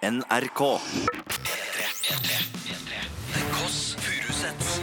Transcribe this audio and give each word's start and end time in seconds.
NRK. 0.00 0.78
The 3.34 3.40
Kåss 3.50 3.96
Furuseths. 3.98 4.80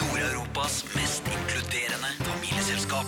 Nord-Europas 0.00 0.84
mest 0.94 1.22
inkluderende 1.24 2.10
familieselskap. 2.18 3.06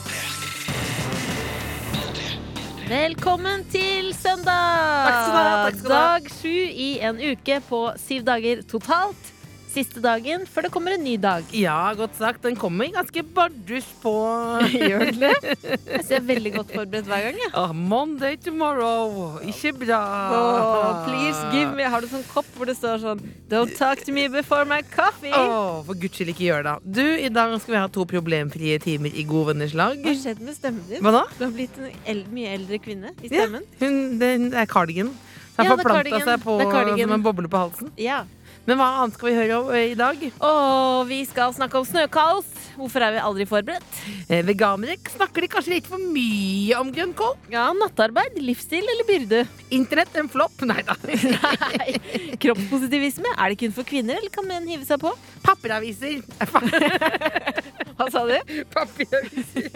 Velkommen 2.89 3.65
til 3.69 4.15
søndag! 4.15 5.04
Takk 5.04 5.21
skal 5.21 5.33
du 5.33 5.37
ha, 5.37 5.65
takk 5.67 5.79
skal 5.79 5.91
du 5.91 5.95
ha. 5.95 6.01
Dag 6.01 6.33
sju 6.41 6.57
i 6.88 6.91
en 7.04 7.21
uke 7.21 7.61
på 7.69 7.83
syv 8.01 8.25
dager 8.25 8.65
totalt. 8.65 9.36
Siste 9.77 10.01
dagen 10.01 10.47
før 10.49 10.65
det 10.65 10.71
kommer 10.72 10.95
en 10.97 11.03
ny 11.04 11.19
dag. 11.21 11.45
Ja, 11.53 11.93
godt 11.99 12.15
sagt. 12.17 12.40
Den 12.47 12.54
kommer 12.56 12.88
ganske 12.95 13.21
bardus 13.37 13.85
på 14.01 14.13
Gjør 14.72 15.03
den 15.11 15.19
det? 15.21 15.56
Jeg 15.97 16.05
ser 16.09 16.23
veldig 16.25 16.52
godt 16.55 16.70
forberedt 16.73 17.11
hver 17.11 17.27
gang. 17.27 17.41
jeg. 17.43 17.51
Oh, 17.61 17.75
Monday 17.77 18.39
tomorrow. 18.41 19.37
Ikke 19.45 19.75
bra. 19.77 19.98
Oh, 20.33 21.02
please 21.05 21.43
give 21.52 21.75
me 21.77 21.85
Har 21.93 22.01
du 22.01 22.09
sånn 22.09 22.25
kopp 22.30 22.49
hvor 22.57 22.71
det 22.71 22.79
står 22.79 23.02
sånn 23.05 23.21
Don't 23.52 23.77
talk 23.77 24.01
to 24.07 24.15
me 24.16 24.25
before 24.33 24.65
my 24.65 24.80
coffee? 24.95 25.35
Oh, 25.37 25.83
for 25.87 25.99
guds 26.01 26.16
skyld, 26.16 26.33
ikke 26.33 26.47
gjør 26.49 26.65
det. 26.71 26.74
Du, 26.97 27.05
I 27.05 27.29
dag 27.29 27.52
skal 27.61 27.77
vi 27.77 27.83
ha 27.83 27.91
to 27.93 28.07
problemfrie 28.09 28.79
timer 28.83 29.13
i 29.13 29.27
god 29.29 29.52
venners 29.52 29.77
lag. 29.77 30.01
Hva 30.01 30.15
har 30.15 30.23
skjedd 30.23 30.41
med 30.41 30.57
stemmen 30.57 30.88
din? 30.88 31.05
Hva 31.05 31.13
da? 31.19 31.27
Du 31.37 31.45
har 31.45 31.52
blitt 31.55 31.77
en 31.83 31.93
el 32.09 32.24
mye 32.33 32.57
eldre 32.57 32.80
kvinne 32.80 33.13
i 33.21 33.29
Ja, 33.29 33.45
stemmen. 33.45 33.69
hun, 33.83 34.01
det 34.23 34.33
er 34.57 34.73
cardigan. 34.73 35.13
Den 35.57 35.69
Ja, 35.69 35.77
forplanta 35.77 36.19
seg 36.24 36.43
på 36.45 36.57
som 36.65 37.13
en 37.16 37.23
boble 37.24 37.49
på 37.52 37.61
halsen. 37.61 37.93
Ja. 38.01 38.24
Men 38.66 38.80
hva 38.80 38.87
annet 39.01 39.15
skal 39.15 39.30
vi 39.30 39.37
høre 39.38 39.59
om 39.61 39.69
eh, 39.70 39.93
i 39.93 39.98
dag? 39.98 40.23
Og 40.43 41.07
vi 41.07 41.20
skal 41.29 41.55
snakke 41.55 41.79
om 41.79 41.87
snøkaos. 41.87 42.48
Hvorfor 42.77 43.01
er 43.07 43.15
vi 43.15 43.23
aldri 43.23 43.47
forberedt? 43.48 44.01
Eh, 44.27 44.43
veganere 44.45 44.98
snakker 45.15 45.47
de 45.47 45.51
kanskje 45.52 45.77
litt 45.77 45.87
for 45.88 46.02
mye 46.02 46.77
om 46.77 46.91
grønnkål? 46.93 47.37
Ja, 47.55 47.69
Nattarbeid, 47.79 48.37
livsstil 48.43 48.84
eller 48.84 49.07
byrde? 49.09 49.45
Internett 49.77 50.19
en 50.19 50.29
flopp? 50.33 50.60
Nei 50.66 50.83
da. 50.84 50.98
Nei. 51.07 51.97
Kroppspositivisme, 52.43 53.32
er 53.38 53.54
det 53.54 53.60
kun 53.63 53.76
for 53.76 53.87
kvinner, 53.87 54.18
eller 54.18 54.35
kan 54.35 54.51
menn 54.51 54.69
hive 54.69 54.85
seg 54.88 55.01
på? 55.01 55.15
Papiraviser. 55.46 56.21
Hva 57.97 58.07
sa 58.13 58.23
du? 58.29 58.35
Papiraviser. 58.75 59.69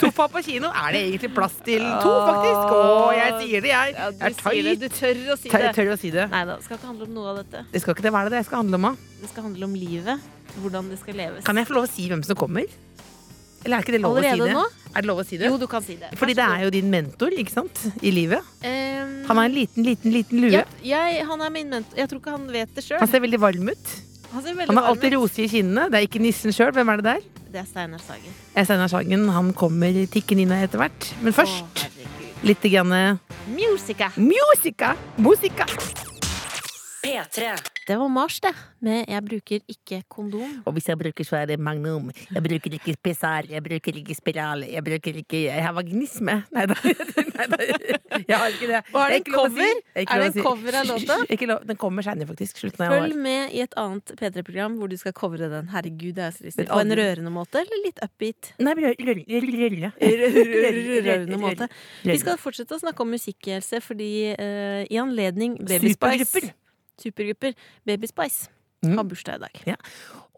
Sofa 0.00 0.26
på 0.32 0.42
kino 0.46 0.70
er 0.74 0.94
det 0.96 1.02
egentlig 1.08 1.30
plass 1.36 1.54
til 1.66 1.84
to, 2.02 2.12
faktisk. 2.26 2.72
Å, 2.74 3.10
jeg 3.14 3.34
sier 3.42 3.64
det, 3.64 3.70
jeg. 3.74 3.94
Ja, 3.94 4.08
du 4.10 4.18
Jeg 4.24 4.30
er 4.32 4.38
sier 4.40 4.68
det. 4.68 4.74
Du 4.82 4.88
tør 4.98 5.20
å 5.34 5.36
si 5.38 5.52
Tør, 5.52 5.66
det. 5.66 5.72
tør 5.78 5.92
å 5.94 5.98
si 6.00 6.10
det. 6.14 6.24
Nei 6.32 6.42
da, 6.48 6.56
det 6.58 6.66
skal 6.66 6.78
ikke 6.80 6.90
handle 6.90 7.06
om 7.08 7.14
noe 7.18 7.28
av 7.34 7.38
dette. 7.42 7.64
Det 7.74 7.82
skal 7.84 7.94
ikke 7.96 8.06
det 8.08 8.14
være 8.16 8.32
det. 8.34 8.40
Det 8.42 8.48
skal 8.50 8.62
handle 8.64 8.80
om 8.80 8.88
da. 8.90 8.94
Det 9.22 9.30
skal 9.30 9.46
handle 9.48 9.68
om 9.70 9.76
livet. 9.78 10.30
Hvordan 10.58 10.90
det 10.92 10.98
skal 11.00 11.16
leves. 11.18 11.44
Kan 11.46 11.58
jeg 11.62 11.68
få 11.70 11.76
lov 11.78 11.86
å 11.88 11.90
si 11.94 12.08
hvem 12.10 12.24
som 12.26 12.38
kommer? 12.38 12.66
Eller 13.64 13.78
er 13.78 13.86
ikke 13.86 13.94
det 13.96 14.00
lov 14.04 14.18
å 14.18 14.22
si 14.24 14.34
det? 14.42 14.50
nå? 14.52 14.64
Er 14.94 15.02
det 15.02 15.08
lov 15.08 15.20
å 15.22 15.24
si 15.26 15.38
det? 15.40 15.46
Jo, 15.48 15.56
du 15.58 15.64
kan 15.70 15.82
si 15.82 15.94
det. 15.98 16.10
Fordi 16.20 16.34
det 16.36 16.44
er 16.44 16.66
jo 16.66 16.72
din 16.74 16.90
mentor, 16.92 17.32
ikke 17.34 17.54
sant? 17.54 17.80
I 18.04 18.10
livet. 18.14 18.44
um, 18.62 19.14
Han 19.30 19.40
har 19.40 19.48
en 19.48 19.54
liten, 19.56 19.86
liten, 19.86 20.12
liten 20.14 20.42
lue. 20.44 20.50
jeg, 20.52 20.66
jeg, 20.90 21.22
Han 21.30 21.40
er 21.46 21.54
min 21.54 21.70
mentor. 21.72 21.96
Jeg 21.98 22.10
tror 22.12 22.20
ikke 22.20 22.34
han 22.36 22.44
vet 22.52 22.74
det 22.76 22.84
sjøl. 22.84 23.00
Han 23.00 23.10
ser 23.10 23.22
veldig 23.24 23.40
varm 23.42 23.70
ut. 23.72 23.94
Han 24.34 24.44
Han 24.66 24.76
har 24.76 24.88
alltid 24.90 25.12
ut. 25.12 25.18
rose 25.20 25.42
i 25.44 25.48
kinnene. 25.48 25.88
Det 25.90 26.00
er 26.00 26.06
ikke 26.08 26.22
nissen 26.22 26.52
sjøl. 26.52 26.72
Hvem 26.74 26.88
er 26.88 26.96
det 26.96 27.04
der? 27.04 27.20
Det 27.52 27.60
er 27.60 27.66
Steinar 27.70 28.02
Sagen. 28.02 28.34
Er 28.54 28.64
Steinar 28.64 28.88
Sagen. 28.90 29.28
Han 29.28 29.52
kommer 29.54 30.00
tikkende 30.10 30.42
inn 30.42 30.54
etter 30.56 30.82
hvert. 30.82 31.10
Men 31.22 31.32
først 31.36 31.62
Å, 31.62 31.90
litt 32.42 32.62
grann 32.66 33.20
Musica. 33.54 34.10
Musica! 34.16 34.96
Musica! 35.18 35.66
Det 37.86 37.96
var 38.00 38.08
Mars, 38.08 38.40
det. 38.40 38.54
Med 38.80 39.04
'Jeg 39.08 39.24
bruker 39.24 39.60
ikke 39.68 40.02
kondom'. 40.08 40.62
Og 40.64 40.72
hvis 40.72 40.88
jeg 40.88 40.98
bruker, 40.98 41.24
så 41.24 41.36
er 41.36 41.46
det 41.46 41.60
magnum. 41.60 42.10
Jeg 42.32 42.42
bruker 42.42 42.70
ikke 42.78 42.94
spesar, 42.96 43.44
jeg 43.48 43.62
bruker 43.62 43.92
ikke 43.92 44.14
spiral, 44.14 44.64
jeg 44.64 44.84
bruker 44.84 45.12
ikke 45.20 45.44
Jeg 45.44 45.62
har 45.62 45.72
vaginisme. 45.72 46.44
Nei 46.52 46.66
da. 46.66 46.74
Jeg 48.28 48.38
har 48.38 48.46
ikke 48.48 48.66
det. 48.70 48.80
Og 48.94 49.00
er 49.00 49.08
det 49.08 49.16
en 49.16 49.20
ikke 49.20 49.32
lov 49.34 49.48
si. 49.48 49.54
cover? 49.54 49.80
Er 49.94 50.18
det 50.20 50.26
en 50.26 50.32
si. 50.32 50.40
cover 50.40 50.76
av 50.78 50.86
låta? 50.86 51.16
Ikke 51.34 51.46
lov. 51.50 51.66
Den 51.66 51.76
kommer 51.76 52.02
seinere, 52.06 52.28
faktisk. 52.30 52.60
Slutten 52.62 52.84
av 52.86 52.94
Følg 52.94 53.16
med 53.18 53.52
i 53.52 53.60
et 53.64 53.74
annet 53.80 54.12
P3-program 54.20 54.78
hvor 54.78 54.88
du 54.92 54.96
skal 54.96 55.12
covre 55.12 55.50
den. 55.50 55.68
Herregud, 55.74 56.14
det 56.14 56.24
er 56.28 56.30
så 56.30 56.44
trist. 56.44 56.62
På 56.70 56.80
en 56.80 56.94
rørende 56.94 57.34
måte, 57.34 57.64
eller 57.64 57.82
litt 57.84 57.98
upbeat? 58.04 58.54
Nei. 58.62 58.74
Rølle. 58.78 59.92
Rørende 59.98 61.40
måte. 61.42 61.68
Vi 62.06 62.18
skal 62.22 62.38
fortsette 62.40 62.78
å 62.78 62.82
snakke 62.84 63.02
om 63.02 63.14
musikkhelse, 63.18 63.82
fordi 63.84 64.12
eh, 64.32 64.84
i 64.86 65.00
anledning 65.02 65.58
Baby 65.58 65.96
Spice 65.98 66.52
Supergrupper. 67.00 67.54
Baby 67.86 68.06
Spice 68.06 68.48
Mm. 68.84 68.98
har 68.98 69.04
bursdag 69.08 69.36
i 69.36 69.38
dag. 69.40 69.76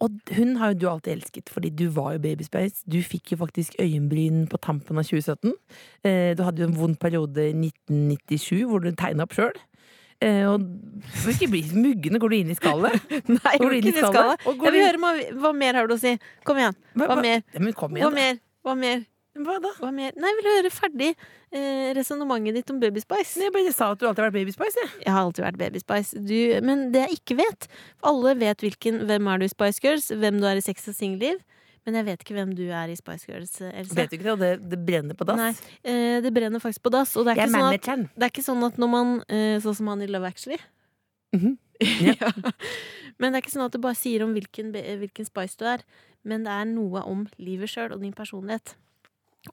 Og 0.01 0.11
hun 0.37 0.53
har 0.61 0.69
jo 0.71 0.79
du 0.79 0.85
alltid 0.89 1.17
elsket, 1.17 1.49
fordi 1.51 1.71
du 1.75 1.89
var 1.91 2.13
jo 2.15 2.19
Baby 2.23 2.45
Spice. 2.47 2.85
Du 2.87 3.01
fikk 3.03 3.33
jo 3.33 3.37
faktisk 3.41 3.75
øyenbryn 3.83 4.45
på 4.49 4.61
tampen 4.63 4.97
av 4.99 5.03
2017. 5.03 5.53
Eh, 6.05 6.35
Du 6.39 6.45
hadde 6.45 6.59
jo 6.63 6.69
en 6.69 6.77
vond 6.79 6.95
periode 7.01 7.43
i 7.49 7.53
1997 7.53 8.63
hvor 8.71 8.79
du 8.85 8.93
tegna 8.93 9.25
opp 9.27 9.35
sjøl. 9.35 9.51
Og 10.23 10.61
du 10.63 11.03
får 11.25 11.33
ikke 11.35 11.51
bli 11.51 11.63
muggende. 11.75 12.21
Går 12.23 12.29
du 12.31 12.37
inn 12.37 12.51
i 12.51 12.55
skallet? 12.55 12.95
Nei, 13.29 13.57
Går 13.59 13.69
du 13.69 13.77
inn 13.81 13.89
i 13.91 13.97
skallet? 13.99 14.47
Og 14.47 14.57
går 14.63 14.65
Jeg 14.71 14.73
vil 14.77 14.87
høre 14.87 15.03
hva, 15.03 15.11
hva 15.43 15.53
mer 15.59 15.75
har 15.75 15.87
du 15.91 15.95
å 15.97 15.99
si. 16.01 16.15
Kom 16.47 16.57
igjen. 16.63 16.77
Hva 16.95 17.19
mer? 17.21 17.43
Ja, 17.53 17.73
kom 17.75 17.97
igjen. 17.99 18.07
hva 18.07 18.15
mer? 18.15 18.39
Hva 18.65 18.77
mer? 18.79 19.05
Hva 19.45 19.57
da? 19.63 19.73
Hva 19.81 19.91
mer? 19.95 20.15
Nei, 20.17 20.31
jeg 20.33 20.39
vil 20.39 20.49
høre 20.53 20.71
ferdig 20.73 21.11
eh, 21.13 21.91
resonnementet 21.97 22.57
ditt 22.57 22.71
om 22.73 22.79
Baby 22.81 23.03
Spice. 23.03 23.41
Jeg 23.43 23.53
bare 23.55 23.75
sa 23.75 23.91
at 23.93 24.01
du 24.01 24.07
alltid 24.09 24.25
har 24.25 24.31
vært 24.31 24.39
Baby 24.39 24.55
Spice. 24.55 24.81
Jeg. 24.81 24.93
Jeg 25.05 25.15
har 25.15 25.27
alltid 25.27 25.45
vært 25.47 25.61
Baby 25.61 25.83
Spice. 25.83 26.23
Du, 26.31 26.39
men 26.67 26.87
det 26.95 27.05
jeg 27.05 27.21
ikke 27.21 27.37
vet 27.43 27.69
Alle 28.07 28.33
vet 28.41 28.65
hvilken, 28.65 29.03
hvem 29.09 29.29
er 29.33 29.43
du 29.43 29.47
i 29.47 29.53
Spice 29.53 29.85
Girls, 29.85 30.09
hvem 30.15 30.41
du 30.41 30.49
er 30.49 30.61
i 30.61 30.65
Sex 30.65 30.89
og 30.93 30.97
singelliv. 30.97 31.43
Men 31.87 32.01
jeg 32.01 32.07
vet 32.09 32.23
ikke 32.25 32.35
hvem 32.35 32.55
du 32.59 32.65
er 32.75 32.91
i 32.91 32.97
Spice 32.99 33.29
Girls, 33.31 33.53
Else. 33.63 33.95
Vet 33.95 34.11
du 34.11 34.17
ikke 34.17 34.33
det? 34.33 34.39
Det, 34.43 34.71
det 34.73 34.79
brenner 34.89 35.15
på 35.19 35.27
dass. 35.29 35.39
Nei, 35.39 35.53
eh, 35.87 36.17
det 36.25 36.33
brenner 36.35 36.63
faktisk 36.63 36.83
på 36.83 36.91
dass. 36.91 37.13
Og 37.15 37.29
det 37.29 37.37
er, 37.37 37.45
ikke 37.45 37.53
sånn 37.55 37.77
at, 37.77 38.17
det 38.17 38.27
er 38.27 38.33
ikke 38.33 38.47
sånn 38.49 38.67
at 38.67 38.81
når 38.83 38.91
man 38.91 39.13
eh, 39.31 39.61
Sånn 39.63 39.77
som 39.79 39.93
han 39.93 40.03
i 40.03 40.11
Love 40.11 40.33
Actually. 40.33 40.59
Mhm. 41.37 41.55
ja. 42.09 42.33
Men 43.21 43.31
det 43.31 43.39
er 43.39 43.43
ikke 43.45 43.53
sånn 43.53 43.67
at 43.67 43.75
det 43.77 43.83
bare 43.85 43.99
sier 43.99 44.25
om 44.25 44.33
hvilken, 44.35 44.73
hvilken 44.73 45.29
Spice 45.29 45.61
du 45.61 45.67
er. 45.77 45.85
Men 46.27 46.43
det 46.47 46.53
er 46.57 46.67
noe 46.73 47.05
om 47.07 47.23
livet 47.39 47.71
sjøl 47.71 47.95
og 47.95 48.03
din 48.03 48.17
personlighet. 48.17 48.75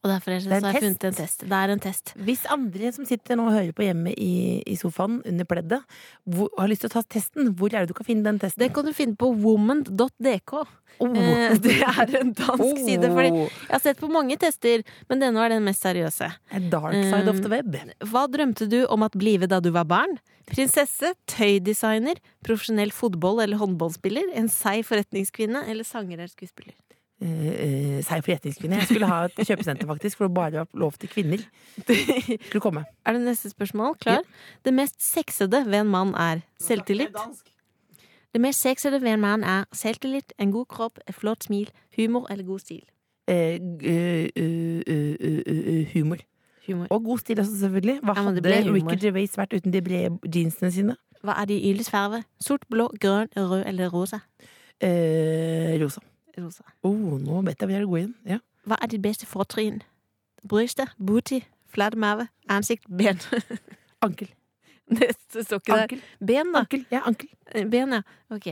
Og 0.01 0.09
derfor 0.09 0.31
er 0.33 0.39
det, 0.41 0.49
Det 0.49 0.51
er 0.51 0.55
en 0.57 0.61
så 0.61 0.67
har 0.67 0.73
jeg 0.73 0.83
funnet 0.83 1.03
en 1.09 1.17
test. 1.19 1.43
Det 1.47 1.57
er 1.59 1.73
en 1.73 1.79
test. 1.83 2.13
Hvis 2.17 2.45
andre 2.51 2.91
som 2.95 3.05
sitter 3.05 3.37
nå 3.39 3.45
og 3.47 3.53
hører 3.55 3.73
på 3.77 3.85
hjemme 3.85 4.13
i, 4.17 4.61
i 4.67 4.75
sofaen 4.79 5.19
under 5.29 5.45
pleddet, 5.45 5.81
hvor, 6.25 6.49
har 6.57 6.67
lyst 6.71 6.81
til 6.85 6.91
å 6.91 6.95
ta 6.97 7.03
testen, 7.17 7.51
hvor 7.59 7.73
er 7.73 7.83
det 7.85 7.93
du 7.93 7.97
kan 7.99 8.07
finne 8.07 8.25
den 8.25 8.39
testen? 8.41 8.63
Det 8.65 8.71
kan 8.75 8.87
du 8.87 8.93
finne 8.97 9.15
på 9.19 9.29
woman.dk. 9.35 10.53
Oh. 11.01 11.09
Eh, 11.17 11.55
det 11.63 11.77
er 11.81 12.15
en 12.19 12.33
dansk 12.37 12.83
side. 12.83 13.09
Fordi 13.13 13.31
Oh. 13.33 13.47
jeg 13.47 13.71
har 13.71 13.81
sett 13.81 13.99
på 14.01 14.09
mange 14.11 14.35
tester, 14.37 14.83
men 15.09 15.19
denne 15.23 15.39
var 15.41 15.49
den 15.49 15.63
mest 15.65 15.81
seriøse. 15.85 16.27
A 16.29 16.59
dark 16.73 16.93
side 16.93 17.29
of 17.31 17.39
the 17.41 17.49
web. 17.49 17.75
Hva 18.11 18.27
drømte 18.29 18.67
du 18.69 18.83
om 18.85 19.03
at 19.07 19.15
blive 19.17 19.47
da 19.49 19.59
du 19.63 19.71
var 19.73 19.85
barn? 19.89 20.17
Prinsesse, 20.49 21.13
tøydesigner, 21.31 22.19
profesjonell 22.45 22.91
fotball- 22.91 23.41
eller 23.45 23.57
håndballspiller, 23.57 24.33
en 24.35 24.49
seig 24.51 24.83
forretningskvinne 24.85 25.63
eller 25.71 25.87
sanger 25.87 26.17
eller 26.19 26.31
skuespiller? 26.33 26.75
Uh, 27.23 27.29
uh, 27.29 27.99
for 28.03 28.25
forretningskvinne. 28.25 28.75
Jeg 28.81 28.89
skulle 28.89 29.07
ha 29.07 29.19
et 29.29 29.37
kjøpesenter 29.47 29.87
faktisk, 29.87 30.17
for 30.19 30.27
det 30.27 30.35
bare 30.35 30.51
var 30.51 30.67
lov 30.73 30.91
til 30.99 31.09
kvinner. 31.09 31.43
Skulle 31.79 32.59
komme. 32.59 32.83
Er 33.05 33.15
det 33.15 33.21
neste 33.21 33.49
spørsmål? 33.53 33.95
Klar? 34.01 34.25
Det 34.65 34.73
mest 34.73 34.99
sexede 34.99 35.63
ved 35.65 35.79
en 35.79 35.91
mann 35.93 36.13
er 36.19 36.43
selvtillit. 36.59 37.15
Det 38.33 38.41
mest 38.41 38.61
sexede 38.61 39.01
ved 39.01 39.13
en 39.13 39.21
mann 39.21 39.43
er 39.43 39.63
selvtillit, 39.71 40.33
en 40.39 40.51
god 40.51 40.65
kropp, 40.65 40.99
et 41.07 41.15
flott 41.15 41.43
smil, 41.43 41.71
humor 41.95 42.27
eller 42.31 42.43
god 42.43 42.59
stil. 42.59 42.83
Eh, 43.27 43.59
uh, 43.61 44.27
uh, 44.43 44.81
uh, 44.89 45.15
uh, 45.23 45.79
uh, 45.79 45.85
humor. 45.93 46.17
Humor. 46.67 46.87
Og 46.89 47.03
god 47.03 47.17
stil 47.17 47.39
også, 47.39 47.57
selvfølgelig. 47.59 47.99
Hva 48.03 48.13
Ja, 48.17 48.23
hadde. 48.23 48.73
Ricky 48.73 48.99
Gervais 48.99 49.37
vært 49.37 49.53
uten 49.53 49.73
de 49.73 49.81
brede 49.81 50.19
jeansene 50.35 50.71
sine? 50.71 50.95
Hva 51.23 51.35
er 51.41 51.45
de 51.45 51.59
yles 51.69 51.89
farve? 51.91 52.23
Sort, 52.39 52.65
blå, 52.71 52.89
grønn, 52.99 53.29
rød 53.37 53.63
eller 53.67 53.87
rosa? 53.89 54.19
Eh, 54.81 55.79
rosa. 55.83 56.01
Rosa. 56.37 56.63
Oh, 56.83 57.17
nå 57.19 57.41
vet 57.45 57.59
jeg 57.59 57.67
hvor 57.67 57.73
jeg 57.75 57.83
vil 57.83 57.91
gå 57.91 57.99
inn. 58.03 58.13
Ja. 58.25 58.39
Hva 58.65 58.77
er 58.81 58.87
ditt 58.93 59.01
beste 59.03 59.25
fortrinn? 59.29 59.81
Brystet, 60.49 60.91
booty, 60.99 61.41
flat 61.71 61.95
mave, 61.95 62.27
ansikt, 62.49 62.87
ben. 62.89 63.19
Ankel. 64.05 64.29
Det 64.89 65.13
står 65.45 65.61
ikke 65.61 65.73
der. 65.73 65.81
Ankel. 65.81 66.01
Ben, 66.19 66.53
da. 66.53 66.59
Ankel. 66.65 66.85
Ja, 66.91 67.01
ankel. 67.07 67.29
Eh, 67.55 67.65
Ben, 67.71 67.93
ja. 67.93 68.01
Ok. 68.29 68.47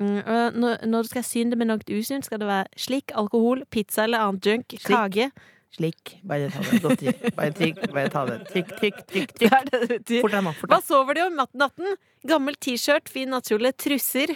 Mm, 0.00 0.20
når, 0.60 0.86
når 0.86 1.02
du 1.02 1.08
skal 1.08 1.24
syne 1.24 1.50
det 1.50 1.58
med 1.58 1.68
noe 1.70 1.98
usunt, 1.98 2.24
skal 2.26 2.40
det 2.42 2.48
være 2.48 2.66
slik, 2.76 3.12
alkohol, 3.14 3.64
pizza 3.70 4.04
eller 4.04 4.24
annet 4.26 4.46
junk, 4.46 4.74
kake. 4.84 5.30
Slik. 5.72 6.18
Bare 6.28 6.50
ta 6.52 6.60
det. 6.60 7.12
Bare 7.36 7.52
trykk. 7.56 7.78
Bare 7.94 8.10
ta 8.12 8.22
det. 8.28 8.38
Trykk, 8.50 8.72
trykk, 8.78 8.98
trykk. 9.08 9.30
Det 9.40 9.48
er 9.48 9.68
det 9.70 9.80
det. 10.04 10.18
Fort 10.20 10.34
deg, 10.34 10.42
nå. 10.44 10.52
Fort 10.58 10.72
Hva 10.74 10.80
sover 10.84 11.16
de 11.16 11.22
om 11.24 11.38
natt- 11.38 11.54
natten? 11.56 11.94
Gammel 12.28 12.58
T-skjørt, 12.60 13.08
fin 13.08 13.32
nattkjole, 13.32 13.72
trusser. 13.80 14.34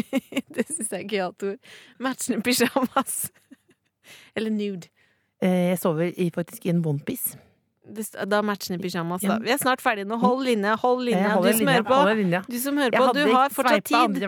det 0.54 0.66
syns 0.68 0.92
jeg 0.92 1.00
er 1.02 1.08
gøyalt 1.10 1.42
ord. 1.50 1.72
Matchende 2.06 2.38
pysjamas. 2.46 3.16
Eller 4.38 4.54
nude. 4.54 4.86
Eh, 5.42 5.72
jeg 5.72 5.80
sover 5.82 6.12
i, 6.14 6.30
faktisk 6.32 6.68
i 6.68 6.72
en 6.72 6.84
onepiece. 6.86 7.34
Da 8.26 8.40
matchende 8.42 8.78
pysjamas, 8.82 9.22
Ja. 9.26 9.36
da. 9.36 9.42
Vi 9.46 9.50
er 9.54 9.58
snart 9.62 9.82
ferdige 9.82 10.06
nå. 10.10 10.16
Hold 10.22 10.44
linja, 10.46 10.76
hold 10.80 11.04
linja. 11.06 11.34
Du 11.42 11.50
som 11.54 11.66
hører 11.68 11.84
på, 11.86 11.98
du 12.50 12.56
som 12.62 12.78
hører 12.78 12.94
på, 12.94 13.10
du 13.14 13.24
har 13.34 13.50
fortsatt 13.54 13.84
tid. 13.90 14.22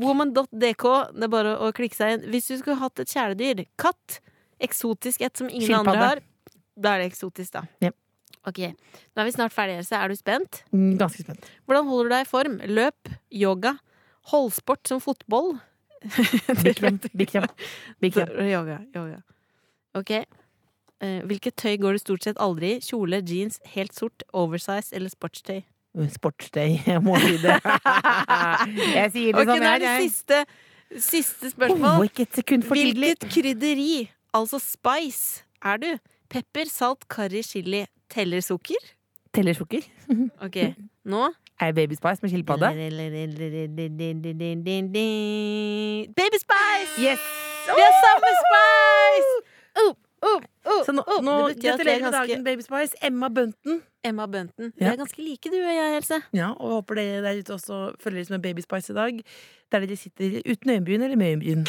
Woman.dk, 0.00 0.84
det 1.16 1.28
er 1.28 1.32
bare 1.32 1.54
å 1.60 1.70
klikke 1.76 1.96
seg 1.96 2.16
inn. 2.16 2.26
Hvis 2.32 2.48
du 2.50 2.56
skulle 2.60 2.76
hatt 2.80 3.00
et 3.04 3.12
kjæledyr, 3.12 3.62
katt, 3.80 4.18
eksotisk 4.60 5.20
et 5.26 5.36
som 5.36 5.48
ingen 5.48 5.66
Skilpadde. 5.66 5.88
andre 5.96 6.06
har, 6.08 6.20
Da 6.76 6.94
er 6.94 6.98
det 7.04 7.12
eksotisk, 7.12 7.52
da. 7.52 7.62
Ja. 7.80 7.90
Ok, 8.46 8.58
Nå 8.62 9.22
er 9.22 9.24
vi 9.26 9.32
snart 9.34 9.52
ferdige, 9.52 9.78
Else. 9.82 9.96
Er 9.96 10.08
du 10.08 10.14
spent? 10.14 10.62
Mm, 10.72 10.96
Ganske 11.00 11.24
spent. 11.24 11.44
Hvordan 11.66 11.86
holder 11.88 12.04
du 12.04 12.14
deg 12.14 12.26
i 12.26 12.30
form? 12.30 12.58
Løp, 12.68 13.08
yoga, 13.32 13.72
holdsport 14.30 14.86
som 14.86 15.00
fotball? 15.00 15.56
Bikram. 16.62 16.98
Bikram. 17.16 17.48
Yoga, 18.54 18.78
yoga. 18.94 19.22
Ok. 19.96 20.10
Eh, 21.00 21.22
hvilket 21.26 21.56
tøy 21.58 21.76
går 21.82 21.96
du 21.96 21.98
stort 21.98 22.22
sett 22.24 22.38
aldri 22.40 22.76
i? 22.76 22.80
Kjole, 22.84 23.18
jeans, 23.26 23.58
helt 23.74 23.92
sort, 23.96 24.22
oversize 24.32 24.94
eller 24.96 25.10
sportstøy? 25.12 25.62
Sportstøy. 26.12 26.76
Jeg 26.86 27.02
må 27.02 27.16
si 27.20 27.36
det. 27.42 27.56
Jeg 27.64 29.12
sier 29.14 29.32
det 29.32 29.42
okay, 29.42 29.46
sånn 29.48 29.64
det 29.64 29.70
er 29.72 29.80
jeg 29.80 29.80
det 29.80 29.90
er. 29.90 30.02
siste, 30.04 30.40
siste 31.10 31.46
Oh, 31.48 31.54
spørsmål. 31.56 32.08
tidlig. 32.14 33.14
Hvilket 33.16 33.28
krydderi, 33.32 33.90
altså 34.36 34.58
spice, 34.62 35.44
er 35.64 35.76
du? 35.82 35.90
Pepper, 36.30 36.68
salt, 36.70 37.08
karri, 37.08 37.42
chili. 37.42 37.84
Teller 38.10 38.40
sukker? 38.44 38.82
Teller 39.34 39.52
sukker. 39.58 39.82
Ok, 40.46 40.56
nå 41.04 41.24
Er 41.60 41.66
jeg 41.70 41.74
Baby 41.74 41.94
Spice 41.98 42.22
med 42.22 42.30
skilpadde? 42.30 42.68
Baby 46.16 46.38
Spice! 46.44 46.92
Yes! 47.00 47.22
Vi 47.76 47.82
har 47.82 47.94
samme 48.04 48.30
Spice! 48.42 49.32
Oh, 49.82 49.92
oh, 50.28 50.40
oh, 50.72 50.82
Så 50.86 50.92
nå, 50.96 51.02
nå 51.24 51.34
er 51.48 51.56
gratulerer 51.60 52.04
med 52.06 52.12
dagen, 52.14 52.44
Baby 52.46 52.64
Spice. 52.64 52.94
Emma 53.04 53.28
Bunton. 53.28 53.80
Emma 54.04 54.26
Bunton. 54.26 54.72
Vi 54.76 54.84
Ja. 54.84 54.92
er 54.92 54.96
ganske 54.96 55.22
like, 55.22 55.50
du 55.50 55.56
og 55.56 55.74
jeg, 55.74 55.96
Else. 55.96 56.20
Ja, 56.32 56.50
og 56.52 56.70
håper 56.78 56.94
dere 57.00 57.22
der 57.24 57.40
ute 57.40 57.54
også 57.56 57.80
følger 58.00 58.24
dere 58.24 58.38
med 58.38 58.42
Baby 58.42 58.60
Spice 58.60 58.92
i 58.92 58.96
dag. 58.96 59.20
Der 59.72 59.78
dere 59.86 59.96
sitter 59.96 60.40
uten 60.50 60.70
øyenbryn 60.70 61.02
eller 61.02 61.16
med 61.16 61.26
øyenbryn. 61.32 61.66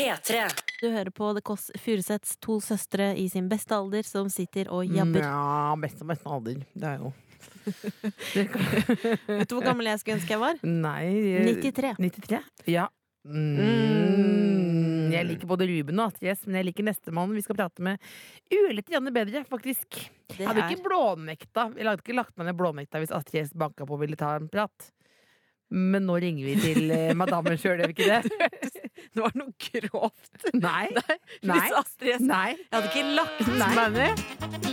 P3. 0.00 0.44
Du 0.80 0.86
hører 0.88 1.10
på 1.12 1.30
The 1.36 1.42
Kåss 1.44 1.68
Furuseths, 1.78 2.36
to 2.40 2.56
søstre 2.64 3.10
i 3.20 3.26
sin 3.28 3.48
beste 3.52 3.76
alder 3.76 4.06
som 4.08 4.30
sitter 4.32 4.70
og 4.72 4.86
jabber. 4.88 5.20
Ja, 5.26 5.74
beste 5.80 6.06
og 6.06 6.12
best 6.14 6.24
alder. 6.26 6.62
Det 6.74 6.88
er 6.94 7.02
jo 7.04 7.12
Vet 8.34 9.48
du 9.48 9.54
hvor 9.56 9.64
gammel 9.64 9.88
jeg 9.90 10.00
skulle 10.00 10.16
ønske 10.18 10.34
jeg 10.34 10.40
var? 10.42 10.58
Nei 10.64 11.04
eh, 11.36 11.46
93. 11.60 11.92
93? 12.00 12.40
Ja. 12.72 12.86
Mm. 13.28 13.56
Mm. 13.60 15.10
Jeg 15.12 15.26
liker 15.28 15.48
både 15.50 15.66
Ruben 15.68 15.98
og 16.00 16.06
Astrid 16.12 16.30
S, 16.32 16.44
men 16.46 16.60
jeg 16.60 16.68
liker 16.70 16.86
nestemann 16.86 17.34
vi 17.36 17.42
skal 17.44 17.58
prate 17.58 17.84
med 17.84 18.00
ørlite 18.54 18.94
grann 18.94 19.10
bedre, 19.12 19.42
faktisk. 19.48 19.98
Det 20.36 20.46
hadde 20.46 20.62
er- 20.64 20.70
ikke 20.72 20.86
blånekta 20.86 21.66
Jeg 21.76 21.84
hadde 21.88 22.00
ikke 22.04 22.16
lagt 22.16 22.36
meg 22.38 22.48
ned 22.48 22.56
blånekta 22.60 23.02
hvis 23.02 23.12
Astrid 23.12 23.50
S 23.50 23.52
banka 23.58 23.84
på 23.88 23.98
og 23.98 24.00
ville 24.04 24.16
ta 24.20 24.36
en 24.38 24.48
prat. 24.48 24.90
Men 25.70 26.02
nå 26.08 26.16
ringer 26.22 26.44
vi 26.48 26.54
til 26.60 26.90
eh, 26.90 27.12
madammen 27.14 27.54
sjøl, 27.60 27.78
gjør 27.78 27.92
vi 27.92 27.94
ikke 27.94 28.08
det? 28.10 28.48
Det 29.10 29.22
var 29.24 29.32
noe 29.38 29.50
grovt. 29.58 30.48
Nei. 30.54 30.86
Nei. 30.94 31.16
Nei. 31.50 31.56
Hvis 31.60 31.76
Astrid 31.78 32.16
S 32.18 32.24
Nei. 32.26 32.48
Jeg 32.58 32.74
hadde 32.74 32.90
ikke 32.90 33.04
lagt 33.16 33.46
Nei. 33.58 33.68
meg 33.74 33.94
ned 33.94 34.24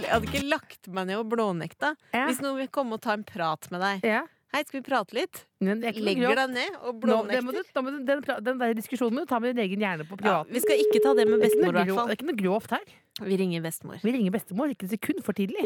Jeg 0.01 0.09
hadde 0.11 0.27
ikke 0.31 0.41
lagt 0.51 0.89
meg 0.93 1.07
ned 1.09 1.21
og 1.21 1.29
blånekta. 1.31 1.93
Ja. 2.13 2.25
Hvis 2.29 2.41
noen 2.43 2.57
vil 2.59 2.67
komme 2.73 2.97
og 2.97 3.03
ta 3.05 3.15
en 3.17 3.23
prat 3.27 3.69
med 3.73 3.81
deg. 3.85 4.03
Ja. 4.09 4.23
Hei, 4.55 4.61
skal 4.63 4.79
vi 4.79 4.83
prate 4.87 5.15
litt? 5.17 5.41
Men 5.59 5.81
det 5.81 5.89
er 5.89 5.95
ikke 5.95 6.03
noe 6.03 6.07
Legger 6.07 6.23
grovt. 6.27 6.39
deg 6.39 6.53
ned 6.55 6.77
og 6.77 7.01
Nå, 7.07 7.17
det 7.27 7.41
må 7.43 7.51
du, 7.51 7.57
blånekter. 7.57 7.71
da 7.75 7.81
må 7.83 7.91
du, 7.91 7.97
den, 8.07 8.21
pra- 8.23 8.37
den 8.45 8.61
der 8.61 8.75
diskusjonen 8.77 9.17
må 9.17 9.25
du 9.25 9.31
ta 9.31 9.39
med 9.43 9.53
din 9.57 9.63
egen 9.65 9.83
hjerne 9.83 10.05
på 10.07 10.15
Ja, 10.15 10.21
privaten. 10.21 10.53
vi 10.55 10.61
skal 10.63 10.83
ikke 10.85 11.01
ta 11.03 11.13
det 11.17 11.25
med 11.27 11.41
det, 11.41 11.49
er 11.49 11.51
ikke 11.51 11.57
bestemor, 11.57 11.67
noe 11.67 11.73
i 11.73 11.77
hvert 11.77 11.89
grov, 11.89 11.97
det 11.97 11.99
fall. 11.99 12.13
er 12.13 12.19
ikke 12.19 12.29
noe 12.29 12.39
grovt 12.43 12.75
her. 12.77 12.95
Vi 13.27 13.37
ringer 13.41 13.65
bestemor. 13.65 13.99
Vi 14.07 14.13
ringer 14.15 14.35
bestemor 14.37 14.71
ikke 14.75 14.87
et 14.87 14.93
sekund 14.95 15.23
for 15.25 15.35
tidlig. 15.37 15.65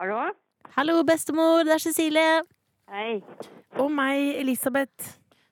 Hallo? 0.00 0.30
Hallo, 0.78 0.94
bestemor. 1.04 1.60
Det 1.68 1.74
er 1.74 1.80
Cecilie. 1.82 2.28
Hei. 2.88 3.18
Og 3.76 3.90
meg, 3.92 4.30
Elisabeth. 4.40 5.10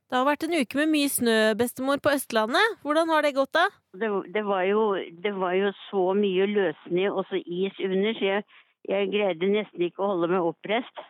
Det 0.08 0.16
har 0.16 0.22
vært 0.24 0.46
en 0.46 0.54
uke 0.56 0.78
med 0.78 0.88
mye 0.88 1.10
snø, 1.12 1.34
bestemor, 1.60 2.00
på 2.00 2.14
Østlandet. 2.16 2.78
Hvordan 2.80 3.12
har 3.12 3.26
det 3.26 3.34
gått, 3.36 3.52
da? 3.52 3.66
Det, 3.92 4.08
det, 4.32 4.44
var 4.48 4.62
jo, 4.64 4.86
det 5.20 5.34
var 5.36 5.52
jo 5.52 5.74
så 5.82 6.04
mye 6.16 6.46
løssnø 6.48 7.10
og 7.10 7.28
så 7.28 7.42
is 7.44 7.76
under, 7.84 8.16
så 8.16 8.30
jeg, 8.30 8.46
jeg 8.88 9.10
greide 9.12 9.50
nesten 9.52 9.84
ikke 9.84 10.06
å 10.06 10.14
holde 10.14 10.30
meg 10.32 10.48
oppreist. 10.54 11.04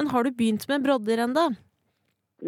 Men 0.00 0.08
har 0.14 0.24
du 0.24 0.32
begynt 0.40 0.64
med 0.72 0.88
brodder 0.88 1.26
ennå? 1.26 1.44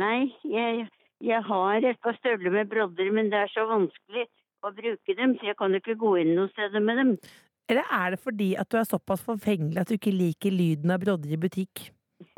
Nei, 0.00 0.30
jeg, 0.48 0.88
jeg 1.20 1.44
har 1.50 1.90
et 1.92 2.00
par 2.00 2.16
støvler 2.22 2.56
med 2.56 2.72
brodder, 2.72 3.12
men 3.12 3.28
det 3.28 3.44
er 3.44 3.52
så 3.52 3.68
vanskelig 3.68 4.24
å 4.64 4.72
bruke 4.72 5.20
dem, 5.20 5.36
så 5.36 5.52
jeg 5.52 5.60
kan 5.60 5.76
jo 5.76 5.84
ikke 5.84 6.00
gå 6.00 6.16
inn 6.24 6.32
noe 6.40 6.48
sted 6.56 6.80
med 6.80 7.04
dem. 7.04 7.14
Eller 7.70 7.86
er 7.94 8.14
det 8.16 8.20
fordi 8.24 8.50
at 8.58 8.68
du 8.72 8.76
er 8.80 8.86
såpass 8.88 9.22
forfengelig 9.22 9.78
at 9.78 9.88
du 9.90 9.94
ikke 9.94 10.10
liker 10.14 10.50
lyden 10.54 10.90
av 10.90 10.98
brodder 11.04 11.30
i 11.30 11.38
butikk? 11.40 11.84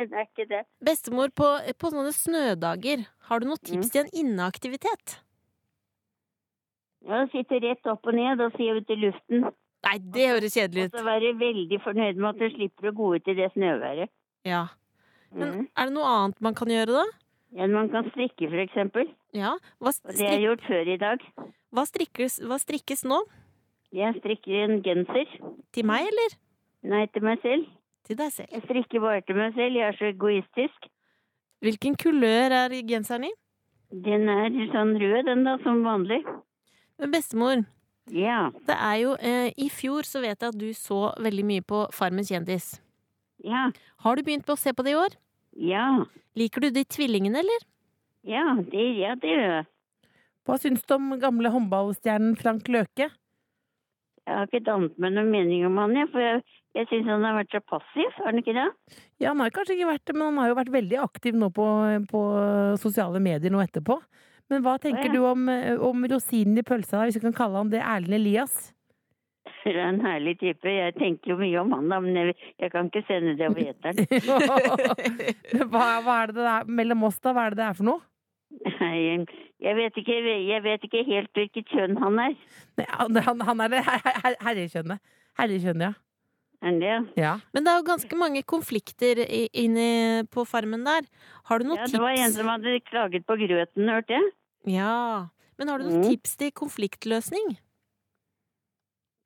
Nei, 0.00 0.06
det 0.08 0.16
er 0.16 0.24
ikke 0.24 0.46
det. 0.48 0.60
Bestemor, 0.86 1.28
på, 1.36 1.46
på 1.76 1.90
sånne 1.92 2.12
snødager, 2.16 3.02
har 3.28 3.42
du 3.42 3.50
noen 3.50 3.60
tips 3.68 3.90
til 3.92 4.06
en 4.06 4.14
inneaktivitet? 4.22 5.18
Ja, 7.04 7.22
sitte 7.32 7.58
rett 7.64 7.88
opp 7.88 8.08
og 8.08 8.16
ned 8.16 8.40
og 8.44 8.56
se 8.56 8.66
ut 8.76 8.90
i 8.92 8.96
luften, 9.06 9.46
Nei, 9.80 9.94
det 10.12 10.26
høres 10.28 10.52
kjedelig 10.56 10.82
ut. 10.90 10.94
og 10.94 10.98
så 11.00 11.04
være 11.06 11.30
veldig 11.40 11.78
fornøyd 11.80 12.18
med 12.20 12.28
at 12.34 12.40
du 12.42 12.50
slipper 12.52 12.90
å 12.90 12.96
gå 12.98 13.06
ut 13.16 13.30
i 13.32 13.34
det 13.38 13.46
snøværet. 13.54 14.10
Ja. 14.44 14.66
Men 15.32 15.48
Mm. 15.54 15.62
er 15.76 15.84
det 15.88 15.94
noe 15.94 16.10
annet 16.10 16.40
man 16.44 16.54
kan 16.58 16.68
gjøre, 16.68 16.92
da? 16.98 17.04
Ja, 17.56 17.66
man 17.66 17.88
kan 17.90 18.04
strikke, 18.12 18.48
for 18.50 18.60
eksempel. 18.60 19.08
Ja. 19.32 19.54
Hva, 19.80 19.92
strik... 19.96 20.16
det 20.18 20.26
har 20.28 20.36
jeg 20.36 20.44
gjort 20.48 20.66
før 20.68 20.90
i 20.92 20.96
dag. 21.00 21.24
hva, 21.72 21.84
strikkes, 21.88 22.40
hva 22.44 22.58
strikkes 22.60 23.04
nå? 23.08 23.22
Jeg 23.92 24.14
strikker 24.20 24.64
en 24.64 24.82
genser. 24.86 25.26
Til 25.74 25.86
meg, 25.88 26.06
eller? 26.10 26.36
Nei, 26.90 27.06
til 27.12 27.24
meg 27.26 27.40
selv. 27.42 27.66
Til 28.06 28.16
deg 28.20 28.32
selv. 28.32 28.48
Jeg 28.54 28.62
strikker 28.68 29.02
bare 29.02 29.22
til 29.26 29.36
meg 29.38 29.54
selv. 29.56 29.74
Jeg 29.76 29.88
er 29.88 29.98
så 29.98 30.08
egoistisk. 30.12 30.86
Hvilken 31.60 31.96
kulør 32.00 32.54
er 32.62 32.74
genseren 32.88 33.26
i? 33.28 33.32
Den 33.90 34.28
er 34.30 34.54
sånn 34.70 34.94
rød, 35.02 35.24
den 35.26 35.42
da, 35.44 35.56
som 35.64 35.82
vanlig. 35.84 36.20
Men 37.00 37.10
bestemor, 37.12 37.64
Ja. 38.10 38.50
det 38.66 38.74
er 38.76 38.96
jo 39.02 39.12
eh, 39.20 39.52
I 39.56 39.68
fjor 39.70 40.02
så 40.06 40.20
vet 40.22 40.40
jeg 40.40 40.48
at 40.54 40.58
du 40.58 40.70
så 40.74 41.12
veldig 41.20 41.44
mye 41.46 41.62
på 41.62 41.82
Farmen 41.92 42.24
kjendis. 42.24 42.80
Ja. 43.44 43.70
Har 44.04 44.16
du 44.16 44.22
begynt 44.22 44.46
på 44.46 44.54
å 44.54 44.58
se 44.58 44.72
på 44.72 44.84
det 44.86 44.92
i 44.94 44.98
år? 45.00 45.14
Ja. 45.56 46.04
Liker 46.36 46.60
du 46.60 46.70
de 46.70 46.84
tvillingene, 46.84 47.38
eller? 47.42 47.66
Ja, 48.22 48.54
det, 48.60 48.86
ja, 49.00 49.14
det 49.16 49.30
gjør 49.30 49.46
jeg. 49.58 49.66
Hva 50.46 50.56
syns 50.60 50.82
du 50.86 50.94
om 50.94 51.12
gamle 51.20 51.50
håndballstjernen 51.52 52.36
Frank 52.40 52.68
Løke? 52.68 53.10
Jeg 54.30 54.38
har 54.38 54.46
ikke 54.46 54.62
dannet 54.62 54.98
meg 55.02 55.14
noen 55.16 55.30
mening 55.32 55.66
om 55.66 55.78
han, 55.82 55.96
jeg, 55.98 56.06
for 56.12 56.22
jeg, 56.22 56.42
jeg 56.78 56.86
syns 56.86 57.08
han 57.10 57.26
har 57.26 57.38
vært 57.40 57.54
så 57.56 57.60
passiv. 57.66 58.10
Har 58.20 58.30
han 58.30 58.38
ikke 58.38 58.54
det? 58.54 58.66
Ja, 59.18 59.32
han 59.32 59.42
har 59.42 59.54
kanskje 59.54 59.74
ikke 59.74 59.90
vært 59.90 60.04
det, 60.06 60.14
men 60.14 60.28
han 60.28 60.38
har 60.38 60.52
jo 60.52 60.58
vært 60.60 60.74
veldig 60.76 61.00
aktiv 61.02 61.38
nå 61.38 61.50
på, 61.56 61.66
på 62.12 62.20
sosiale 62.78 63.22
medier 63.22 63.50
nå 63.50 63.62
etterpå. 63.64 63.98
Men 64.50 64.62
hva 64.62 64.76
tenker 64.82 65.10
ja. 65.10 65.14
du 65.14 65.24
om, 65.26 65.50
om 65.90 66.06
rosinen 66.10 66.62
i 66.62 66.66
pølsa, 66.66 67.02
hvis 67.06 67.18
vi 67.18 67.26
kan 67.26 67.34
kalle 67.34 67.58
han 67.58 67.72
det 67.74 67.82
Erlend 67.82 68.20
Elias? 68.20 68.70
Det 69.64 69.74
er 69.76 69.88
en 69.88 70.00
herlig 70.04 70.36
type. 70.40 70.68
Jeg 70.72 70.94
tenker 70.96 71.34
jo 71.34 71.36
mye 71.40 71.60
om 71.60 71.72
han, 71.74 71.88
da, 71.90 71.98
men 72.00 72.16
jeg, 72.16 72.36
jeg 72.60 72.72
kan 72.72 72.88
ikke 72.88 73.02
sende 73.08 73.34
det 73.36 73.48
over 73.50 73.66
eteren. 73.72 74.06
hva, 75.72 75.88
hva 76.04 76.16
er 76.22 76.32
det 76.32 76.38
det 76.38 76.52
er 76.54 76.70
mellom 76.80 77.08
oss, 77.08 77.18
da? 77.20 77.34
Hva 77.36 77.48
er 77.48 77.56
det 77.56 77.60
det 77.60 77.66
er 77.68 77.76
for 77.80 77.88
noe? 77.90 78.04
Nei, 78.80 79.24
Jeg 79.60 79.76
vet 79.76 79.96
ikke, 80.00 80.16
jeg 80.48 80.62
vet 80.64 80.84
ikke 80.84 81.04
helt 81.06 81.30
hvilket 81.36 81.68
kjønn 81.70 81.98
han 82.02 82.18
er. 82.18 82.34
Nei, 82.80 82.86
Han, 83.22 83.40
han, 83.40 83.60
er 83.60 83.68
det 83.68 83.84
her- 83.86 84.20
her- 84.24 84.36
herrekjønnet. 84.40 84.98
Herrekjønnet, 85.38 85.82
ja. 85.82 85.92
Ja. 87.16 87.38
Men 87.54 87.64
det 87.64 87.70
er 87.72 87.78
jo 87.80 87.86
ganske 87.86 88.16
mange 88.20 88.42
konflikter 88.42 89.16
inne 89.54 90.26
på 90.28 90.44
farmen 90.44 90.84
der. 90.84 91.06
Har 91.48 91.58
du 91.58 91.64
noen 91.64 91.78
Ja, 91.78 91.86
det 91.86 92.00
var 92.02 92.10
en 92.10 92.32
som 92.32 92.46
hadde 92.52 92.80
klaget 92.84 93.24
på 93.24 93.36
grøten, 93.40 93.88
hørte 93.88 94.12
jeg. 94.18 94.32
Ja. 94.66 95.28
Men 95.58 95.68
har 95.68 95.78
du 95.78 95.84
noen 95.84 96.02
Mm. 96.04 96.10
tips 96.10 96.36
til 96.36 96.50
konfliktløsning? 96.52 97.56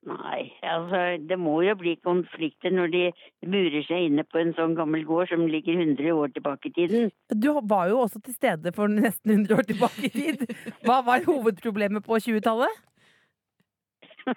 Nei, 0.05 0.51
altså 0.61 0.99
det 1.25 1.37
må 1.41 1.55
jo 1.65 1.73
bli 1.79 1.95
konflikter 2.05 2.73
når 2.73 2.91
de 2.93 3.03
murer 3.49 3.81
seg 3.87 4.05
inne 4.05 4.25
på 4.29 4.37
en 4.37 4.51
sånn 4.53 4.75
gammel 4.77 5.01
gård 5.07 5.31
som 5.31 5.47
ligger 5.49 5.79
100 5.81 6.11
år 6.13 6.33
tilbake 6.35 6.69
i 6.69 6.73
tiden. 6.75 7.09
Du 7.33 7.47
var 7.65 7.89
jo 7.89 8.03
også 8.03 8.21
til 8.21 8.35
stede 8.37 8.73
for 8.75 8.91
nesten 8.91 9.33
100 9.39 9.57
år 9.57 9.65
tilbake 9.71 10.05
i 10.05 10.13
tid. 10.13 10.45
Hva 10.85 10.99
var 11.07 11.25
hovedproblemet 11.25 12.05
på 12.05 12.19
20-tallet? 12.21 12.83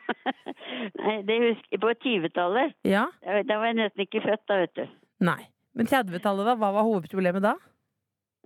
Nei, 1.00 1.14
det 1.28 1.36
husker 1.44 1.76
jeg 1.76 1.82
på 1.84 1.92
20-tallet. 2.06 2.76
Ja? 2.88 3.06
Da 3.24 3.42
da 3.44 3.60
var 3.60 3.72
jeg 3.72 3.80
nesten 3.82 4.04
ikke 4.06 4.24
født 4.24 4.44
da, 4.48 4.60
vet 4.64 4.76
du. 4.80 4.84
Nei. 5.28 5.40
Men 5.76 5.88
30-tallet, 5.90 6.48
da? 6.48 6.56
Hva 6.58 6.72
var 6.78 6.88
hovedproblemet 6.88 7.44
da? 7.44 7.58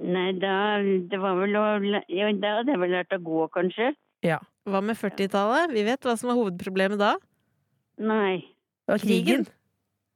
Nei, 0.02 0.32
da 0.42 0.54
det 0.82 1.20
var 1.22 1.38
vel 1.38 1.54
å 1.54 1.66
Ja, 2.10 2.32
da 2.34 2.56
hadde 2.58 2.74
jeg 2.74 2.82
vel 2.82 2.96
lært 2.96 3.14
å 3.14 3.22
gå, 3.22 3.46
kanskje. 3.54 3.92
Ja. 4.26 4.40
Hva 4.68 4.80
med 4.84 4.96
40-tallet? 4.96 5.72
Vi 5.74 5.82
vet 5.86 6.06
hva 6.06 6.14
som 6.18 6.30
var 6.30 6.38
hovedproblemet 6.38 7.00
da. 7.00 7.16
Nei. 7.98 8.44
Og 8.90 9.00
krigen. 9.02 9.46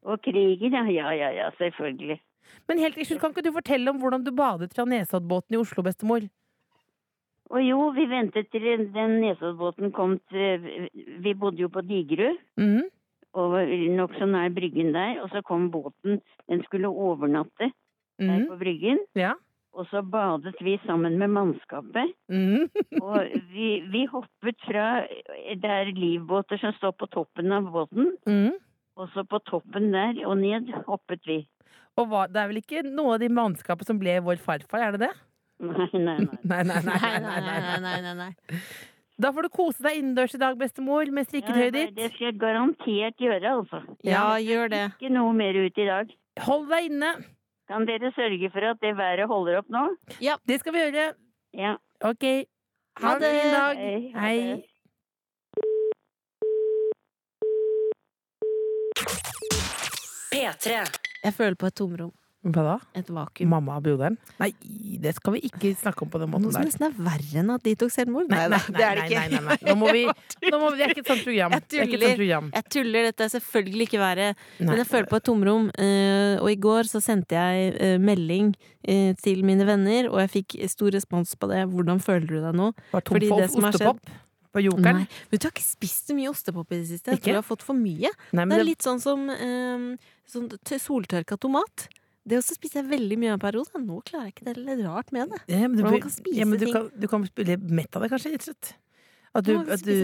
Og 0.06 0.20
krigen, 0.22 0.72
ja. 0.76 0.84
Ja, 0.86 1.10
ja, 1.16 1.30
ja, 1.34 1.50
selvfølgelig. 1.58 2.20
Men 2.68 2.78
helt 2.78 2.94
til 2.94 3.06
slutt, 3.08 3.20
kan 3.20 3.32
ikke 3.34 3.42
du 3.42 3.52
fortelle 3.54 3.90
om 3.90 3.98
hvordan 3.98 4.22
du 4.24 4.30
badet 4.34 4.70
fra 4.74 4.84
Nesoddbåten 4.86 5.56
i 5.56 5.58
Oslo, 5.58 5.82
bestemor? 5.82 6.28
Og 7.50 7.62
jo, 7.62 7.88
vi 7.94 8.06
ventet 8.10 8.48
til 8.50 8.64
den 8.94 9.16
Nesoddbåten 9.22 9.92
kom 9.94 10.16
til 10.30 10.88
Vi 11.22 11.34
bodde 11.34 11.62
jo 11.62 11.68
på 11.70 11.82
Digerud. 11.86 12.38
Mm. 12.58 12.84
og 13.36 13.52
nokså 13.92 14.24
nær 14.24 14.48
bryggen 14.48 14.94
der, 14.94 15.18
og 15.20 15.28
så 15.28 15.42
kom 15.44 15.66
båten. 15.70 16.22
Den 16.48 16.62
skulle 16.64 16.88
overnatte 16.88 17.66
der 18.18 18.38
Mm. 18.38 18.46
på 18.48 18.56
Bryggen. 18.56 18.98
Ja. 19.14 19.34
Og 19.76 19.84
så 19.90 20.00
badet 20.00 20.56
vi 20.64 20.78
sammen 20.86 21.18
med 21.20 21.34
mannskapet. 21.36 22.14
Mm. 22.32 22.64
Og 23.04 23.34
vi, 23.52 23.82
vi 23.92 24.06
hoppet 24.08 24.56
fra 24.64 24.86
Det 25.04 25.72
er 25.72 25.92
livbåter 25.92 26.60
som 26.62 26.72
står 26.78 26.96
på 26.96 27.10
toppen 27.12 27.52
av 27.52 27.68
båten. 27.74 28.14
Mm. 28.28 28.56
Og 28.96 29.12
så 29.12 29.26
på 29.28 29.42
toppen 29.44 29.90
der 29.92 30.22
og 30.24 30.38
ned 30.40 30.72
hoppet 30.86 31.28
vi. 31.28 31.42
Og 32.00 32.08
hva, 32.08 32.24
det 32.28 32.40
er 32.40 32.48
vel 32.48 32.62
ikke 32.62 32.84
noe 32.88 33.16
av 33.16 33.22
de 33.22 33.28
mannskapet 33.32 33.88
som 33.88 34.00
ble 34.00 34.16
vår 34.24 34.40
farfar, 34.40 34.86
er 34.86 34.96
det 34.96 35.06
det? 35.06 35.14
Nei, 35.64 35.88
nei, 35.92 36.16
nei. 36.24 36.36
Nei, 36.50 36.62
nei, 36.68 36.80
nei. 36.84 37.78
Nei, 37.80 37.96
nei, 38.04 38.14
nei. 38.16 38.32
Da 39.16 39.30
får 39.32 39.46
du 39.46 39.52
kose 39.52 39.84
deg 39.84 39.96
innendørs 39.96 40.34
i 40.36 40.40
dag, 40.40 40.58
bestemor, 40.60 41.08
med 41.08 41.30
Ja, 41.32 41.70
det 41.72 42.10
skal 42.12 42.26
jeg 42.26 42.36
garantert 42.40 43.16
gjøre, 43.20 43.54
altså. 43.62 43.80
Ja, 44.04 44.36
gjør 44.36 44.68
det. 44.72 44.82
Ikke 44.98 45.12
noe 45.14 45.32
mer 45.36 45.56
ut 45.56 45.80
i 45.80 45.88
dag. 45.88 46.12
Hold 46.44 46.68
deg 46.68 46.90
inne. 46.90 47.14
Kan 47.68 47.86
dere 47.88 48.12
sørge 48.14 48.50
for 48.54 48.66
at 48.70 48.80
det 48.82 48.92
været 48.98 49.26
holder 49.28 49.58
opp 49.58 49.68
nå? 49.74 49.84
Ja, 50.22 50.36
Det 50.48 50.60
skal 50.60 50.72
vi 50.72 50.78
gjøre. 50.84 51.14
Ja. 51.54 51.74
Ok. 52.00 52.22
Ha 53.00 53.08
Ha 53.08 53.14
en 53.16 53.22
det. 53.22 53.32
dag. 53.52 53.76
Hei, 53.76 54.12
Hei. 54.20 54.62
P3. 60.32 60.70
Jeg 61.24 61.34
føler 61.34 61.54
på 61.54 61.66
et 61.70 61.74
tomrom. 61.74 62.12
Hva 62.46 62.62
da? 62.62 62.74
Et 62.94 63.08
vakuum. 63.10 63.48
Mamma 63.50 63.76
og 63.80 63.86
broderen? 63.86 64.16
Nei, 64.38 64.52
det 65.02 65.16
skal 65.16 65.34
vi 65.34 65.40
ikke 65.48 65.72
snakke 65.78 66.04
om 66.04 66.10
på 66.12 66.20
den 66.22 66.30
Noe 66.30 66.38
måten 66.38 66.54
som 66.54 66.66
nesten 66.68 66.86
er 66.86 66.92
verre 67.08 67.40
enn 67.42 67.50
at 67.54 67.64
de 67.66 67.72
tok 67.80 67.90
selvmord. 67.94 68.28
Nei, 68.30 68.44
nei, 68.52 68.60
det 68.68 68.84
er 68.86 69.00
det 69.00 69.02
nei, 69.02 69.06
ikke. 69.08 69.22
nei, 69.22 69.40
nei, 69.40 69.40
nei. 69.48 69.56
Nå 69.66 69.74
må 69.80 69.94
vi, 69.96 70.02
nå 70.52 70.60
må 70.62 70.68
vi, 70.70 70.78
det 70.78 70.86
er 70.86 70.94
ikke 70.94 71.02
et 71.02 71.10
sånt 71.10 71.24
program. 71.26 71.56
Jeg 71.56 71.64
er 71.64 71.90
tuller. 71.90 72.14
program. 72.20 72.50
Jeg 72.54 72.68
tuller, 72.76 73.08
dette 73.10 73.26
er 73.26 73.32
selvfølgelig 73.34 73.88
ikke 73.88 74.02
været. 74.02 74.44
Men 74.60 74.82
jeg 74.82 74.88
føler 74.92 75.10
på 75.10 75.20
et 75.20 75.26
tomrom. 75.26 75.70
eh, 75.74 76.36
og 76.36 76.50
i 76.52 76.58
går 76.68 76.92
så 76.92 77.02
sendte 77.02 77.40
jeg 77.40 77.72
eh, 77.82 77.96
melding 78.02 78.52
eh, 78.86 79.10
til 79.22 79.42
mine 79.48 79.66
venner, 79.66 80.10
og 80.12 80.22
jeg 80.22 80.34
fikk 80.36 80.58
stor 80.70 80.94
respons 80.94 81.34
på 81.34 81.50
det. 81.50 81.64
Hvordan 81.72 82.02
føler 82.04 82.30
du 82.30 82.38
deg 82.38 82.54
nå? 82.62 82.70
Var 82.94 83.06
tom 83.06 83.18
Fordi 83.18 83.32
for 83.32 83.42
det 83.42 83.50
som 83.54 83.66
har 83.66 83.80
skjedd. 83.80 84.06
Nei, 84.56 85.04
men 85.04 85.04
du 85.36 85.44
har 85.44 85.52
ikke 85.52 85.64
spist 85.64 86.08
så 86.08 86.14
mye 86.16 86.30
ostepop 86.30 86.70
i 86.72 86.78
det 86.80 86.86
siste. 86.88 87.12
Jeg 87.12 87.20
tror 87.20 87.36
du 87.36 87.40
har 87.42 87.44
fått 87.44 87.64
for 87.66 87.76
mye. 87.76 88.08
Nei, 88.32 88.46
Det 88.46 88.54
er 88.56 88.62
det, 88.62 88.68
litt 88.70 88.86
sånn 88.86 89.02
som 89.02 89.26
eh, 89.28 90.14
sånn 90.32 90.48
soltørka 90.80 91.36
tomat. 91.36 91.88
Det 92.26 92.40
også 92.40 92.56
spiser 92.56 92.82
jeg 92.82 92.90
veldig 92.90 93.20
mye 93.22 93.34
av 93.34 93.38
en 93.38 93.44
periode. 93.44 93.82
Nå 93.84 94.00
klarer 94.06 94.28
jeg 94.28 94.34
ikke 94.34 94.48
det. 94.48 94.56
Det 94.56 94.64
er 94.64 94.66
litt 94.72 94.82
rart 94.88 95.12
med 95.14 95.30
det. 95.30 95.44
ja, 95.52 95.62
men 95.68 95.76
du, 95.76 95.84
hvordan 95.84 95.94
man 95.98 96.02
kan 96.08 96.16
spise 96.16 96.40
ja, 96.40 96.48
men 96.48 96.58
du, 96.58 96.66
ting. 96.66 96.74
kan, 96.74 96.90
du 96.90 97.06
kan 97.12 97.28
bli 97.38 97.56
mett 97.78 97.96
av 97.96 98.02
det, 98.02 98.10
kanskje, 98.10 98.34
rett 98.34 98.46
og 98.46 98.50
slett. 98.50 98.74
At 99.36 99.44
du, 99.44 99.52
at 99.60 99.82
du, 99.84 99.96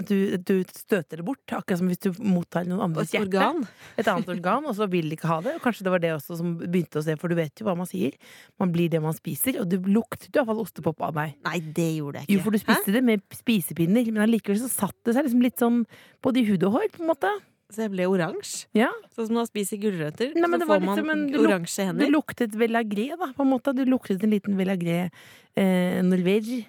at 0.00 0.06
du, 0.08 0.16
at 0.38 0.44
du 0.48 0.54
støter 0.72 1.20
det 1.20 1.24
bort. 1.26 1.42
Akkurat 1.52 1.80
som 1.80 1.90
hvis 1.90 2.00
du 2.00 2.08
mottar 2.24 2.64
noen 2.64 2.86
andres 2.86 3.12
hjerte. 3.12 3.28
organ. 3.28 3.66
Et 4.00 4.08
annet 4.08 4.30
organ, 4.32 4.64
og 4.64 4.76
så 4.78 4.88
vil 4.88 5.10
de 5.10 5.18
ikke 5.18 5.28
ha 5.28 5.38
det. 5.44 5.56
Og 5.58 5.64
kanskje 5.66 5.84
det 5.84 5.92
var 5.92 6.02
det 6.04 6.14
også 6.14 6.38
som 6.40 6.54
begynte 6.62 7.02
å 7.02 7.04
se, 7.04 7.16
for 7.20 7.28
du 7.28 7.36
vet 7.36 7.60
jo 7.60 7.68
hva 7.68 7.76
man 7.78 7.88
sier. 7.90 8.16
Man 8.60 8.72
blir 8.72 8.88
det 8.92 9.02
man 9.04 9.16
spiser, 9.16 9.60
og 9.60 9.68
du 9.68 9.76
luktet 9.92 10.30
jo 10.32 10.40
iallfall 10.40 10.62
ostepop 10.64 11.04
av 11.04 11.16
meg. 11.18 11.36
Nei, 11.44 11.60
det 11.60 11.90
gjorde 11.98 12.22
jeg 12.22 12.30
ikke. 12.30 12.38
Jo, 12.38 12.46
for 12.46 12.56
du 12.56 12.62
spiste 12.62 12.96
det 12.96 13.04
med 13.04 13.24
spisepinner, 13.36 14.08
men 14.08 14.24
allikevel 14.24 14.60
så 14.62 14.72
satt 14.72 14.96
det 15.04 15.18
seg 15.18 15.28
liksom 15.28 15.44
litt 15.44 15.60
sånn 15.60 15.82
både 16.24 16.40
i 16.40 16.48
hud 16.48 16.64
og 16.70 16.78
hår, 16.78 16.88
på 16.96 17.04
en 17.04 17.12
måte. 17.12 17.34
Så 17.70 17.82
jeg 17.84 17.90
ble 17.92 18.06
oransje. 18.08 18.64
Ja. 18.72 18.88
Sånn 19.12 19.26
som 19.28 19.34
når 19.36 19.42
man 19.42 19.46
spiser 19.50 19.76
gulrøtter. 19.82 20.30
Nei, 20.34 20.48
så 20.58 20.66
får 20.66 20.80
man 20.80 20.96
liksom 20.96 21.10
en- 21.12 21.26
du 21.30 21.36
luk- 21.38 21.48
oransje 21.50 21.98
Du 21.98 22.06
luktet 22.14 22.52
velagré, 22.56 23.08
da, 23.18 23.26
på 23.36 23.44
en 23.44 23.50
måte. 23.52 23.74
Du 23.76 23.84
luktet 23.84 24.22
en 24.24 24.30
liten 24.30 24.56
velagré 24.56 25.10
eh, 25.56 26.00
norvege. 26.02 26.64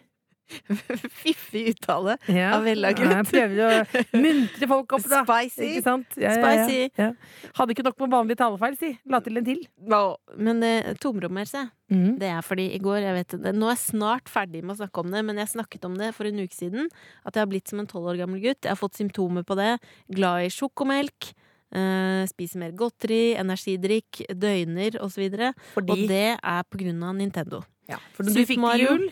Fiffig 1.22 1.68
uttale 1.74 2.18
Ja. 2.27 2.53
av 2.58 2.63
vellagret. 2.68 3.10
Ja, 3.12 3.22
jeg 3.22 3.29
prøver 3.32 3.60
å 3.65 4.22
muntre 4.24 4.70
folk 4.72 4.96
opp, 4.98 5.08
da. 5.12 5.24
Spicy. 5.27 5.68
Ikke 5.75 5.86
sant? 5.86 6.18
Ja, 6.20 6.34
ja, 6.34 6.39
Spicy. 6.65 6.79
Hadde 7.60 7.75
ikke 7.75 7.86
nok 7.89 8.00
med 8.03 8.15
vanlig 8.15 8.38
talefeil, 8.39 8.77
si. 8.79 8.91
La 9.10 9.22
til 9.25 9.39
en 9.41 9.48
til. 9.48 9.62
Men 10.38 10.63
eh, 10.65 10.94
tomrom, 11.01 11.41
se. 11.50 11.65
Mm. 11.89 12.20
det 12.22 12.27
er 12.29 12.44
fordi 12.46 12.68
i 12.75 12.77
går 12.77 13.00
jeg 13.01 13.13
vet, 13.15 13.32
Nå 13.58 13.65
er 13.65 13.74
jeg 13.74 13.82
snart 13.82 14.27
ferdig 14.29 14.60
med 14.62 14.75
å 14.75 14.79
snakke 14.84 15.01
om 15.01 15.10
det, 15.10 15.24
men 15.25 15.39
jeg 15.41 15.50
snakket 15.56 15.88
om 15.88 15.96
det 15.98 16.12
for 16.13 16.29
en 16.29 16.38
uke 16.44 16.53
siden. 16.53 16.89
At 17.25 17.34
jeg 17.34 17.41
har 17.46 17.50
blitt 17.50 17.72
som 17.72 17.82
en 17.82 17.89
tolv 17.89 18.12
år 18.12 18.20
gammel 18.22 18.44
gutt. 18.44 18.62
Jeg 18.62 18.75
har 18.75 18.77
fått 18.79 19.00
symptomer 19.00 19.46
på 19.48 19.58
det. 19.58 19.72
Glad 20.13 20.46
i 20.46 20.51
sjokomelk. 20.53 21.32
Uh, 21.70 22.25
spiser 22.25 22.58
mer 22.63 22.72
godteri, 22.74 23.36
energidrikk, 23.38 24.24
døgner 24.34 24.96
osv. 25.06 25.27
Fordi 25.75 25.94
Og 25.94 26.08
det 26.10 26.24
er 26.41 26.63
på 26.65 26.79
grunn 26.82 27.03
av 27.06 27.13
Nintendo. 27.18 27.62
ja, 27.89 27.98
for 28.13 28.25
du 28.25 28.34
fikk 28.34 28.58
til 28.58 28.82
jul. 28.86 29.03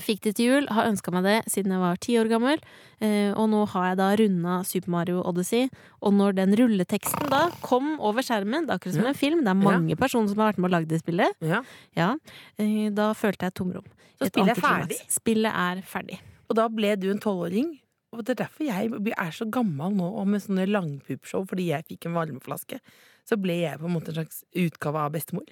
Fikk 0.00 0.24
det 0.26 0.32
til 0.34 0.48
jul, 0.50 0.64
har 0.74 0.88
ønska 0.90 1.12
meg 1.14 1.22
det 1.22 1.34
siden 1.52 1.70
jeg 1.70 1.80
var 1.82 1.98
ti 2.02 2.16
år 2.18 2.26
gammel. 2.32 2.58
Eh, 2.98 3.30
og 3.38 3.46
nå 3.52 3.60
har 3.70 3.92
jeg 3.92 3.98
da 4.00 4.08
runda 4.18 4.54
Super 4.66 4.90
Mario 4.90 5.20
Odyssey. 5.22 5.68
Og 6.02 6.12
når 6.16 6.34
den 6.40 6.56
rulleteksten 6.58 7.30
da 7.30 7.44
kom 7.62 7.94
over 8.00 8.26
skjermen, 8.26 8.66
det 8.66 8.74
er 8.74 8.78
akkurat 8.80 8.94
som 8.98 9.04
Ja. 9.04 9.08
en 9.14 9.14
film, 9.20 9.44
det 9.44 9.52
er 9.52 9.54
mange 9.54 9.96
personer 9.96 10.28
som 10.28 10.38
har 10.38 10.52
vært 10.52 10.58
med 10.58 10.70
og 10.72 10.74
lagd 10.74 10.88
det 10.88 11.00
spillet, 11.04 11.32
Ja. 11.40 11.62
ja, 11.94 12.16
eh, 12.58 12.90
da 12.90 13.12
følte 13.14 13.46
jeg 13.46 13.52
et 13.52 13.54
tomrom. 13.54 13.86
Så 14.18 14.26
spillet 14.30 14.56
er 14.56 14.60
ferdig. 14.60 15.00
Spillet 15.10 15.52
er 15.54 15.82
ferdig. 15.82 16.18
Og 16.50 16.56
da 16.56 16.68
ble 16.68 16.96
du 16.96 17.10
en 17.10 17.20
tolvåring. 17.20 17.78
Og 18.12 18.24
det 18.24 18.38
er 18.38 18.44
derfor 18.46 18.64
jeg 18.66 18.90
er 19.18 19.30
så 19.34 19.48
gammel 19.50 19.94
nå 19.94 20.06
og 20.20 20.26
med 20.26 20.40
sånne 20.40 20.68
langpupshow, 20.70 21.46
fordi 21.46 21.66
jeg 21.70 21.84
fikk 21.86 22.06
en 22.06 22.14
varmeflaske. 22.14 22.78
Så 23.26 23.40
ble 23.40 23.60
jeg 23.62 23.78
på 23.78 23.86
en 23.86 23.94
måte 23.94 24.08
en 24.08 24.14
slags 24.24 24.44
utgave 24.54 24.96
av 24.96 25.12
bestemor. 25.12 25.46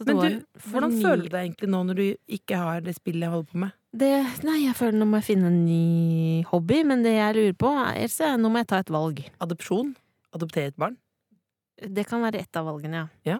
Så 0.00 0.06
det 0.08 0.14
Men 0.14 0.16
var 0.16 0.30
du, 0.32 0.44
hvordan 0.70 0.94
ny- 0.94 1.02
føler 1.04 1.22
du 1.26 1.28
deg 1.28 1.42
egentlig 1.44 1.68
nå 1.68 1.78
når 1.84 1.98
du 1.98 2.04
ikke 2.32 2.56
har 2.56 2.80
det 2.80 2.94
spillet 2.96 3.26
jeg 3.26 3.32
holder 3.34 3.50
på 3.52 3.58
med? 3.60 3.72
det, 4.00 4.10
Nei, 4.48 4.54
jeg 4.64 4.76
føler 4.78 4.96
nå 4.96 5.08
må 5.10 5.18
jeg 5.20 5.26
finne 5.26 5.50
en 5.50 5.58
ny 5.66 6.42
hobby, 6.48 6.78
men 6.88 7.02
det 7.04 7.12
jeg 7.18 7.34
lurer 7.36 7.56
på, 7.60 7.72
er 7.76 8.38
nå 8.40 8.48
må 8.48 8.62
jeg 8.62 8.68
ta 8.70 8.78
et 8.80 8.92
valg. 8.94 9.20
Adopsjon? 9.44 9.90
Adoptere 10.32 10.70
et 10.72 10.78
barn? 10.80 10.96
Det 11.80 12.06
kan 12.08 12.22
være 12.24 12.40
ett 12.40 12.56
av 12.56 12.64
valgene, 12.70 13.10
ja. 13.28 13.36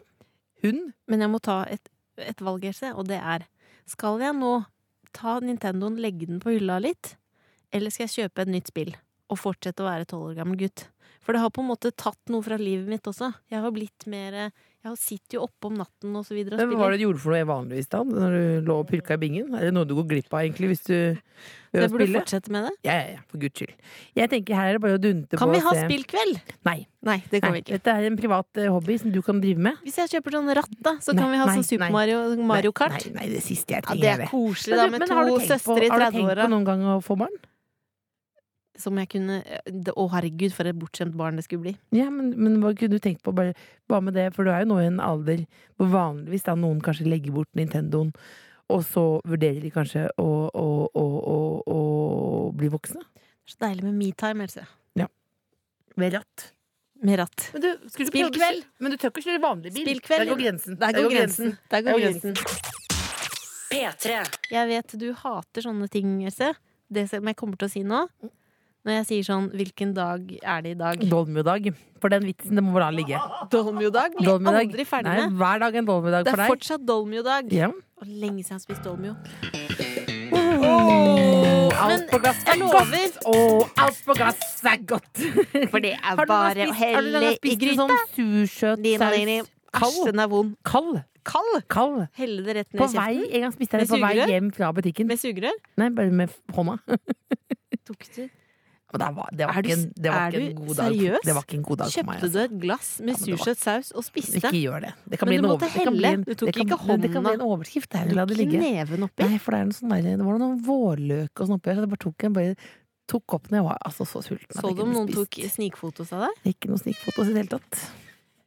Hund? 0.63 0.93
Men 1.09 1.21
jeg 1.25 1.31
må 1.33 1.41
ta 1.41 1.63
et, 1.71 1.89
et 2.21 2.41
valg, 2.45 2.65
Else, 2.69 2.93
og 2.93 3.07
det 3.09 3.17
er 3.23 3.47
Skal 3.89 4.21
jeg 4.21 4.37
nå 4.37 4.65
ta 5.17 5.39
Nintendoen, 5.41 5.97
legge 5.97 6.27
den 6.29 6.41
på 6.45 6.53
hylla 6.53 6.77
litt, 6.83 7.15
eller 7.73 7.91
skal 7.91 8.05
jeg 8.09 8.17
kjøpe 8.29 8.43
et 8.45 8.53
nytt 8.53 8.69
spill 8.69 8.93
og 9.31 9.39
fortsette 9.39 9.81
å 9.81 9.87
være 9.89 10.05
tolv 10.11 10.29
år 10.33 10.37
gammel 10.43 10.59
gutt? 10.61 10.89
For 11.23 11.33
det 11.33 11.41
har 11.41 11.51
på 11.55 11.63
en 11.63 11.71
måte 11.71 11.93
tatt 11.95 12.21
noe 12.33 12.43
fra 12.43 12.57
livet 12.61 12.89
mitt 12.91 13.07
også. 13.07 13.33
Jeg 13.53 13.63
har 13.63 13.71
blitt 13.75 14.07
mer 14.11 14.51
Har 14.81 14.95
sitter 14.97 15.37
jo 15.37 15.43
oppe 15.45 15.69
om 15.69 15.75
natten 15.77 16.15
og 16.17 16.23
så 16.25 16.33
videre 16.33 16.57
Men 16.57 16.71
hva 16.73 16.87
var 16.87 16.95
det 16.95 17.03
du 17.03 17.05
gjorde 17.05 17.21
for 17.21 17.35
noe 17.37 17.45
vanligvis 17.51 17.91
da, 17.93 17.99
når 18.07 18.33
du 18.33 18.69
lå 18.71 18.77
og 18.81 18.87
pylka 18.89 19.19
i 19.19 19.21
bingen? 19.21 19.51
Er 19.59 19.67
det 19.69 19.75
noe 19.77 19.85
du 19.85 19.93
går 19.99 20.07
glipp 20.09 20.33
av 20.33 20.41
egentlig 20.47 20.71
hvis 20.73 20.87
du 20.87 20.95
Så 21.71 21.77
gjør 21.77 21.85
jeg 21.85 21.91
burde 21.93 22.07
du 22.09 22.15
fortsette 22.17 22.51
med 22.51 22.65
det. 22.67 22.71
Ja, 22.89 22.95
ja, 22.97 23.11
ja, 23.15 23.21
for 23.31 23.39
guds 23.45 23.61
skyld. 23.61 23.75
Jeg 24.19 24.31
tenker 24.33 24.57
her 24.59 24.71
er 24.73 24.79
det 24.79 24.83
bare 24.83 24.97
å 24.97 25.03
dunte 25.05 25.39
Kan 25.39 25.53
på 25.53 25.55
vi 25.55 25.61
ha 25.63 25.75
se. 25.77 25.85
spillkveld? 25.85 26.41
Nei. 26.67 26.79
Nei, 27.07 27.19
det 27.31 27.43
kan 27.45 27.53
Nei, 27.53 27.61
vi 27.61 27.63
ikke. 27.63 27.77
Dette 27.79 27.95
er 27.95 28.09
en 28.09 28.17
privat 28.19 28.61
eh, 28.61 28.73
hobby 28.73 28.97
som 29.05 29.13
du 29.15 29.21
kan 29.25 29.39
drive 29.45 29.63
med. 29.69 29.79
Hvis 29.87 30.01
jeg 30.01 30.11
kjøper 30.17 30.37
sånn 30.39 30.51
ratt, 30.59 30.75
da, 30.83 30.97
så 31.05 31.15
Nei, 31.15 31.23
kan 31.23 31.31
vi 31.31 31.39
ha 31.41 31.47
sånn 31.53 31.69
Super. 31.69 31.93
Mario, 31.95 32.19
Mario 32.51 32.73
Kart. 32.77 32.97
Nei, 33.07 33.15
nei, 33.21 33.29
det 33.37 33.45
siste 33.47 33.77
jeg 33.77 33.85
Ja, 33.85 33.87
trenger 33.87 34.03
det 34.03 34.11
er 34.17 34.27
er 34.27 34.33
koselig, 34.33 34.81
da, 34.81 34.89
med 34.97 35.07
to 35.07 35.39
søstre 35.47 35.79
i 35.85 35.93
30-åra. 35.93 36.01
Har 36.01 36.11
du 36.11 36.19
tenkt 36.19 36.43
på 36.43 36.51
noen 36.57 36.67
gang 36.73 36.85
å 36.97 36.99
få 37.05 37.21
barn? 37.23 37.39
Som 38.81 38.99
jeg 39.01 39.11
kunne 39.13 39.41
Å, 39.45 40.05
herregud, 40.15 40.55
for 40.57 40.69
et 40.69 40.79
bortskjemt 40.79 41.17
barn 41.19 41.39
det 41.39 41.47
skulle 41.47 41.69
bli. 41.69 41.75
Ja, 41.97 42.09
men, 42.15 42.33
men 42.41 42.59
hva 42.63 42.73
kunne 42.77 42.97
du 42.97 43.03
tenkt 43.05 43.23
på 43.27 43.35
bare, 43.37 43.55
bare 43.91 44.07
med 44.09 44.17
det? 44.17 44.31
For 44.37 44.47
du 44.47 44.53
er 44.55 44.65
jo 44.65 44.73
nå 44.73 44.81
i 44.83 44.89
en 44.89 45.03
alder 45.05 45.45
hvor 45.77 45.93
vanligvis 45.93 46.47
da 46.49 46.57
noen 46.59 46.81
kanskje 46.85 47.09
legger 47.11 47.37
bort 47.37 47.51
Nintendoen, 47.59 48.15
og 48.71 48.85
så 48.87 49.05
vurderer 49.27 49.61
de 49.65 49.73
kanskje 49.75 50.07
å, 50.21 50.29
å, 50.49 50.67
å, 50.89 51.07
å, 51.35 51.39
å 51.75 51.81
bli 52.57 52.71
voksne. 52.73 53.03
Så 53.51 53.59
deilig 53.65 53.87
med 53.89 53.99
metime, 53.99 54.47
Else. 54.47 54.67
Ved 56.01 56.15
ratt. 56.15 56.53
Med 57.03 57.19
ratt. 57.19 57.51
Men 57.53 57.63
du, 57.65 57.69
å 57.75 58.07
Spillkveld. 58.09 58.67
Men 58.81 58.93
du 58.95 58.99
tør 59.01 59.13
ikke 59.13 59.25
kjøre 59.25 59.43
vanlig 59.43 59.73
bil. 59.75 59.87
Spillkveld. 59.87 60.23
Der 60.23 60.31
går 60.31 60.41
grensen. 60.43 60.77
Der 60.81 60.97
går 60.97 61.15
grensen. 61.15 61.55
Der 61.73 61.85
går 61.87 62.03
grensen. 62.03 62.37
P3. 63.71 64.19
Jeg 64.51 64.69
vet 64.71 64.95
du 65.01 65.09
hater 65.23 65.67
sånne 65.67 65.89
ting, 65.93 66.19
Else. 66.29 66.53
Det 66.91 67.07
som 67.11 67.27
jeg 67.31 67.39
kommer 67.39 67.61
til 67.61 67.69
å 67.69 67.73
si 67.73 67.83
nå. 67.87 68.03
Når 68.81 68.95
jeg 68.97 69.07
sier 69.11 69.25
sånn 69.29 69.47
'hvilken 69.53 69.91
dag 69.93 70.23
er 70.41 70.63
det 70.65 70.71
i 70.73 70.79
dag'? 70.81 71.03
Dolmiodag. 71.11 71.67
For 72.01 72.09
den 72.09 72.23
vitsen, 72.25 72.55
det 72.57 72.63
må 72.65 72.73
bare 72.73 72.89
la 72.89 72.97
ligge. 72.97 73.19
Dolmiodag 73.53 74.15
blir 74.17 74.25
Dolmiodag. 74.31 74.71
aldri 74.73 74.85
ferdig 74.89 75.05
Nei, 75.05 75.27
med. 75.27 75.37
hver 75.37 75.59
dag 75.61 75.75
en 75.77 75.85
dolmiodag 75.87 76.25
Det 76.25 76.33
er 76.33 76.49
fortsatt 76.49 76.87
Dolmio-dag. 76.89 77.53
Ja. 77.53 77.69
Og 78.01 78.07
lenge 78.07 78.41
siden 78.41 78.57
jeg 78.57 78.57
har 78.57 78.65
spist 78.65 78.83
Dolmio. 78.83 79.17
Alt 81.81 82.09
på 82.11 82.19
glass 82.23 82.41
er 82.49 82.57
godt! 82.65 83.21
Oh, 83.27 83.69
alt 83.77 84.01
på 84.07 84.17
glass 84.17 84.41
er 84.73 84.81
godt! 84.89 85.23
For 85.71 85.79
det 85.85 85.93
er 86.01 86.25
bare 86.25 86.69
å 86.71 86.73
helle 86.73 87.21
i 87.21 87.21
å 87.21 87.21
har 87.21 87.21
du 87.21 87.37
spist 87.37 87.61
gryta. 87.61 87.85
Sånn 87.85 87.95
sursøt 88.17 88.91
saus. 88.97 89.53
Æsj, 89.71 90.05
den 90.09 90.19
er 90.25 90.29
vond. 90.33 90.57
Kald. 90.65 91.03
Kald! 91.29 91.63
Kald. 91.69 92.07
Helle 92.17 92.43
det 92.49 92.57
rett 92.57 92.73
ned 92.73 92.81
På 92.81 92.89
i 92.89 92.97
vei, 92.97 93.15
kjeften. 93.21 93.35
en 93.37 93.41
gang 93.45 93.53
spiste 93.53 93.77
jeg 93.77 93.87
det 93.87 93.93
på 93.93 94.01
vei 94.01 94.15
hjem 94.33 94.51
fra 94.57 94.73
butikken. 94.73 95.07
Med 95.07 95.21
sugerør. 95.21 95.57
Nei, 95.77 95.89
bare 95.91 96.11
med 96.11 96.33
hånda. 96.57 96.79
Tok 97.87 98.09
du 98.17 98.23
det 98.99 99.09
var, 99.15 99.29
det 99.33 99.47
var, 99.47 99.63
du 99.63 99.69
ikke, 99.69 99.77
en, 99.79 99.93
det 99.95 100.11
var 100.11 100.31
s- 100.31 100.35
ikke 100.35 100.41
en 100.41 100.55
du 100.57 100.61
god 100.67 100.75
dag. 100.77 100.91
seriøs? 100.91 101.21
Det 101.25 101.35
var 101.35 101.43
ikke 101.47 101.55
en 101.55 101.63
god 101.63 101.77
dag 101.79 101.91
for 101.93 102.03
meg. 102.03 102.17
Kjøpte 102.19 102.21
du 102.21 102.39
Altså. 102.39 102.45
et 102.51 102.61
glass 102.61 102.89
med 103.01 103.09
Ja, 103.15 103.21
sursøt 103.37 103.59
saus 103.59 103.93
og 103.93 104.03
spiste? 104.05 104.37
Ikke 104.41 104.51
gjør 104.61 104.81
det. 104.81 104.93
Det 105.11 105.19
kan 105.21 105.29
Men 105.29 105.31
bli 105.31 105.37
du 105.37 105.49
måtte 105.49 105.63
over- 105.63 105.71
det 105.71 105.85
helle. 105.87 106.09
en- 106.11 106.23
Du 106.25 106.35
tok 106.35 106.47
det 106.47 106.55
kan- 106.55 106.67
ikke 106.67 107.01
Det 107.01 107.13
kan 107.13 107.23
bli 107.23 107.33
en 107.35 107.41
overskrift 107.47 107.89
der. 107.91 108.05
La 108.15 108.25
det 108.27 108.39
Ikke 108.39 108.51
ligge. 108.51 108.61
neven 108.61 109.03
oppi. 109.07 109.23
Nei, 109.29 109.39
for 109.39 109.51
det, 109.53 109.61
er 109.61 109.65
noe 109.65 109.79
sånn 109.79 109.89
der, 109.91 110.17
det 110.17 110.25
var 110.27 110.39
noen 110.39 110.59
vårløk 110.65 111.31
og 111.41 111.47
sånn 111.49 111.55
oppi 111.61 111.67
her, 111.71 111.75
så 111.77 111.81
jeg 111.81 111.89
bare 111.89 112.05
tok 112.05 112.25
en 112.25 112.33
bare 112.33 112.57
tok 113.07 113.35
opp 113.35 113.49
når 113.51 113.57
jeg 113.59 113.65
var 113.65 113.79
altså, 113.87 114.05
så 114.07 114.23
sulten. 114.23 114.55
Så 114.61 114.75
du 114.77 114.83
om 114.83 114.93
noen 114.93 115.09
tok 115.13 115.31
snikfotos 115.31 116.13
av 116.13 116.29
deg? 116.29 116.55
Ikke 116.55 116.69
noe 116.69 116.79
snikfotos 116.79 117.27
i 117.29 117.33
det 117.35 117.37
hele 117.43 117.59
tatt. 117.59 117.91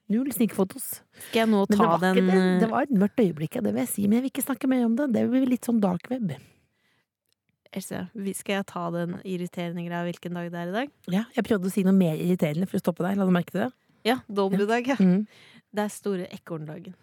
Null 0.10 0.28
snikfotos. 0.32 1.02
Skal 1.30 1.48
jeg 1.48 1.50
nå 1.50 1.66
det 1.68 1.78
ta 1.78 1.98
den 1.98 2.16
ikke 2.16 2.32
det. 2.32 2.36
eh, 2.36 2.60
det 2.60 2.70
var 2.70 2.82
et 2.84 2.92
mørkt 2.92 3.18
øyeblikk, 3.24 3.54
det 3.64 3.64
vil 3.64 3.76
jeg 3.76 3.88
si. 3.88 4.02
Men 4.08 4.22
jeg 4.22 4.24
vil 4.24 4.32
ikke 4.32 4.46
snakke 4.46 4.68
mer 4.70 4.86
om 4.86 4.96
det. 4.96 5.12
Det 5.14 5.30
blir 5.32 5.46
litt 5.48 5.62
sånn 5.64 5.80
dark 5.80 6.10
web. 6.10 6.32
Else, 7.74 8.04
skal 8.38 8.60
jeg 8.60 8.66
ta 8.70 8.84
den 8.94 9.16
irriterende 9.26 9.86
greia 9.88 10.04
hvilken 10.06 10.38
dag 10.38 10.52
det 10.54 10.60
er 10.60 10.70
i 10.70 10.76
dag? 10.76 10.92
Ja, 11.10 11.24
jeg 11.34 11.48
prøvde 11.48 11.72
å 11.72 11.74
si 11.74 11.86
noe 11.86 11.96
mer 11.98 12.20
irriterende 12.22 12.68
for 12.70 12.78
å 12.78 12.84
stoppe 12.84 13.06
deg. 13.06 13.18
La 13.18 13.26
du 13.26 13.34
merke 13.34 13.56
til 13.56 13.64
det? 13.66 13.72
Ja, 14.06 14.20
Dolbydag, 14.28 14.92
ja. 14.94 15.00
Mm. 15.00 15.24
Det 15.74 15.88
er 15.88 15.94
store 15.94 16.28
ekorndagen. 16.36 16.94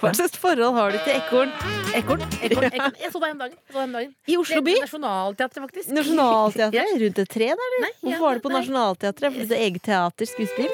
Hva 0.00 0.12
slags 0.16 0.36
forhold 0.40 0.74
har 0.76 0.92
du 0.94 0.98
til 1.04 1.14
ekorn? 1.16 1.50
Ekorn? 1.96 2.22
Ekorn, 2.46 2.66
ekorn. 2.70 2.96
Jeg 3.00 3.12
så 3.12 3.20
deg 3.22 3.30
en 3.34 3.40
dag. 3.42 3.54
Jeg. 3.74 4.08
I 4.30 4.36
Oslo 4.40 4.62
by? 4.66 4.74
Nasjonalteatret, 4.84 5.62
faktisk. 5.66 5.92
Nationaltheatret? 5.96 6.94
Rundt 7.04 7.20
et 7.24 7.30
tre 7.34 7.50
der, 7.50 7.76
eller? 7.78 7.92
Ja, 7.92 8.02
Hvorfor 8.08 8.24
var 8.26 8.34
du 8.40 8.44
på 8.46 8.52
nei. 8.52 8.60
Nationaltheatret? 8.60 9.34
Fordi 9.36 9.48
det 9.50 9.58
er 9.58 9.64
eget 9.68 9.82
teater, 9.86 10.30
skuespill? 10.30 10.72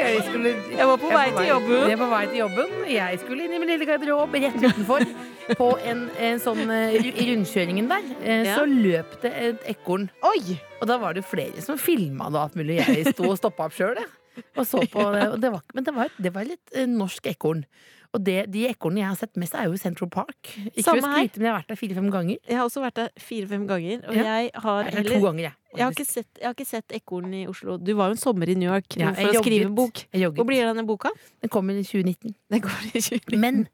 Jeg, 0.00 0.22
skulle, 0.28 0.54
Jeg 0.76 0.86
var 0.90 0.96
på 1.00 1.10
vei 1.12 1.26
til 1.36 1.48
jobben. 1.50 1.76
Jeg 1.90 1.98
var 2.00 2.06
på 2.06 2.10
vei 2.14 2.22
til 2.30 2.38
jobben. 2.42 2.72
Jeg 2.90 3.20
skulle 3.24 3.44
inn 3.46 3.54
i 3.56 3.60
min 3.62 3.70
lille 3.70 3.88
garderobe 3.88 4.40
rett 4.46 4.58
utenfor. 4.64 5.06
På 5.58 5.72
en, 5.82 6.04
en 6.22 6.38
sånn 6.38 6.60
eh, 6.70 6.92
I 7.10 7.24
rundkjøringen 7.32 7.88
der 7.90 8.04
eh, 8.22 8.44
Ja. 8.46 8.54
så 8.60 8.66
løp 8.70 9.16
det 9.24 9.32
et 9.34 9.64
ekorn. 9.72 10.04
Oi! 10.28 10.56
Og 10.80 10.86
da 10.88 10.96
var 11.02 11.16
det 11.16 11.24
flere 11.26 11.60
som 11.64 11.78
filma 11.80 12.28
det 12.30 12.38
og 12.38 12.44
alt 12.46 12.58
mulig. 12.60 12.78
Jeg 12.86 13.10
sto 13.16 13.26
og 13.32 13.36
stoppa 13.40 13.66
opp 13.66 13.74
sjøl, 13.76 13.98
jeg. 13.98 14.06
Og 14.56 14.66
så 14.66 14.82
på 14.90 15.06
det. 15.14 15.24
Og 15.34 15.40
det 15.42 15.50
var, 15.52 15.62
men 15.74 15.84
det 15.84 15.94
var, 15.96 16.08
det 16.18 16.32
var 16.34 16.44
litt 16.48 16.74
eh, 16.74 16.86
norsk 16.86 17.26
ekorn. 17.32 17.64
Og 18.12 18.24
det, 18.26 18.48
de 18.50 18.64
ekornene 18.66 19.04
jeg 19.04 19.06
har 19.12 19.18
sett 19.20 19.36
mest, 19.38 19.54
er 19.54 19.68
jo 19.68 19.74
i 19.76 19.78
Central 19.78 20.08
Park. 20.10 20.48
Ikke 20.72 20.82
for 20.82 20.98
å 20.98 21.00
Samme 21.00 21.10
her. 21.12 21.18
skryte, 21.28 21.38
men 21.38 21.46
jeg 21.46 21.52
har 21.52 21.58
vært 21.60 21.68
der 21.70 21.78
fire-fem 21.78 22.08
ganger. 22.10 22.38
Jeg 22.50 22.56
har 22.58 22.64
også 22.66 22.82
vært 22.82 22.96
der 22.98 23.10
fire-fem 23.22 23.66
ganger, 23.68 24.00
og 24.08 24.16
Ja. 24.16 24.22
jeg 24.24 24.50
har 24.64 24.80
Jeg 24.82 24.88
er 24.92 24.96
heller 24.96 25.10
to 25.14 25.20
ganger, 25.26 25.42
jeg. 25.44 25.54
jeg 25.76 25.84
har, 25.84 25.92
ikke 25.94 26.06
sett, 26.10 26.26
jeg 26.40 26.46
har 26.48 26.54
ikke 26.58 26.66
sett 26.66 26.88
ekorn 26.98 27.34
i 27.38 27.46
Oslo. 27.46 27.76
Du 27.78 27.92
var 27.94 28.08
jo 28.10 28.16
en 28.18 28.22
sommer 28.24 28.48
i 28.50 28.54
New 28.58 28.66
York 28.72 28.96
Ja, 28.98 29.12
for 29.14 29.22
å 29.30 29.34
å 29.38 29.42
skrive 29.44 29.66
en 29.70 29.74
bok. 29.78 30.02
Hvor 30.10 30.44
blir 30.50 30.66
denne 30.66 30.86
boka? 30.86 31.10
Den 31.40 31.48
kommer 31.54 31.78
i 31.78 31.84
2019. 31.86 32.34
Den 32.50 32.60
kommer 32.66 32.90
i 32.90 32.98
2019. 33.00 33.38
Men, 33.40 33.68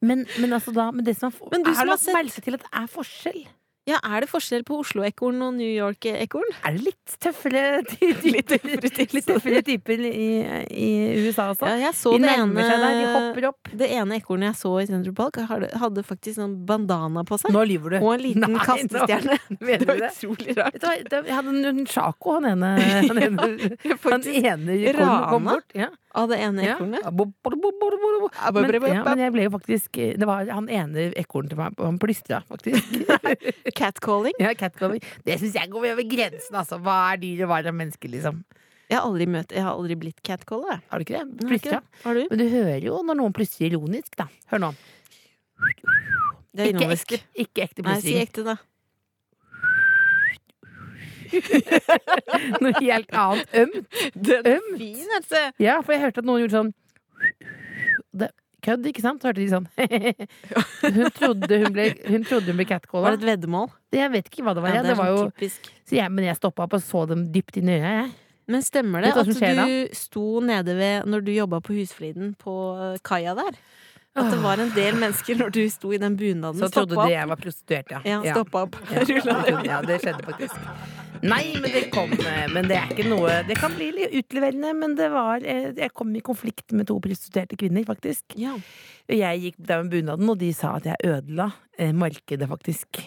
men, 0.00 0.26
men 0.38 0.52
altså 0.52 0.72
da 0.74 0.90
men 0.92 1.04
det 1.04 1.16
som 1.18 1.32
er, 1.32 1.50
Men 1.50 1.62
du 1.66 1.72
som 1.74 1.82
har 1.82 1.86
lagt 1.90 2.02
sett- 2.06 2.14
merke 2.14 2.40
til 2.42 2.54
at 2.54 2.60
det 2.62 2.70
er 2.72 2.86
forskjell. 2.86 3.42
Ja, 3.88 3.96
Er 4.06 4.22
det 4.22 4.28
forskjell 4.30 4.62
på 4.62 4.76
Oslo-ekorn 4.78 5.40
og 5.42 5.56
New 5.56 5.66
York-ekorn? 5.66 6.52
Er 6.62 6.76
det 6.76 6.84
litt 6.86 7.14
tøffere 7.22 7.80
typer, 7.90 8.28
litt 8.30 9.26
tøffere 9.26 9.62
typer 9.66 10.04
i, 10.06 10.26
i 10.70 10.90
USA 11.24 11.48
også? 11.50 11.66
Ja, 11.66 11.88
jeg 11.88 11.96
så 11.98 12.12
de 12.14 12.20
det 12.22 12.34
ene 12.36 12.66
seg 12.68 12.78
der, 12.78 12.94
de 13.00 13.08
hopper 13.10 13.48
opp. 13.50 13.72
Det 13.82 13.88
ene 13.96 14.20
ekornet 14.20 14.52
jeg 14.52 14.58
så 14.60 14.72
i 14.78 14.86
Central 14.86 15.16
Park, 15.18 15.40
hadde, 15.50 16.04
faktisk 16.06 16.38
sånn 16.38 16.54
bandana 16.68 17.24
på 17.26 17.40
seg. 17.42 17.50
Nå 17.56 17.64
lyver 17.72 17.96
du. 17.96 17.98
Og 18.04 18.12
en 18.14 18.22
liten 18.22 18.46
Nei, 18.54 18.62
kastestjerne. 18.68 19.40
Det 19.72 19.82
var 19.88 19.98
det? 19.98 20.12
utrolig 20.12 20.56
rart. 20.60 20.78
Jeg 21.02 21.34
hadde 21.34 21.72
en 21.72 21.82
sjako, 21.90 22.36
han 22.38 22.48
ene 22.52 22.72
Han 22.78 23.22
ene, 23.26 23.50
han 24.06 24.28
ene 24.30 24.78
kom, 24.94 25.12
kom 25.32 25.50
bort. 25.50 25.74
Ja. 25.74 25.90
Av 26.14 26.28
det 26.28 26.38
ene 26.44 26.64
Ja. 26.66 26.76
Men, 26.78 26.98
ja, 27.00 27.10
men 29.06 29.22
jeg 29.22 29.32
ble 29.32 29.46
jo 29.46 29.52
faktisk 29.54 29.96
Det 29.96 30.26
var 30.28 30.44
han 30.52 30.68
ene 30.68 31.06
ekornet 31.16 31.54
til 31.54 31.60
meg, 31.60 31.78
han 31.80 32.00
plystra, 32.02 32.42
faktisk. 32.48 32.98
Catcalling. 33.80 34.36
ja, 34.38 34.52
catcalling. 34.58 35.00
Det 35.24 35.38
syns 35.40 35.56
jeg 35.56 35.70
går 35.72 35.92
over 35.94 36.08
grensen, 36.08 36.58
altså. 36.58 36.80
Hva 36.82 36.98
er 37.14 37.22
dyr, 37.22 37.46
og 37.46 37.52
hva 37.52 37.62
er 37.62 37.72
mennesker, 37.72 38.12
liksom? 38.12 38.42
Jeg 38.92 38.98
har 38.98 39.06
aldri, 39.08 39.24
møtt, 39.30 39.54
jeg 39.56 39.64
har 39.64 39.72
aldri 39.72 39.96
blitt 39.96 40.20
catcaller. 40.26 40.74
jeg. 40.74 40.82
Har 40.90 41.00
du 41.00 41.06
ikke 41.06 41.22
det? 41.22 41.46
Plystra? 41.48 41.78
Har 42.02 42.18
du? 42.18 42.26
Men 42.28 42.42
du 42.42 42.44
hører 42.52 42.84
jo 42.84 42.98
når 43.08 43.18
noen 43.22 43.36
plystrer 43.36 43.70
ironisk, 43.70 44.12
da. 44.20 44.26
Hør 44.52 44.66
nå. 44.66 44.72
Det 46.52 46.66
er 46.66 46.74
Ikke 46.74 46.90
ekte, 46.92 47.22
ikke 47.38 47.64
ekte 47.64 47.84
Nei, 47.86 47.96
si 48.04 48.18
ekte, 48.20 48.44
da. 48.44 48.58
Noe 52.62 52.72
helt 52.78 53.10
annet. 53.10 53.58
Ømt. 53.62 53.98
Den 54.14 54.46
er 54.46 54.58
Ømt. 54.58 54.78
fin, 54.78 55.10
altså. 55.18 55.42
Ja, 55.62 55.80
for 55.80 55.96
jeg 55.96 56.04
hørte 56.06 56.22
at 56.24 56.28
noen 56.28 56.44
gjorde 56.44 56.58
sånn 56.60 56.72
det, 58.12 58.28
Kødd, 58.62 58.84
ikke 58.86 59.02
sant? 59.02 59.24
Hørte 59.26 59.40
de 59.40 59.48
sånn. 59.50 59.64
hun, 60.94 61.06
trodde 61.16 61.58
hun, 61.64 61.70
ble, 61.74 61.88
hun 62.06 62.26
trodde 62.28 62.52
hun 62.52 62.60
ble 62.60 62.66
Var 62.70 63.08
det 63.08 63.18
et 63.18 63.24
veddemål? 63.26 63.72
Jeg 63.96 64.12
vet 64.12 64.28
ikke 64.30 64.44
hva 64.46 64.54
det 64.54 64.62
var. 64.62 64.76
Ja, 64.76 64.84
det 64.84 64.92
det 64.92 64.98
var 65.00 65.10
jo, 65.10 65.16
sånn 65.24 65.32
typisk. 65.34 65.70
så 65.88 65.96
jeg, 65.98 66.12
men 66.14 66.28
jeg 66.28 66.38
stoppa 66.38 66.68
opp 66.68 66.76
og 66.78 66.84
så 66.84 67.02
dem 67.10 67.24
dypt 67.34 67.58
inn 67.58 67.72
i 67.72 67.80
øya, 67.80 67.94
jeg. 68.04 68.12
Men 68.52 68.62
stemmer 68.66 69.02
det 69.02 69.12
du 69.16 69.20
at 69.22 69.30
skjer 69.38 69.58
da? 69.58 69.66
du 69.66 69.94
sto 69.96 70.24
nede 70.42 70.74
ved 70.74 71.06
Når 71.06 71.22
du 71.22 71.30
jobba 71.30 71.60
på 71.62 71.76
Husfliden 71.76 72.32
på 72.38 72.54
eh, 72.74 72.96
kaia 73.06 73.36
der? 73.38 73.58
At 74.18 74.28
det 74.28 74.40
var 74.42 74.60
en 74.60 74.72
del 74.76 74.98
mennesker 75.00 75.38
når 75.40 75.54
du 75.54 75.62
sto 75.72 75.92
i 75.94 75.98
den 76.02 76.18
bunaden, 76.20 76.60
Så 76.60 76.68
trodde 76.68 76.98
de 76.98 77.14
jeg 77.14 77.28
var 77.30 77.38
prostituert, 77.40 77.94
ja. 77.94 78.02
Ja, 78.04 78.34
stoppa 78.34 78.66
opp. 78.66 78.76
Ja, 78.92 79.06
ja, 79.70 79.78
det 79.86 80.02
skjedde 80.02 80.26
faktisk. 80.26 81.00
Nei, 81.22 81.52
men 81.62 81.70
det 81.70 81.84
kom 81.94 82.10
eh, 82.18 82.46
Men 82.50 82.66
det 82.66 82.76
er 82.80 82.90
ikke 82.90 83.06
noe 83.06 83.42
Det 83.46 83.54
kan 83.60 83.74
bli 83.76 83.92
litt 83.94 84.14
utleverende, 84.22 84.72
men 84.74 84.96
det 84.98 85.06
var 85.12 85.44
eh, 85.46 85.70
Jeg 85.76 85.92
kom 85.94 86.10
i 86.18 86.22
konflikt 86.24 86.74
med 86.74 86.88
to 86.90 86.96
prostituerte 87.02 87.58
kvinner, 87.60 87.84
faktisk. 87.86 88.34
Ja. 88.40 88.56
Jeg 89.06 89.42
gikk 89.44 89.60
der 89.62 89.84
med 89.84 89.92
bunaden, 89.94 90.30
og 90.32 90.40
de 90.40 90.50
sa 90.56 90.76
at 90.80 90.88
jeg 90.88 90.98
ødela 91.06 91.52
eh, 91.78 91.92
markedet, 91.94 92.48
faktisk. 92.50 93.02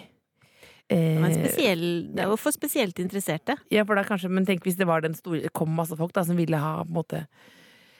Det 0.85 1.17
var 1.17 1.33
spesiell, 1.33 1.85
det 2.13 2.25
for 2.37 2.53
spesielt 2.53 2.99
interesserte. 3.01 3.55
Ja, 3.73 3.83
for 3.87 3.97
da 3.97 4.03
kanskje, 4.05 4.29
men 4.29 4.45
tenk 4.45 4.67
hvis 4.67 4.77
det 4.77 4.85
var 4.85 5.01
den 5.01 5.15
store 5.17 5.49
kom 5.55 5.71
masse 5.73 5.97
folk 5.97 6.13
da 6.13 6.21
som 6.27 6.37
ville 6.37 6.59
ha 6.61 6.75
på 6.83 6.91
en 6.91 6.97
måte 6.99 7.23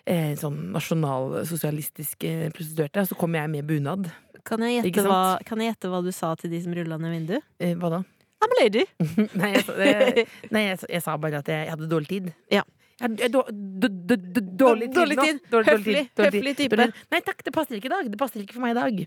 eh, 0.05 0.35
sånn 0.39 0.69
nasjonalsosialistiske 0.75 2.51
prostituerte, 2.55 3.01
og 3.01 3.09
så 3.09 3.17
kom 3.19 3.37
jeg 3.37 3.51
med 3.51 3.65
bunad. 3.69 4.11
Kan 4.45 4.61
jeg 4.61 4.83
gjette 4.83 5.07
hva, 5.07 5.39
kan 5.47 5.61
jeg 5.61 5.73
gjette 5.73 5.89
hva 5.89 6.03
du 6.05 6.11
sa 6.13 6.35
til 6.37 6.53
de 6.53 6.61
som 6.61 6.75
rulla 6.77 6.99
ned 7.01 7.15
vinduet? 7.15 7.47
Eh, 7.57 7.73
hva 7.79 7.97
da? 7.97 8.03
I'm 8.43 8.51
a 8.51 8.57
lady. 8.63 8.83
nei, 9.39 9.51
jeg, 9.55 10.25
nei 10.51 10.63
jeg, 10.69 10.79
jeg 10.91 11.01
sa 11.05 11.15
bare 11.21 11.39
at 11.43 11.47
jeg 11.49 11.69
hadde 11.71 11.87
dårlig 11.91 12.09
tid. 12.11 12.33
Ja. 12.51 12.63
Jeg, 13.01 13.11
jeg, 13.19 13.31
dår- 13.33 13.49
d- 13.51 13.89
d- 14.07 14.15
d- 14.37 14.43
dårlig 14.55 14.87
tid 14.91 14.95
Dårlig 15.01 15.17
nå. 15.19 15.23
tid. 15.27 15.39
Dårlig 15.51 15.71
Høflig. 15.73 16.03
Høflig 16.19 16.53
type. 16.59 16.77
Nei 17.11 17.19
takk, 17.27 17.41
det 17.43 17.51
passer 17.55 17.75
ikke 17.79 17.89
i 17.89 17.93
dag. 17.95 18.11
Det 18.13 18.19
passer 18.21 18.43
ikke 18.43 18.55
for 18.55 18.63
meg 18.63 18.75
i 18.75 18.79
dag. 18.79 19.01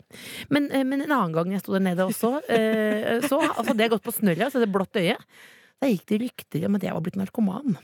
Men, 0.52 0.66
eh, 0.72 0.84
men 0.84 1.04
en 1.06 1.14
annen 1.14 1.36
gang 1.36 1.54
jeg 1.54 1.62
sto 1.64 1.72
der 1.76 1.84
nede 1.86 2.04
også, 2.08 2.34
eh, 2.52 3.14
så 3.24 3.38
altså, 3.40 3.64
hadde 3.70 3.86
jeg 3.86 3.94
gått 3.94 4.04
på 4.04 4.12
snørra, 4.18 4.50
så 4.52 4.60
det 4.60 4.68
blått 4.74 4.98
øye. 5.00 5.16
Da 5.80 5.88
gikk 5.88 6.04
det 6.10 6.20
rykter 6.26 6.66
om 6.68 6.76
at 6.76 6.84
jeg 6.88 6.96
var 6.98 7.04
blitt 7.06 7.16
narkoman. 7.20 7.78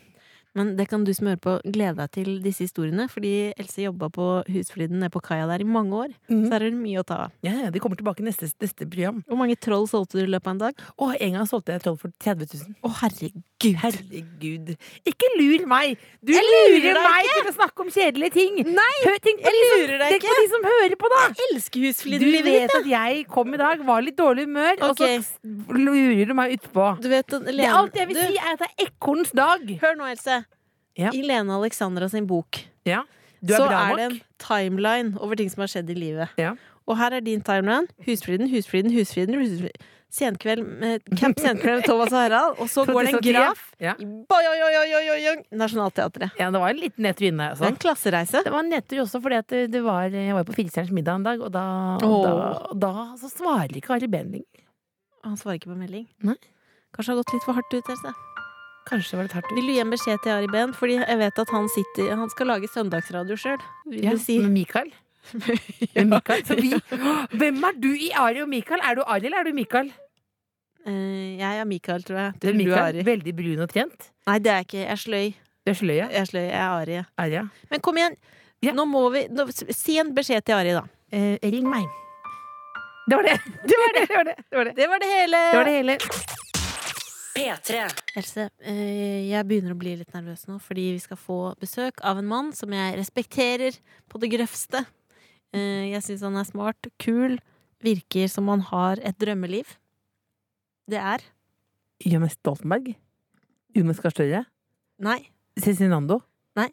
Men 0.54 0.76
det 0.78 0.86
kan 0.90 1.02
du 1.06 1.10
som 1.16 1.26
hører 1.26 1.40
på 1.42 1.56
glede 1.66 1.96
deg 1.98 2.10
til 2.14 2.28
disse 2.44 2.62
historiene, 2.68 3.08
fordi 3.10 3.52
Else 3.58 3.82
jobba 3.88 4.08
på 4.14 4.26
Husfliden 4.54 5.00
nede 5.02 5.10
på 5.10 5.22
kaia 5.24 5.48
der 5.50 5.64
i 5.64 5.66
mange 5.66 5.92
år. 6.04 6.12
Mm. 6.30 6.44
Så 6.46 6.52
her 6.54 6.62
er 6.62 6.70
det 6.70 6.78
mye 6.78 7.00
å 7.02 7.06
ta 7.08 7.16
av. 7.26 7.32
Ja, 7.42 7.54
ja, 7.64 7.70
de 7.74 7.80
kommer 7.82 7.98
tilbake 7.98 8.22
i 8.22 8.28
neste, 8.28 8.46
neste 8.62 8.86
program. 8.86 9.22
Hvor 9.26 9.40
mange 9.40 9.56
troll 9.58 9.88
solgte 9.90 10.20
du 10.20 10.24
i 10.24 10.30
løpet 10.30 10.46
av 10.46 10.54
en 10.54 10.62
dag? 10.62 10.84
Åh, 11.02 11.16
en 11.26 11.38
gang 11.40 11.48
solgte 11.50 11.74
jeg 11.74 11.82
troll 11.84 11.98
for 11.98 12.14
30 12.22 12.54
000. 12.54 12.78
Å, 12.86 12.92
herregud! 13.02 13.42
Herregud. 13.64 14.74
Ikke 15.08 15.28
lur 15.38 15.62
meg! 15.70 15.96
Du 16.22 16.32
Jeg 16.34 16.44
lurer 16.44 16.74
lurer 16.84 16.98
deg 17.00 17.28
ikke. 17.28 17.36
til 17.40 17.50
å 17.50 17.54
snakke 17.56 17.84
om 17.86 17.90
kjedelige 17.94 18.34
ting! 18.36 18.58
Nei! 18.76 18.94
Hør, 19.04 19.18
Jeg 19.24 19.54
lurer 19.58 19.98
deg 20.04 20.14
Tenk 20.14 20.26
på 20.26 20.30
ikke. 20.30 20.42
de 20.44 20.50
som 20.54 20.66
hører 20.68 20.96
på, 21.00 21.10
da! 21.14 21.20
Jeg 21.34 21.50
elsker 21.54 21.80
Du 21.80 21.86
Husfliden-livet 21.88 22.50
vet 22.60 22.76
at 22.78 22.88
jeg 22.92 23.24
kom 23.32 23.54
i 23.54 23.60
dag, 23.60 23.84
var 23.88 24.04
litt 24.04 24.18
dårlig 24.20 24.46
humør, 24.46 24.82
og 24.90 24.98
så 25.00 25.08
lurer 25.74 26.26
du 26.30 26.34
meg 26.36 26.56
utpå. 26.58 26.88
Du 27.02 27.08
vet 27.12 27.34
Lene, 27.34 27.56
Det, 27.64 27.70
alt 27.74 27.96
jeg 27.98 28.08
vil 28.10 28.18
du, 28.20 28.24
si, 28.28 28.38
er 28.38 28.52
at 28.54 28.62
det 28.64 28.68
er 28.70 28.86
ekornens 28.88 29.32
dag. 29.34 29.64
Hør 29.82 29.96
nå, 29.98 30.10
Else. 30.14 30.43
Ja. 30.98 31.10
I 31.10 31.22
Lene 31.26 31.54
Alexandra 31.56 32.08
sin 32.08 32.26
bok 32.30 32.62
Ja. 32.86 33.02
Er 33.44 33.58
så 33.58 33.66
er 33.68 33.96
det 33.98 34.04
en 34.04 34.20
timeline 34.40 35.18
over 35.20 35.36
ting 35.36 35.50
som 35.52 35.60
har 35.60 35.68
skjedd 35.68 35.90
i 35.92 35.94
livet. 35.98 36.28
Ja. 36.40 36.54
Og 36.88 36.96
her 36.96 37.12
er 37.12 37.20
din 37.20 37.42
timeline. 37.44 37.86
Husfriden, 38.06 38.48
husfriden, 38.48 38.92
husfriden. 38.92 39.34
husfriden. 39.36 39.90
Senkveld 40.14 40.62
med 40.80 41.02
Camp 41.18 41.40
Senkveld 41.42 41.80
med 41.80 41.84
Thomas 41.90 42.12
og 42.12 42.18
Harald. 42.22 42.54
Og 42.62 42.68
så 42.70 42.84
går 42.86 43.08
det 43.08 43.14
en 43.14 43.24
graf. 43.34 43.64
Ja. 43.82 43.94
Oi. 43.98 45.34
Nationaltheatret. 45.50 46.30
ja, 46.38 46.50
det 46.50 46.60
var 46.62 46.70
en 46.70 46.80
liten 46.80 47.02
nedtur 47.02 47.26
inne. 47.28 47.48
Det 47.48 47.50
Altså. 47.50 47.64
er 47.64 47.68
en 47.74 47.80
klassereise. 47.82 48.44
Det 48.44 48.52
var 48.52 48.62
en 48.64 48.70
nedtur 48.70 49.02
også 49.04 49.20
fordi 49.20 49.40
at 49.42 49.48
det 49.50 49.62
det 49.72 49.82
var, 49.84 50.08
jeg 50.08 50.34
var 50.34 50.44
på 50.44 50.54
Firestjerners 50.54 50.92
middag 50.94 51.14
en 51.20 51.26
dag, 51.26 51.40
og 51.40 51.52
da, 51.52 51.64
oh. 52.04 52.22
da, 52.24 52.74
da 52.86 52.92
så 53.20 53.28
svarer 53.32 53.74
ikke 53.76 53.94
Ari 53.98 54.06
Behn 54.06 54.30
lenger. 54.30 54.64
Han 55.24 55.36
svarer 55.36 55.58
ikke 55.58 55.72
på 55.72 55.78
melding. 55.80 56.06
Nei. 56.22 56.36
Kanskje 56.94 57.10
det 57.10 57.16
har 57.16 57.22
gått 57.24 57.32
litt 57.34 57.44
for 57.48 57.58
hardt 57.58 57.74
ut. 57.74 57.90
Else. 57.90 58.14
Kanskje 58.88 59.10
det 59.14 59.16
var 59.18 59.24
litt 59.28 59.34
hardt 59.38 59.48
ut. 59.50 59.56
Vil 59.56 59.66
du 59.70 59.72
gi 59.72 59.80
en 59.80 59.92
beskjed 59.94 60.20
til 60.24 60.32
Ari 60.34 60.48
Behn? 60.52 60.74
Fordi 60.76 60.98
jeg 61.00 61.18
vet 61.22 61.38
at 61.40 61.52
han 61.54 61.68
sitter 61.72 62.10
Han 62.20 62.28
skal 62.32 62.50
lage 62.52 62.68
søndagsradio 62.68 63.36
sjøl. 63.40 63.62
Ja, 63.96 64.12
si 64.20 64.38
med 64.42 64.52
Mikael. 64.52 64.90
Med 65.96 66.10
Mikael. 66.10 66.42
Så 66.44 66.54
vi, 66.58 66.74
hvem 67.40 67.62
er 67.64 67.78
du 67.80 67.88
i 67.96 68.10
Ari 68.20 68.42
og 68.44 68.48
Mikael? 68.52 68.82
Er 68.84 68.98
du 68.98 69.02
Ari 69.08 69.24
eller 69.30 69.40
er 69.40 69.48
du 69.48 69.54
Mikael? 69.56 69.88
Uh, 70.84 71.38
Jeg 71.40 71.60
er 71.62 71.64
Mikael, 71.64 72.02
tror 72.04 72.18
jeg. 72.20 72.34
Du 72.42 72.48
er 72.48 72.52
Du 72.52 72.58
Mikael. 72.60 72.98
Veldig 73.06 73.32
brun 73.38 73.62
og 73.64 73.70
trent. 73.72 74.10
Nei, 74.28 74.38
det 74.44 74.52
er 74.52 74.58
jeg 74.60 74.66
ikke. 74.68 74.82
Jeg 74.82 74.92
er 74.92 75.00
sløy. 75.00 75.30
Du 75.64 75.70
er 75.72 75.78
sløy, 75.80 75.94
ja. 75.96 76.08
Jeg 76.12 76.20
er 76.20 76.28
sløy. 76.28 76.42
Jeg 76.44 76.60
er 76.60 76.74
Ari. 76.82 76.92
jeg. 76.98 77.04
Ari, 77.24 77.38
ja. 77.38 77.44
Men 77.72 77.80
kom 77.80 77.96
igjen. 78.02 78.18
Ja. 78.64 78.72
Nå 78.76 78.84
må 78.88 79.06
vi 79.16 79.24
nå, 79.32 79.48
Si 79.72 79.96
en 80.00 80.12
beskjed 80.16 80.44
til 80.44 80.58
Ari, 80.60 80.76
da. 80.76 80.84
Uh, 81.08 81.38
ring 81.40 81.64
meg. 81.72 81.88
Det 83.08 83.16
var 83.16 83.24
det. 83.30 83.38
Det 83.72 83.80
var 83.80 83.96
det. 83.96 84.04
Det 84.08 84.16
var 84.20 84.24
det. 84.28 84.36
Det 84.50 84.58
var 84.60 84.64
det, 84.68 84.76
Det 84.76 84.88
var 84.92 84.98
det 85.00 85.08
hele. 85.14 85.40
det, 85.48 85.56
var 85.56 85.64
det 85.72 85.78
hele. 85.80 85.98
P3. 87.34 87.80
Else, 88.16 88.48
eh, 88.62 89.26
jeg 89.30 89.46
begynner 89.48 89.74
å 89.74 89.78
bli 89.78 89.96
litt 89.98 90.12
nervøs 90.14 90.46
nå, 90.46 90.60
fordi 90.62 90.92
vi 90.94 91.02
skal 91.02 91.18
få 91.18 91.38
besøk 91.58 91.98
av 92.06 92.20
en 92.20 92.28
mann 92.30 92.52
som 92.54 92.70
jeg 92.70 92.94
respekterer 93.00 93.78
på 94.10 94.20
det 94.22 94.30
grøvste. 94.36 94.84
Eh, 95.54 95.90
Jeg 95.90 96.02
syns 96.02 96.22
han 96.22 96.36
er 96.36 96.46
smart, 96.46 96.88
kul, 96.98 97.38
virker 97.82 98.28
som 98.30 98.48
han 98.48 98.60
har 98.70 99.02
et 99.02 99.18
drømmeliv. 99.18 99.76
Det 100.90 100.98
er 100.98 101.18
Jonas 102.04 102.36
Stoltenberg. 102.38 102.94
Jonas 103.74 104.00
Gahr 104.00 104.14
Støre? 104.14 104.44
Nei. 105.02 105.20
Cezinando? 105.58 106.20
Nei. 106.56 106.68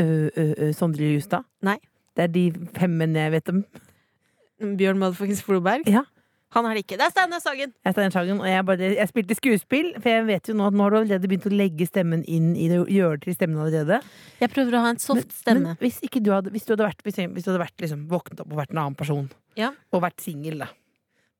Uh, 0.00 0.30
uh, 0.36 0.54
uh, 0.58 0.72
Sondre 0.72 1.04
Justad? 1.14 1.44
Nei. 1.62 1.78
Det 2.16 2.24
er 2.24 2.32
de 2.32 2.44
fem 2.76 2.90
mennene 2.90 3.26
jeg 3.26 3.32
vet 3.36 3.50
om. 3.52 3.62
Bjørn 4.78 5.00
Motherfuckings 5.00 5.42
Floberg? 5.42 5.88
Ja. 5.90 6.04
Han 6.52 6.66
er 6.68 6.76
det 6.76 6.82
ikke. 6.84 6.96
Det 7.00 7.04
er 7.06 7.12
Steinar 7.14 7.40
Sagen! 7.40 7.70
Jeg, 7.72 7.94
er 7.96 8.10
Sagen, 8.12 8.40
og 8.42 8.48
jeg, 8.48 8.64
bare, 8.68 8.88
jeg 8.98 9.08
spilte 9.08 9.36
skuespill, 9.38 9.86
for 9.96 10.12
jeg 10.12 10.26
vet 10.28 10.50
jo 10.50 10.56
nå 10.58 10.66
at 10.68 10.76
nå 10.76 10.84
har 10.84 10.92
du 10.92 10.96
allerede 11.00 11.30
begynt 11.30 11.46
å 11.48 11.52
legge 11.54 11.86
stemmen 11.88 12.24
inn 12.28 12.50
i 12.60 12.66
det, 12.68 12.82
gjøre 12.92 13.16
det 13.16 13.24
til 13.24 13.36
stemmen 13.38 13.62
allerede. 13.62 14.02
Jeg 14.42 14.52
prøver 14.52 14.76
å 14.76 14.82
ha 14.84 14.90
en 14.92 15.00
soft 15.00 15.32
stemme. 15.38 15.72
Men 15.72 15.80
hvis, 15.80 16.02
ikke 16.04 16.20
du 16.20 16.28
hadde, 16.34 16.52
hvis 16.52 16.68
du 16.68 16.74
hadde 16.74 16.90
vært, 16.90 17.00
hvis, 17.06 17.22
hvis 17.24 17.46
du 17.46 17.50
hadde 17.54 17.62
vært 17.64 17.86
liksom, 17.86 18.04
våknet 18.12 18.44
opp 18.44 18.52
og 18.52 18.60
vært 18.60 18.76
en 18.76 18.82
annen 18.84 18.98
person, 19.00 19.30
Ja. 19.56 19.72
og 19.92 20.04
vært 20.04 20.20
singel, 20.24 20.60
da, 20.66 20.68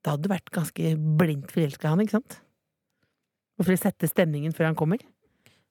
da 0.00 0.14
hadde 0.16 0.24
du 0.24 0.32
vært 0.32 0.54
ganske 0.54 0.94
blindt 1.20 1.52
forelska 1.52 1.90
i 1.90 1.92
han, 1.92 2.04
ikke 2.06 2.16
sant? 2.16 2.38
Og 3.60 3.66
for 3.68 3.76
å 3.76 3.82
sette 3.84 4.08
stemningen 4.08 4.56
før 4.56 4.70
han 4.70 4.78
kommer. 4.80 5.04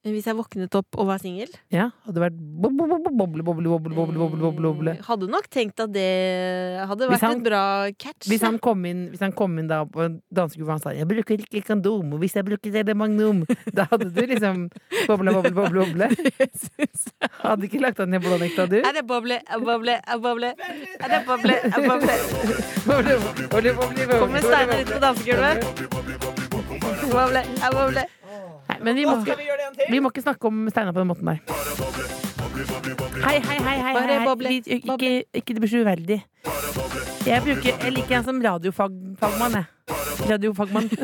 Hvis 0.02 0.26
jeg 0.26 0.34
våknet 0.34 0.74
opp 0.74 0.98
og 0.98 1.06
var 1.12 1.20
singel? 1.22 1.52
Ja. 1.70 1.92
Hadde 2.08 2.24
vært 2.24 2.34
boble, 2.34 2.88
boble, 2.90 3.12
boble, 3.14 3.44
boble, 3.46 3.92
boble, 4.18 4.62
boble, 4.66 4.94
Hadde 5.06 5.28
nok 5.30 5.46
tenkt 5.54 5.78
at 5.84 5.92
det 5.94 6.82
hadde 6.90 7.10
vært 7.12 7.22
han, 7.22 7.36
et 7.38 7.44
bra 7.46 7.62
catch. 8.02 8.26
Hvis 8.26 8.42
han 8.42 8.58
kom 8.58 8.82
inn, 8.90 9.04
hvis 9.12 9.22
han 9.22 9.36
kom 9.38 9.60
inn 9.62 9.68
da 9.70 9.84
på 9.86 10.08
dansegulvet 10.34 10.80
og 10.80 10.82
sa 10.82 10.94
'jeg 10.98 11.06
bruker 11.06 11.38
ikke 11.46 11.62
kondom', 11.68 12.18
'hvis 12.18 12.34
jeg 12.34 12.46
bruker 12.50 12.72
det, 12.74 12.86
det 12.90 12.96
magnum', 12.98 13.46
da 13.78 13.86
hadde 13.92 14.10
du 14.10 14.22
liksom 14.26 14.72
boble, 15.06 15.34
boble, 15.38 15.54
boble, 15.54 15.86
boble. 15.86 16.10
Hadde 17.46 17.70
ikke 17.70 17.82
lagt 17.86 17.98
deg 18.02 18.10
ned 18.10 18.24
på 18.26 18.40
nekta, 18.42 18.66
du? 18.66 18.82
Er 18.82 18.94
det 18.98 19.06
boble, 19.06 19.38
boble, 19.54 20.02
boble? 20.18 20.50
Er 20.98 21.08
det 21.14 21.22
boble, 21.30 21.62
boble? 21.78 22.10
boble, 22.90 23.14
boble, 23.14 23.14
boble, 23.54 23.74
boble, 23.78 24.06
boble. 24.10 24.18
Kommer 24.18 24.42
Steinar 24.42 24.82
ut 24.82 24.90
på 24.90 25.00
dansegulvet. 25.06 25.62
Boble, 27.12 27.46
boble, 27.62 27.78
boble. 27.78 28.21
Men 28.82 28.98
vi 28.98 29.06
må, 29.06 29.16
vi 29.90 30.00
må 30.02 30.10
ikke 30.12 30.24
snakke 30.26 30.50
om 30.50 30.66
Steinar 30.72 30.94
på 30.96 31.02
den 31.04 31.10
måten 31.12 31.26
der. 31.30 31.40
Hei, 33.22 33.38
hei, 33.40 33.58
hei. 33.62 33.78
hei, 33.82 33.94
hei, 33.94 34.36
Vi, 34.42 34.58
ikke, 34.78 35.10
ikke 35.38 35.54
det 35.54 35.62
blir 35.62 35.72
så 35.72 35.82
uverdig. 35.86 36.20
Jeg, 37.26 37.42
bruker, 37.46 37.76
jeg 37.78 37.92
liker 37.94 38.18
han 38.18 38.26
som 38.26 38.42
radiofagmann, 38.42 39.60
jeg. 39.60 39.66
Radiofagmann. 40.32 40.90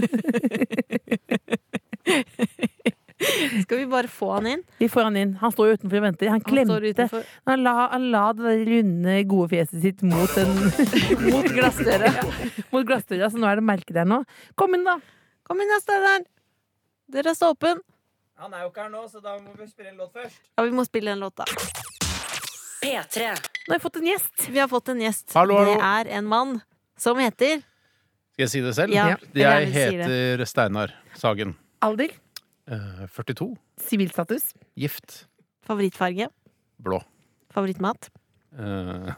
Skal 3.63 3.79
vi 3.81 3.85
bare 3.89 4.09
få 4.11 4.29
han 4.35 4.47
inn? 4.51 4.63
Vi 4.77 4.87
får 4.93 5.07
han 5.07 5.17
inn. 5.17 5.33
Han 5.41 5.53
står 5.53 5.71
jo 5.71 5.77
utenfor 5.79 5.99
og 5.99 6.05
venter. 6.05 6.29
Han 6.29 6.41
Han 6.41 6.45
klemte. 6.45 7.21
Han 7.49 7.63
la, 7.65 7.73
han 7.93 8.09
la 8.13 8.23
det 8.37 8.45
der 8.45 8.63
runde, 8.71 9.17
gode 9.29 9.49
fjeset 9.53 9.81
sitt 9.83 10.03
mot, 10.05 10.37
Mot 11.33 11.51
glassdøra. 11.57 12.13
mot 12.73 12.87
glassdøra, 12.87 13.29
så 13.33 13.41
nå 13.41 13.49
er 13.49 13.61
det 13.61 13.67
merke 13.67 13.93
der 13.97 14.07
nå. 14.09 14.21
Kom 14.59 14.77
inn, 14.77 14.85
da! 14.87 14.99
Kom 15.47 15.61
inn 15.63 15.71
da, 15.73 15.79
Steinar. 15.81 16.25
Døra 17.08 17.32
står 17.36 17.54
åpen. 17.56 17.80
Han 18.38 18.54
er 18.54 18.65
jo 18.65 18.70
ikke 18.70 18.84
her 18.84 18.89
nå, 18.91 19.06
så 19.08 19.22
da 19.24 19.38
må 19.39 19.54
vi 19.56 19.65
spille 19.70 19.93
en 19.93 20.02
låt 20.02 20.12
først. 20.17 20.41
Ja, 20.58 20.63
vi 20.65 20.74
må 20.76 20.84
spille 20.84 21.13
en 21.15 21.22
låt, 21.24 21.39
da. 21.39 21.46
P3. 22.82 23.30
Nå 23.32 23.72
har 23.72 23.80
vi 23.80 23.84
fått 23.86 24.00
en 24.02 24.10
gjest. 24.10 24.34
Vi 24.52 24.60
har 24.60 24.67
fått 24.67 24.91
en 24.91 25.00
gjest. 25.02 25.32
Hallo, 25.34 25.56
hallo. 25.62 25.78
Det 25.80 25.88
er 25.88 26.12
en 26.20 26.28
mann 26.28 26.52
som 27.00 27.17
heter 27.22 27.62
Skal 28.36 28.43
jeg 28.43 28.52
si 28.52 28.62
det 28.65 28.76
selv? 28.76 28.93
Ja, 28.93 29.15
jeg 29.34 29.72
heter 29.72 30.43
Steinar 30.46 30.93
Sagen. 31.17 31.56
Alder. 31.82 32.12
Eh, 32.67 33.08
42. 33.15 33.54
Sivilstatus. 33.88 34.52
Gift. 34.76 35.24
favorittfarge. 35.65 36.28
Blå. 36.84 37.00
Favorittmat. 37.56 38.12
Uh, 38.52 39.13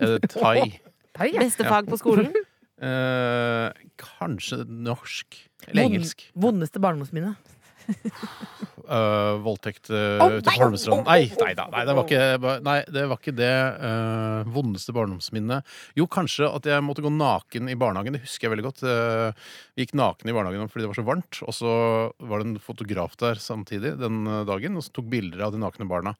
eh, 0.00 0.18
thai. 0.32 0.80
Ja. 1.18 1.40
Beste 1.42 1.64
fag 1.68 1.88
på 1.90 2.00
skolen. 2.00 2.32
Eh, 2.78 3.68
kanskje 3.98 4.62
norsk. 4.68 5.38
Eller 5.66 5.82
Vond- 5.82 5.94
engelsk. 5.94 6.26
Vondeste 6.34 6.82
barndomsminne. 6.82 7.34
uh, 7.88 9.38
voldtekt 9.46 9.88
uh, 9.90 10.20
oh, 10.20 10.34
ute 10.36 10.44
på 10.44 10.52
nei! 10.52 10.58
Holmestrand. 10.60 11.06
Nei, 11.08 11.22
nei 11.40 11.54
da. 11.56 11.66
Nei, 11.72 11.84
det 11.88 11.94
var 11.96 12.04
ikke, 12.04 12.50
nei, 12.66 12.76
det, 12.92 13.04
var 13.08 13.20
ikke 13.20 13.34
det 13.38 13.54
uh, 13.80 14.50
vondeste 14.52 14.94
barndomsminnet. 14.96 15.76
Jo, 15.98 16.08
kanskje 16.10 16.50
at 16.50 16.68
jeg 16.68 16.84
måtte 16.84 17.04
gå 17.04 17.12
naken 17.14 17.72
i 17.72 17.78
barnehagen. 17.80 18.18
Det 18.18 18.24
husker 18.26 18.48
jeg 18.48 18.54
veldig 18.56 18.66
godt. 18.68 18.84
Eh, 18.88 19.48
vi 19.74 19.86
gikk 19.86 19.96
naken 19.98 20.30
i 20.30 20.36
barnehagen 20.36 20.70
fordi 20.72 20.84
det 20.84 20.92
var 20.92 21.00
så 21.00 21.06
varmt. 21.08 21.40
Og 21.46 21.56
så 21.56 21.72
var 22.18 22.42
det 22.42 22.50
en 22.50 22.60
fotograf 22.62 23.16
der 23.20 23.40
samtidig 23.42 23.96
den 24.00 24.22
eh, 24.26 24.44
dagen 24.48 24.78
og 24.78 24.86
så 24.86 24.94
tok 24.98 25.10
bilder 25.12 25.48
av 25.48 25.56
de 25.56 25.62
nakne 25.62 25.88
barna. 25.90 26.14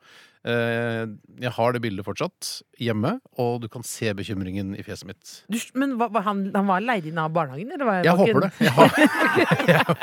Eh, 0.46 1.05
jeg 1.42 1.53
har 1.57 1.74
det 1.74 1.81
bildet 1.83 2.07
fortsatt 2.07 2.51
hjemme, 2.79 3.16
og 3.42 3.62
du 3.64 3.68
kan 3.72 3.85
se 3.87 4.12
bekymringen 4.16 4.74
i 4.79 4.85
fjeset 4.87 5.09
mitt. 5.11 5.33
Du, 5.51 5.59
men 5.79 5.96
hva, 5.98 6.09
han, 6.24 6.46
han 6.55 6.68
var 6.70 6.85
leid 6.85 7.09
inn 7.11 7.18
av 7.20 7.33
barnehagen? 7.35 7.72
Eller 7.74 7.88
var, 7.88 8.03
Jeg 8.07 8.18
håper 8.22 8.46
det. 8.46 8.53
Jeg, 8.62 8.74
har, 8.77 8.98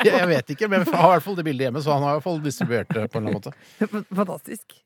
jeg, 0.04 0.10
jeg 0.12 0.32
vet 0.32 0.56
ikke, 0.56 0.70
men 0.72 0.84
jeg 0.84 0.92
har 0.92 1.14
i 1.14 1.14
hvert 1.16 1.28
fall 1.28 1.38
det 1.40 1.46
bildet 1.48 1.68
hjemme, 1.68 1.84
så 1.84 1.96
han 1.96 2.06
har 2.06 2.16
i 2.16 2.18
hvert 2.20 2.28
fall 2.28 2.42
distribuert 2.44 2.92
det 2.92 3.06
på 3.08 3.20
en 3.20 3.30
eller 3.30 3.38
annen 3.38 3.40
måte. 3.40 4.04
Fantastisk. 4.22 4.82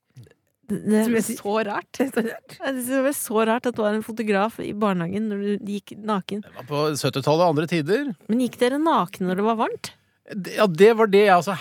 Det 0.71 1.01
er 1.03 1.23
så 1.27 1.55
rart. 1.67 1.89
Det 1.99 2.05
er 2.07 2.11
så 2.15 2.23
rart. 2.23 3.17
Så 3.19 3.41
at 3.43 3.65
det 3.67 3.83
var 3.83 3.97
en 3.97 4.05
fotograf 4.07 4.61
i 4.63 4.71
barnehagen 4.71 5.27
når 5.33 5.41
du 5.43 5.73
gikk 5.75 5.97
naken. 5.99 6.45
Det 6.47 6.53
var 6.61 6.69
på 6.69 6.83
70-tallet, 6.95 7.43
og 7.43 7.49
andre 7.49 7.67
tider. 7.71 8.13
Men 8.31 8.45
gikk 8.47 8.61
dere 8.61 8.79
nakne 8.79 9.27
når 9.27 9.41
det 9.41 9.47
var 9.49 9.59
varmt? 9.65 9.91
Ja, 10.31 10.67
det 10.67 10.93
var 10.95 11.11
det 11.11 11.25
jeg 11.25 11.35
altså, 11.35 11.57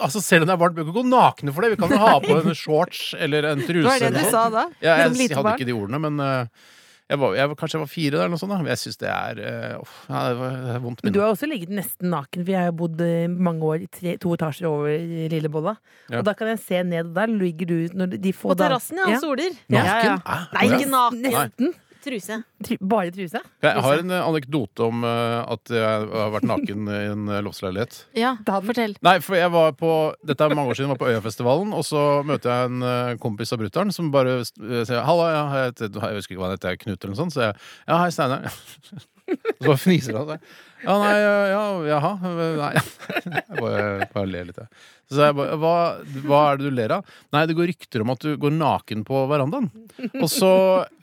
altså 0.00 0.22
Selv 0.24 0.46
om 0.46 0.48
det 0.48 0.54
er 0.54 0.60
varmt, 0.62 0.76
bør 0.78 0.86
ikke 0.86 0.96
gå 0.96 1.04
nakne 1.10 1.52
for 1.52 1.64
det. 1.64 1.74
Vi 1.74 1.80
kan 1.82 1.92
jo 1.92 2.00
ha 2.00 2.14
på 2.24 2.38
en 2.38 2.56
shorts 2.64 3.10
eller 3.18 3.50
en 3.52 3.60
truse. 3.60 3.82
Det 3.82 3.90
var 3.90 4.06
det 4.06 4.24
du 4.24 4.30
sa 4.32 4.46
da? 4.52 4.64
Ja, 4.80 5.02
jeg, 5.02 5.12
jeg 5.20 5.36
hadde 5.36 5.52
ikke 5.58 5.68
de 5.68 5.76
ordene, 5.76 6.00
men 6.06 6.22
uh, 6.22 6.72
jeg 7.06 7.20
var, 7.22 7.36
jeg, 7.38 7.56
kanskje 7.60 7.76
jeg 7.76 7.82
var 7.84 7.90
fire 7.92 8.12
der, 8.16 8.24
eller 8.24 8.32
noe 8.34 8.40
sånt. 8.40 8.54
Da. 8.56 8.72
Jeg 8.72 8.82
syns 8.82 8.98
det 8.98 9.10
er 9.12 9.42
uff, 9.78 9.98
ja, 10.08 10.22
det, 10.26 10.38
var, 10.40 10.56
det 10.64 10.72
er 10.72 10.80
vondt 10.82 11.04
Men 11.06 11.14
du 11.14 11.20
har 11.22 11.34
også 11.34 11.48
ligget 11.50 11.74
nesten 11.76 12.10
naken, 12.10 12.42
for 12.42 12.54
jeg 12.56 12.66
har 12.66 12.74
bodd 12.80 13.02
eh, 13.04 13.26
mange 13.30 13.68
år 13.68 13.84
i 13.84 13.88
tre, 14.00 14.16
to 14.22 14.32
etasjer 14.34 14.66
over 14.70 15.28
Lillebolla. 15.30 15.76
Ja. 16.08 16.18
Og 16.18 16.26
da 16.26 16.34
kan 16.38 16.50
jeg 16.50 16.62
se 16.64 16.82
ned, 16.88 17.12
og 17.12 17.18
der 17.20 17.30
ligger 17.30 17.70
du 17.70 17.98
når 18.00 18.16
de 18.16 18.32
få 18.34 18.50
På 18.54 18.58
terrassen, 18.58 18.98
ja. 19.04 19.12
Ja. 19.14 19.20
Soler. 19.22 19.54
Naken? 19.70 19.92
Ja, 19.92 20.16
ja. 20.16 20.40
Nei, 20.56 20.70
ikke 20.72 20.90
naken. 20.96 21.26
Nesten. 21.28 21.76
Truse. 22.06 22.36
Tru, 22.62 22.76
bare 22.86 23.10
truse. 23.10 23.40
Jeg 23.64 23.82
har 23.82 24.00
en 24.00 24.12
eh, 24.14 24.26
anekdote 24.28 24.84
om 24.86 25.02
uh, 25.02 25.42
at 25.56 25.72
jeg 25.74 26.04
har 26.12 26.30
vært 26.36 26.46
naken 26.46 26.86
i 26.86 27.00
en 27.10 27.24
eh, 27.32 27.42
loftsleilighet. 27.42 27.98
Ja, 28.14 28.36
fortell. 28.46 28.94
Nei, 29.02 29.16
for 29.24 29.34
jeg 29.38 29.50
var 29.50 29.74
på 29.80 29.90
Dette 30.26 30.46
er 30.46 30.54
mange 30.54 30.70
år 30.70 30.78
siden, 30.78 30.86
jeg 30.86 30.94
var 30.94 31.02
på 31.02 31.10
Øyafestivalen, 31.10 31.74
og 31.74 31.82
så 31.88 32.04
møter 32.26 32.52
jeg 32.52 32.70
en 32.70 32.86
uh, 32.86 33.16
kompis 33.22 33.50
av 33.56 33.62
brutter'n 33.64 33.90
som 33.94 34.12
bare 34.14 34.38
uh, 34.38 34.46
sier 34.46 35.02
'Halla, 35.02 35.26
ja, 35.34 35.42
jeg, 35.56 35.74
heter, 35.74 35.98
jeg 35.98 36.20
husker 36.20 36.36
ikke 36.36 36.44
hva 36.44 36.52
han 36.52 36.56
heter, 36.60 36.80
Knut 36.84 36.96
eller 37.00 37.14
noe 37.16 37.22
sånt', 37.24 37.34
så 37.34 37.48
jeg 37.48 37.58
'Ja, 37.88 38.00
hei, 38.04 38.14
Steinar'. 38.14 39.06
Så 39.66 39.74
fniser 39.82 40.14
han. 40.14 40.38
Ja, 40.84 40.94
nei, 41.00 41.14
ja, 41.18 41.70
jaha. 41.88 42.10
Nei. 42.60 42.72
Jeg 43.26 43.58
bare, 43.58 43.95
bare 44.26 44.34
ler 44.34 44.50
litt, 44.50 44.60
jeg. 44.60 44.68
Så 45.06 45.20
jeg 45.22 45.36
bare 45.38 45.54
hva, 45.62 45.72
hva 46.26 46.38
er 46.50 46.56
det 46.58 46.66
du 46.66 46.74
ler 46.74 46.92
av? 46.96 47.10
Nei, 47.30 47.44
det 47.46 47.54
går 47.54 47.68
rykter 47.70 48.02
om 48.02 48.10
at 48.10 48.24
du 48.26 48.32
går 48.42 48.50
naken 48.56 49.04
på 49.06 49.20
verandaen. 49.30 49.68
Og 50.18 50.26
så 50.32 50.48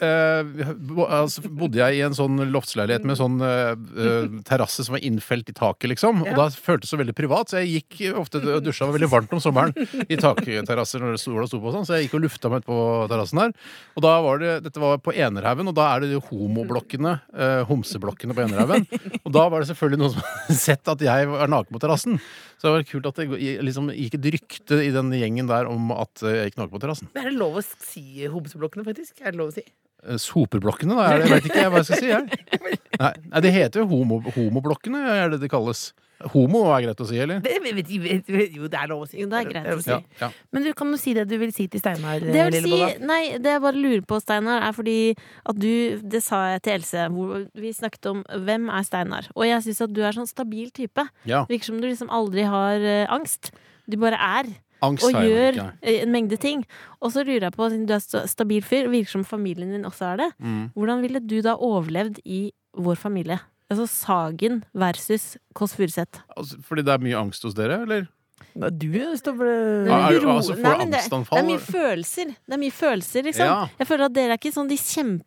eh, 0.04 0.44
bo- 0.76 1.06
altså, 1.08 1.46
bodde 1.48 1.80
jeg 1.80 2.02
i 2.02 2.04
en 2.04 2.18
sånn 2.18 2.42
loftsleilighet 2.52 3.06
med 3.08 3.16
sånn 3.16 3.38
eh, 3.48 3.72
eh, 4.04 4.28
terrasse 4.50 4.84
som 4.84 4.98
var 4.98 5.06
innfelt 5.08 5.48
i 5.54 5.56
taket, 5.56 5.88
liksom. 5.94 6.20
Og 6.26 6.36
da 6.36 6.50
føltes 6.52 6.90
det 6.90 6.92
så 6.92 7.00
veldig 7.00 7.16
privat, 7.16 7.48
så 7.54 7.62
jeg 7.62 7.78
gikk 7.86 8.18
ofte 8.20 8.42
og 8.44 8.60
dusja. 8.68 8.84
Det 8.84 8.90
var 8.92 8.98
veldig 9.00 9.12
varmt 9.16 9.38
om 9.40 9.44
sommeren 9.46 9.72
i 10.04 10.20
takterrasser 10.20 11.00
når 11.06 11.16
sola 11.24 11.48
sto 11.48 11.62
på 11.64 11.72
og 11.72 11.78
sånn, 11.78 11.88
så 11.88 11.96
jeg 11.96 12.10
gikk 12.10 12.20
og 12.20 12.26
lufta 12.28 12.52
meg 12.52 12.66
ut 12.66 12.70
på 12.74 12.80
terrassen 13.14 13.40
der. 13.46 13.56
Og 13.96 14.04
da 14.04 14.14
var 14.28 14.44
det, 14.44 14.54
dette 14.68 14.84
var 14.84 15.00
på 15.00 15.16
Enerhaugen, 15.16 15.72
og 15.72 15.80
da 15.80 15.88
er 15.96 16.04
det 16.04 16.12
de 16.18 16.20
homoblokkene, 16.28 17.16
eh, 17.40 17.62
homseblokkene 17.72 18.36
på 18.36 18.44
Enerhaugen. 18.50 18.84
Og 19.24 19.32
da 19.32 19.48
var 19.48 19.64
det 19.64 19.72
selvfølgelig 19.72 20.04
noen 20.04 20.18
som 20.18 20.28
hadde 20.28 20.60
sett 20.60 20.92
at 20.92 21.08
jeg 21.08 21.32
var 21.32 21.56
naken 21.56 21.72
på 21.80 21.82
terrassen. 21.88 22.20
Så 22.60 22.70
det 22.70 22.76
var 22.78 22.86
kult 22.88 23.08
at 23.10 23.13
det 23.20 23.28
liksom 23.66 23.90
gikk 23.94 24.18
et 24.20 24.28
rykte 24.38 24.80
i 24.84 24.92
den 24.94 25.12
gjengen 25.16 25.50
der 25.50 25.70
om 25.72 25.92
at 25.96 26.24
jeg 26.26 26.52
gikk 26.52 26.60
naken 26.62 26.74
på 26.76 26.84
terrassen. 26.84 27.10
Er 27.18 27.30
det 27.30 27.38
lov 27.38 27.60
å 27.60 27.64
si 27.66 28.28
homseblokkene, 28.30 28.86
faktisk? 28.88 29.20
Er 29.22 29.34
det 29.34 29.42
lov 29.42 29.52
å 29.54 29.56
si? 29.56 29.66
Eh, 30.04 30.20
Soperblokkene, 30.20 30.98
da? 31.00 31.10
Jeg 31.22 31.32
vet 31.32 31.50
ikke 31.50 31.68
hva 31.72 31.82
jeg 31.82 31.90
skal 31.90 32.02
si. 32.02 32.12
Jeg. 32.12 32.80
Nei, 33.04 33.44
det 33.46 33.54
heter 33.56 33.84
jo 33.84 33.90
homo, 33.94 34.20
homoblokkene, 34.36 35.04
er 35.16 35.34
det 35.34 35.44
det 35.44 35.52
kalles. 35.54 35.92
Homo 36.32 36.62
er 36.72 36.86
greit 36.86 37.02
å 37.04 37.08
si, 37.10 37.18
eller? 37.20 37.40
Det, 37.44 37.58
vet, 37.64 37.76
vet, 37.76 37.92
vet, 38.04 38.28
vet, 38.32 38.54
jo, 38.56 38.68
det 38.72 38.80
er 38.80 38.88
lov 38.92 39.02
å 39.04 39.08
si. 39.10 39.20
Jo, 39.22 39.28
det 39.32 39.40
er 39.42 39.50
greit 39.50 39.68
å 39.74 39.82
si. 39.84 39.92
Ja, 39.92 40.00
ja. 40.22 40.30
Men 40.56 40.64
du 40.64 40.72
kan 40.80 40.92
jo 40.94 40.98
si 41.02 41.14
det 41.18 41.26
du 41.28 41.36
vil 41.42 41.52
si 41.56 41.68
til 41.68 41.82
Steinar. 41.84 42.20
Det 42.24 42.34
jeg 42.40 42.52
vil 42.56 42.68
si, 42.70 42.80
nei, 43.04 43.22
det 43.44 43.54
jeg 43.56 43.64
bare 43.66 43.82
lurer 43.84 44.06
på, 44.08 44.20
Steinar, 44.24 44.64
er 44.68 44.76
fordi 44.78 44.98
at 45.46 45.60
du 45.60 45.70
Det 46.04 46.24
sa 46.24 46.44
jeg 46.54 46.62
til 46.64 46.74
Else, 46.80 47.08
hvor 47.14 47.46
vi 47.60 47.74
snakket 47.76 48.06
om 48.14 48.24
hvem 48.46 48.70
er 48.72 48.84
Steinar. 48.88 49.30
Og 49.36 49.48
jeg 49.50 49.64
syns 49.68 49.82
at 49.88 49.94
du 49.94 50.02
er 50.06 50.16
sånn 50.16 50.30
stabil 50.30 50.70
type. 50.72 51.08
ja. 51.26 51.44
Virker 51.50 51.66
som 51.72 51.82
du 51.82 51.88
liksom 51.90 52.10
aldri 52.14 52.44
har 52.48 52.80
eh, 52.80 53.06
angst. 53.12 53.52
Du 53.90 53.98
bare 54.00 54.16
er. 54.20 54.48
Angst 54.84 55.06
og 55.08 55.16
gjør 55.16 55.58
eh, 55.82 56.02
en 56.04 56.12
mengde 56.12 56.36
ting. 56.40 56.66
Og 57.00 57.12
så 57.16 57.24
lurer 57.24 57.46
jeg 57.48 57.56
på, 57.56 57.70
siden 57.72 57.86
du 57.88 57.94
er 57.96 58.28
stabil 58.28 58.62
fyr, 58.64 58.90
virker 58.92 59.12
som 59.18 59.24
familien 59.24 59.72
din 59.72 59.86
også 59.88 60.14
er 60.14 60.18
det, 60.24 60.30
Mm. 60.44 60.72
hvordan 60.76 61.02
ville 61.06 61.20
du 61.24 61.38
da 61.42 61.54
overlevd 61.56 62.20
i 62.26 62.52
vår 62.76 62.96
familie? 63.00 63.40
Altså 63.72 63.88
Sagen 63.90 64.64
versus 64.74 65.38
Kåss 65.56 65.76
Furuseth. 65.78 66.22
Altså, 66.38 66.60
fordi 66.68 66.84
det 66.86 66.94
er 66.94 67.04
mye 67.06 67.20
angst 67.22 67.44
hos 67.48 67.56
dere, 67.58 67.82
eller? 67.88 68.08
Nei, 68.54 68.70
Du 68.70 68.88
står 69.18 69.36
for 69.38 69.48
er- 69.50 69.88
altså, 70.30 70.56
Nei, 70.62 70.86
det, 70.86 71.00
det 71.10 71.38
er 71.40 71.46
mye 71.48 71.62
følelser. 71.64 72.34
Det 72.46 72.54
er 72.54 72.62
mye 72.62 72.72
følelser, 72.76 73.24
liksom. 73.26 73.46
Ja. 73.50 73.68
Jeg 73.80 73.88
føler 73.90 74.06
at 74.06 74.14
dere 74.14 74.36
er 74.36 74.38
ikke 74.42 74.52
sånn 74.54 74.70
de 74.70 74.78
kjempe 74.78 75.24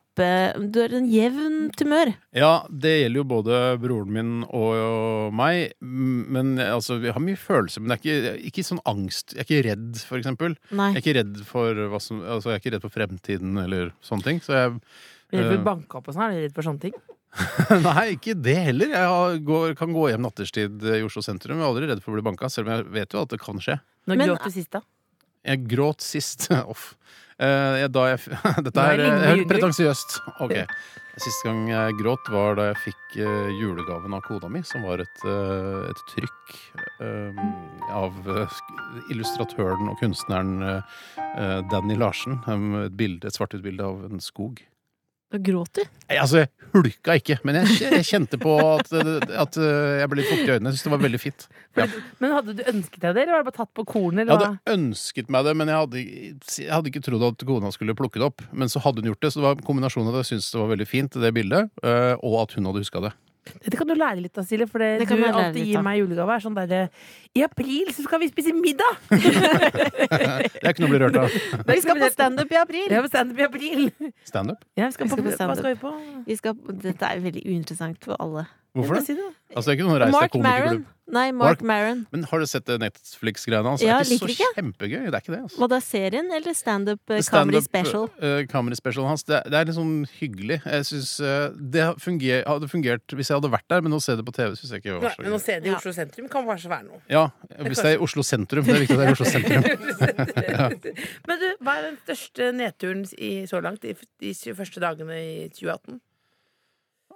Du 0.72 0.78
har 0.80 0.94
en 0.96 1.08
jevnt 1.12 1.80
humør. 1.82 2.12
Ja, 2.32 2.52
det 2.70 2.92
gjelder 3.02 3.20
jo 3.20 3.24
både 3.28 3.58
broren 3.82 4.12
min 4.14 4.30
og 4.48 5.34
meg. 5.36 5.74
Men 5.80 6.54
altså, 6.62 6.96
vi 7.02 7.10
har 7.12 7.20
mye 7.20 7.36
følelser. 7.36 7.82
Men 7.82 7.92
det 7.92 7.98
er 7.98 8.38
ikke, 8.38 8.46
ikke 8.52 8.64
sånn 8.64 8.80
angst. 8.88 9.34
Jeg 9.34 9.42
er 9.42 9.48
ikke 9.50 9.66
redd, 9.68 9.98
for 10.08 10.16
eksempel. 10.22 10.56
Nei. 10.70 10.92
Jeg 10.94 11.02
er 11.02 11.04
ikke 11.04 11.16
redd 11.18 11.42
for, 11.50 11.82
hva 11.92 12.00
som, 12.00 12.22
altså, 12.22 12.52
jeg 12.54 12.60
er 12.60 12.62
ikke 12.64 12.74
redd 12.76 12.86
for 12.86 12.94
fremtiden 12.96 13.58
eller 13.64 13.92
sånne 14.06 14.24
ting. 14.30 14.40
Så 14.40 14.54
jeg 14.56 14.80
Blir 15.34 15.50
du 15.58 15.64
banka 15.66 15.98
opp 15.98 16.08
og 16.08 16.14
sånn? 16.14 16.28
Er 16.30 16.38
du 16.38 16.44
redd 16.46 16.54
for 16.54 16.62
sånne 16.70 16.80
ting? 16.86 16.96
Nei, 17.86 18.04
ikke 18.16 18.34
det 18.40 18.56
heller. 18.70 18.92
Jeg 18.94 19.08
har, 19.12 19.38
går, 19.44 19.74
kan 19.78 19.92
gå 19.92 20.06
hjem 20.12 20.24
natterstid 20.24 20.84
i 20.96 21.02
Oslo 21.04 21.22
sentrum. 21.24 21.58
Jeg 21.60 21.66
er 21.66 21.70
aldri 21.72 21.90
redd 21.90 22.04
for 22.04 22.14
å 22.14 22.18
bli 22.18 22.24
banka, 22.26 22.48
selv 22.52 22.70
om 22.70 22.76
jeg 22.78 22.86
vet 22.96 23.16
jo 23.16 23.24
at 23.24 23.32
det 23.34 23.40
kan 23.42 23.60
skje. 23.62 23.78
Når 24.08 24.16
Men- 24.22 24.30
gråt 24.32 24.46
du 24.46 24.54
sist, 24.54 24.70
da? 24.72 24.82
Jeg 25.46 25.66
gråt 25.70 26.00
sist. 26.02 26.48
Off. 26.72 26.94
Uh, 27.36 27.76
jeg- 27.82 27.92
da 27.92 28.06
jeg, 28.14 28.22
dette 28.66 28.80
er 28.86 28.94
er 28.94 29.02
det 29.02 29.10
eh, 29.12 29.26
helt 29.34 29.50
pretensiøst. 29.50 30.16
Ok. 30.40 30.56
Siste 31.16 31.46
gang 31.48 31.62
jeg 31.70 31.94
gråt, 31.96 32.26
var 32.28 32.56
da 32.58 32.64
jeg 32.70 32.78
fikk 32.90 33.14
uh, 33.24 33.48
julegaven 33.56 34.12
av 34.16 34.20
kona 34.26 34.50
mi, 34.52 34.60
som 34.68 34.82
var 34.84 35.00
et, 35.00 35.22
uh, 35.24 35.86
et 35.88 36.02
trykk 36.12 36.56
eh, 37.00 37.38
av 37.96 38.16
eh, 38.34 38.58
illustratøren 39.14 39.88
og 39.92 39.96
kunstneren 40.02 40.58
eh, 40.60 40.96
eh, 41.24 41.60
Danny 41.72 41.96
Larsen. 41.96 42.36
Um, 42.44 42.66
et, 42.82 42.96
bilde, 43.00 43.24
et 43.30 43.36
svart-hvitt-bilde 43.38 43.84
av 43.86 44.04
en 44.10 44.20
skog. 44.20 44.60
Da 45.32 45.40
gråt 45.42 45.72
du. 45.74 45.82
Altså, 46.14 46.44
jeg 46.44 46.68
hulka 46.70 47.16
ikke, 47.18 47.36
men 47.48 47.56
jeg, 47.58 47.78
jeg 47.82 48.06
kjente 48.06 48.38
på 48.38 48.52
at, 48.62 48.92
at 48.94 49.58
eh, 49.58 49.96
jeg 49.98 50.10
ble 50.12 50.20
litt 50.20 50.30
fuktig 50.30 50.46
i 50.46 50.52
øynene. 50.54 50.70
Jeg 50.70 50.76
syntes 50.76 50.86
det 50.86 50.92
var 50.92 51.02
veldig 51.02 51.20
fint. 51.22 51.46
Ja. 51.76 51.86
Men 52.22 52.34
hadde 52.36 52.54
du 52.54 52.62
ønsket 52.62 53.00
deg 53.02 53.16
det, 53.16 53.24
eller 53.24 53.34
var 53.34 53.42
det 53.42 53.48
bare 53.48 53.58
tatt 53.58 53.72
på 53.74 53.86
kornet? 53.90 54.22
Jeg 54.22 54.38
hadde 54.38 54.76
ønsket 54.76 55.32
meg 55.34 55.48
det, 55.48 55.56
men 55.58 55.72
jeg 55.72 55.82
hadde, 55.82 56.04
jeg 56.62 56.70
hadde 56.70 56.92
ikke 56.92 57.02
trodd 57.08 57.26
at 57.26 57.46
kona 57.50 57.74
skulle 57.74 57.98
plukke 57.98 58.22
det 58.22 58.28
opp. 58.28 58.46
Men 58.54 58.70
så 58.70 58.84
hadde 58.86 59.02
hun 59.02 59.10
gjort 59.10 59.26
det, 59.26 59.32
så 59.34 59.42
det 59.42 59.48
var 59.48 59.58
en 59.58 59.66
kombinasjon 59.66 60.06
av 60.06 60.14
at 60.14 60.22
jeg 60.22 60.36
syntes 60.36 60.52
det 60.54 60.62
var 60.62 60.74
veldig 60.76 60.88
fint, 60.94 61.18
det 61.26 61.34
bildet, 61.34 61.74
øh, 61.82 62.14
og 62.22 62.38
at 62.44 62.54
hun 62.54 62.70
hadde 62.70 62.86
huska 62.86 63.02
det. 63.08 63.16
Dette 63.46 63.78
kan 63.78 63.86
du 63.88 63.94
lære 63.94 64.20
litt 64.24 64.38
av, 64.40 64.44
Silje, 64.48 64.66
for 64.70 64.82
det, 64.82 64.88
Det 65.02 65.06
kan 65.10 65.20
du 65.20 65.26
alltid 65.28 65.68
gir 65.70 65.82
meg 65.86 66.00
julegave. 66.00 66.34
Er 66.36 66.42
sånn 66.42 66.56
derre 66.56 66.80
I 67.38 67.44
april 67.46 67.92
så 67.94 68.02
skal 68.06 68.20
vi 68.22 68.28
spise 68.32 68.54
middag! 68.56 68.98
Det 69.10 70.62
er 70.64 70.72
ikke 70.72 70.82
noe 70.82 70.90
å 70.90 70.92
bli 70.94 71.00
rørt 71.04 71.18
av. 71.20 71.36
Vi 71.70 71.80
skal 71.84 72.00
på 72.00 72.10
standup 72.12 72.52
i 72.52 72.58
april! 72.60 72.86
Ja, 72.90 73.02
standup 73.10 73.38
i 73.42 73.46
april. 73.46 73.86
Standup? 74.26 74.62
Ja, 74.78 74.88
vi 74.90 74.96
skal 74.96 75.06
Vi 75.06 75.10
på, 75.12 75.16
skal 75.16 75.24
på 75.24 75.30
på 75.30 75.36
stand-up. 75.38 75.58
skal 75.62 75.74
vi 75.74 75.80
på? 75.82 75.92
Vi 76.26 76.36
skal, 76.40 76.56
dette 76.86 77.10
er 77.12 77.22
veldig 77.24 77.42
uinteressant 77.46 78.02
for 78.04 78.18
alle. 78.22 78.46
Hvorfor 78.76 79.00
det? 79.00 79.06
Si 79.08 79.16
det. 79.16 79.30
Altså, 79.54 79.70
det 79.70 79.72
er 79.72 79.78
ikke 79.78 79.88
noen 79.88 80.00
reis 80.02 80.12
Mark 80.12 80.34
Maron. 80.44 80.84
Nei, 81.06 81.30
Mark- 81.30 81.60
Mark 81.60 81.62
Maron. 81.62 82.00
Men 82.10 82.24
har 82.26 82.40
du 82.42 82.46
sett 82.50 82.66
Netflix-greiene 82.82 83.70
hans? 83.70 83.82
Ja, 83.84 84.00
det 84.02 84.08
er 84.08 84.14
ikke 84.16 84.26
så 84.26 84.32
ikke. 84.34 84.48
kjempegøy. 84.56 85.04
Det 85.06 85.14
er 85.14 85.22
ikke 85.22 85.32
det. 85.36 85.42
Altså. 85.46 85.60
Var 85.62 85.68
det 85.70 85.78
serien 85.86 86.30
eller 86.34 86.56
standup 86.58 86.98
uh, 87.12 87.20
Stand-up, 87.22 87.30
comedy 87.30 87.60
special? 87.62 88.08
Uh, 88.18 88.40
comedy 88.50 88.74
special 88.80 89.06
hans. 89.06 89.22
Det, 89.28 89.38
det 89.54 89.60
er 89.60 89.70
sånn 89.76 89.92
hyggelig. 90.18 90.58
Jeg 90.66 90.88
synes, 90.90 91.12
uh, 91.22 91.54
Det 91.76 91.84
funger, 92.02 92.42
hadde 92.50 92.68
fungert 92.72 93.14
hvis 93.14 93.30
jeg 93.30 93.38
hadde 93.38 93.52
vært 93.54 93.68
der, 93.70 93.84
men 93.86 93.94
å 93.94 94.00
se 94.02 94.16
det 94.18 94.26
på 94.26 94.34
TV 94.34 94.58
syns 94.58 94.74
jeg 94.74 94.82
ikke 94.82 94.96
var 94.98 95.14
så 95.14 95.22
gøy. 95.22 95.28
Men 95.28 95.38
å 95.38 95.40
se 95.46 95.58
det 95.62 95.70
i 95.70 95.76
Oslo 95.78 95.94
sentrum 95.94 96.28
kan 96.34 96.50
kanskje 96.50 96.72
være 96.74 96.88
noe. 96.90 97.00
Ja, 97.14 97.24
hvis 97.62 97.84
det 97.84 97.92
er 97.92 98.00
i 98.00 98.02
Oslo 98.08 98.26
sentrum. 98.26 98.66
Det 98.66 98.74
er 98.74 98.82
viktig 98.82 98.98
at 98.98 99.04
det 99.04 99.06
er 99.06 99.14
i 99.14 99.16
Oslo 99.16 99.30
sentrum. 99.30 99.62
Men 101.30 101.40
du, 101.40 101.46
hva 101.62 101.78
er 101.78 101.88
den 101.92 102.02
største 102.02 102.50
nedturen 102.56 103.06
i, 103.14 103.32
så 103.46 103.62
langt, 103.62 103.86
de, 103.86 103.94
de 104.26 104.34
første 104.58 104.82
dagene 104.82 105.22
i 105.22 105.48
2018? 105.54 106.02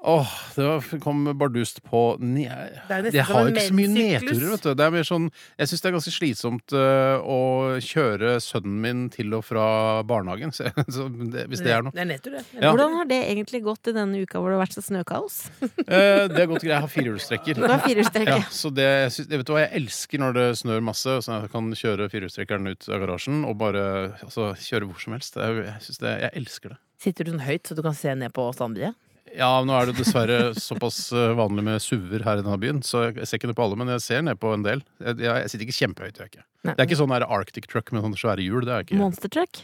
Åh, 0.03 0.29
det 0.57 0.65
var, 0.65 0.85
kom 1.03 1.27
bardust 1.37 1.83
på 1.85 2.01
ne 2.25 2.47
er 2.49 3.11
Jeg 3.13 3.25
har 3.29 3.43
jo 3.45 3.51
ikke 3.53 3.65
så 3.67 3.75
mye 3.77 3.91
nedturer, 3.93 4.47
vet 4.55 4.63
du. 4.65 4.71
Det 4.79 4.85
er 4.87 4.95
mer 4.95 5.05
sånn 5.05 5.27
Jeg 5.61 5.69
syns 5.69 5.83
det 5.85 5.91
er 5.91 5.95
ganske 5.97 6.13
slitsomt 6.15 6.73
uh, 6.73 7.21
å 7.21 7.41
kjøre 7.85 8.39
sønnen 8.41 8.79
min 8.81 9.03
til 9.13 9.37
og 9.37 9.45
fra 9.45 9.65
barnehagen. 10.09 10.55
Så, 10.57 10.71
så 10.89 11.07
det, 11.09 11.45
hvis 11.53 11.61
det 11.65 11.75
er 11.77 11.85
noe. 11.85 11.93
Det 11.95 12.01
er 12.03 12.09
nedtur, 12.09 12.33
det. 12.39 12.43
Ja. 12.57 12.71
Hvordan 12.71 12.97
har 12.97 13.11
det 13.11 13.19
egentlig 13.29 13.61
gått 13.65 13.91
i 13.93 13.95
denne 13.97 14.23
uka 14.25 14.41
hvor 14.41 14.51
det 14.51 14.57
har 14.57 14.63
vært 14.65 14.77
så 14.77 14.83
snøkaos? 14.85 15.37
Eh, 15.61 16.25
det 16.33 16.43
er 16.43 16.49
godt 16.49 16.65
greit. 16.65 16.73
Jeg 16.73 16.85
har 16.85 16.91
firehjulstrekker. 16.93 17.61
Har. 17.61 18.33
Ja, 18.33 18.41
så 18.55 18.73
det, 18.75 18.89
jeg 18.89 19.13
syns- 19.17 19.31
jeg 19.31 19.43
vet 19.43 19.49
du 19.49 19.55
hva, 19.55 19.63
jeg 19.67 19.73
elsker 19.83 20.23
når 20.25 20.37
det 20.37 20.47
snør 20.63 20.85
masse, 20.91 21.17
så 21.25 21.37
jeg 21.37 21.53
kan 21.53 21.71
kjøre 21.83 22.09
firehjulstrekkeren 22.13 22.73
ut 22.73 22.89
av 22.89 23.05
garasjen 23.05 23.45
og 23.49 23.57
bare 23.61 23.85
altså, 24.25 24.51
kjøre 24.65 24.91
hvor 24.91 25.05
som 25.05 25.17
helst. 25.17 25.37
Jeg, 25.41 25.77
synes 25.87 26.03
det, 26.03 26.17
jeg 26.25 26.37
elsker 26.43 26.75
det. 26.75 26.81
Sitter 27.01 27.29
du 27.29 27.33
sånn 27.35 27.47
høyt 27.47 27.69
så 27.69 27.77
du 27.79 27.85
kan 27.85 27.97
se 27.97 28.17
ned 28.17 28.35
på 28.37 28.49
andre? 28.61 28.95
Ja, 29.37 29.51
nå 29.63 29.75
er 29.79 29.91
det 29.91 29.97
dessverre 30.01 30.39
såpass 30.59 31.13
øh, 31.15 31.35
vanlig 31.39 31.63
med 31.67 31.83
SUV-er 31.83 32.25
her 32.27 32.41
i 32.41 32.45
denne 32.45 32.59
byen, 32.63 32.81
så 32.87 33.05
jeg 33.13 33.27
ser 33.31 33.39
ikke 33.39 33.51
ned 33.53 33.59
på 33.59 33.67
alle, 33.69 33.77
men 33.79 33.93
jeg 33.95 34.03
ser 34.03 34.25
ned 34.27 34.41
på 34.43 34.51
en 34.57 34.65
del. 34.67 34.81
Jeg, 34.99 35.21
jeg, 35.23 35.51
sitter 35.53 35.67
ikke 35.69 35.77
kjempehøyt, 35.81 36.17
gjør 36.19 36.27
jeg 36.27 36.33
ikke. 36.35 36.47
Nei. 36.67 36.73
Det 36.75 36.83
er 36.83 36.89
ikke 36.91 36.99
sånn 36.99 37.13
der 37.15 37.27
Arctic 37.31 37.69
truck 37.71 37.93
med 37.95 38.03
sånne 38.07 38.19
svære 38.21 38.43
hjul. 38.45 38.65
Det 38.67 38.75
er 38.75 38.89
ikke 38.89 38.99
Monster 39.01 39.31
truck? 39.33 39.61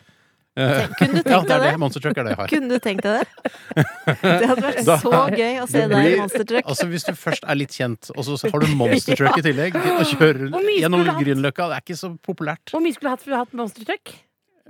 Tenk, 0.57 0.95
Kunne 1.01 1.21
du 1.21 1.29
Ja, 1.29 1.40
tenkt 1.42 1.51
det 1.51 1.53
er 1.53 1.61
deg 1.61 1.64
det. 1.66 1.73
det? 1.75 1.81
Monster 1.83 2.01
truck 2.07 2.16
er 2.16 2.25
det 2.25 2.31
jeg 2.33 2.38
har. 2.40 2.53
Kunne 2.55 2.69
du 2.71 2.85
tenkt 2.87 3.05
deg 3.05 3.19
det? 3.19 3.51
Det 4.40 4.47
hadde 4.49 4.62
vært 4.64 4.79
Da- 4.87 4.97
så 5.03 5.11
gøy 5.35 5.59
å 5.61 5.66
se 5.69 5.83
Det 5.83 5.88
deg 5.92 6.07
i 6.07 6.21
monster 6.23 6.47
truck. 6.49 6.71
Altså 6.73 6.87
Hvis 6.88 7.05
du 7.05 7.11
først 7.19 7.45
er 7.45 7.59
litt 7.59 7.75
kjent, 7.77 8.09
og 8.14 8.25
så 8.25 8.38
har 8.47 8.62
du 8.64 8.71
monster 8.79 9.16
truck 9.21 9.37
i 9.42 9.45
tillegg, 9.45 9.77
og 9.77 10.07
kjører 10.14 10.47
gjennom? 10.79 11.05
Grünerløkka, 11.19 11.66
det 11.75 11.81
er 11.81 11.85
ikke 11.85 11.99
så 12.01 12.12
populært. 12.25 12.73
Hvor 12.73 12.81
mye 12.87 12.97
skulle 12.97 13.11
du 13.11 13.16
hatt 13.19 13.27
for 13.27 13.37
å 13.37 13.42
ha 13.42 13.61
Monster 13.61 13.85
Truck? 13.90 14.14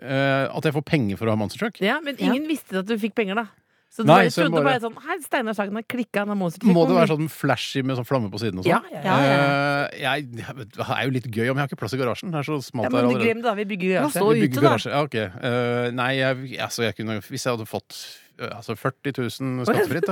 Eh, 0.02 0.48
at 0.50 0.66
jeg 0.66 0.74
får 0.80 0.84
penger 0.90 1.20
for 1.20 1.30
å 1.30 1.36
ha 1.36 1.38
monster 1.40 1.60
truck? 1.62 1.78
Ja, 1.80 2.00
men 2.04 2.18
ingen 2.18 2.48
visste 2.50 2.82
at 2.82 2.88
du 2.90 2.96
fikk 3.00 3.14
penger, 3.16 3.38
da. 3.38 3.46
Så 3.88 4.02
du 4.04 4.08
Nei, 4.10 4.16
bare 4.26 4.30
så 4.34 4.42
trodde 4.44 4.52
bare- 4.60 4.64
bare 4.66 4.80
sånn 4.82 4.96
Hei, 5.06 5.16
Steinar 5.24 5.54
Sagen 5.56 5.74
har 5.78 5.82
klikka. 5.88 6.24
Må 6.26 6.50
det 6.50 6.96
være 6.98 7.08
sånn 7.14 7.28
flashy 7.32 7.82
med 7.86 7.96
sånn 7.96 8.04
flamme 8.04 8.28
på 8.30 8.38
siden 8.42 8.58
og 8.60 8.66
Ja, 8.66 8.80
sånn? 8.82 8.92
ja, 8.92 9.00
Ja, 9.06 9.16
ja. 9.22 9.86
Eh, 9.86 10.00
jeg, 10.02 10.26
det 10.36 10.84
er 10.84 11.04
jo 11.06 11.10
litt 11.14 11.28
gøy 11.30 11.48
om 11.50 11.56
jeg 11.56 11.62
har 11.62 11.68
ikke 11.70 11.78
plass 11.80 11.94
i 11.94 12.00
garasjen. 12.02 12.30
Det 12.34 12.38
er 12.42 12.48
så 12.50 12.58
smalt 12.60 12.90
ja. 12.90 12.90
Men 12.90 13.10
her 13.14 13.22
glem 13.22 13.40
det, 13.40 13.46
da. 13.46 13.54
Vi 13.54 13.64
bygger 13.64 13.88
garasje. 13.94 14.18
så 14.20 14.28
Vi 14.34 14.40
bygger 14.42 14.52
ute, 14.52 14.60
da? 14.60 14.68
garasje. 14.68 14.90
Ja, 14.90 15.00
ok. 15.06 15.16
uh, 15.16 15.90
nei, 15.96 16.10
jeg, 16.18 16.58
altså, 16.60 16.82
jeg 16.84 16.96
kunne 16.98 17.20
Hvis 17.22 17.46
jeg 17.46 17.56
hadde 17.56 17.66
fått 17.70 17.96
eh, 18.38 18.50
altså 18.52 18.76
40 18.76 19.16
000 19.16 19.64
skattefritt, 19.70 20.08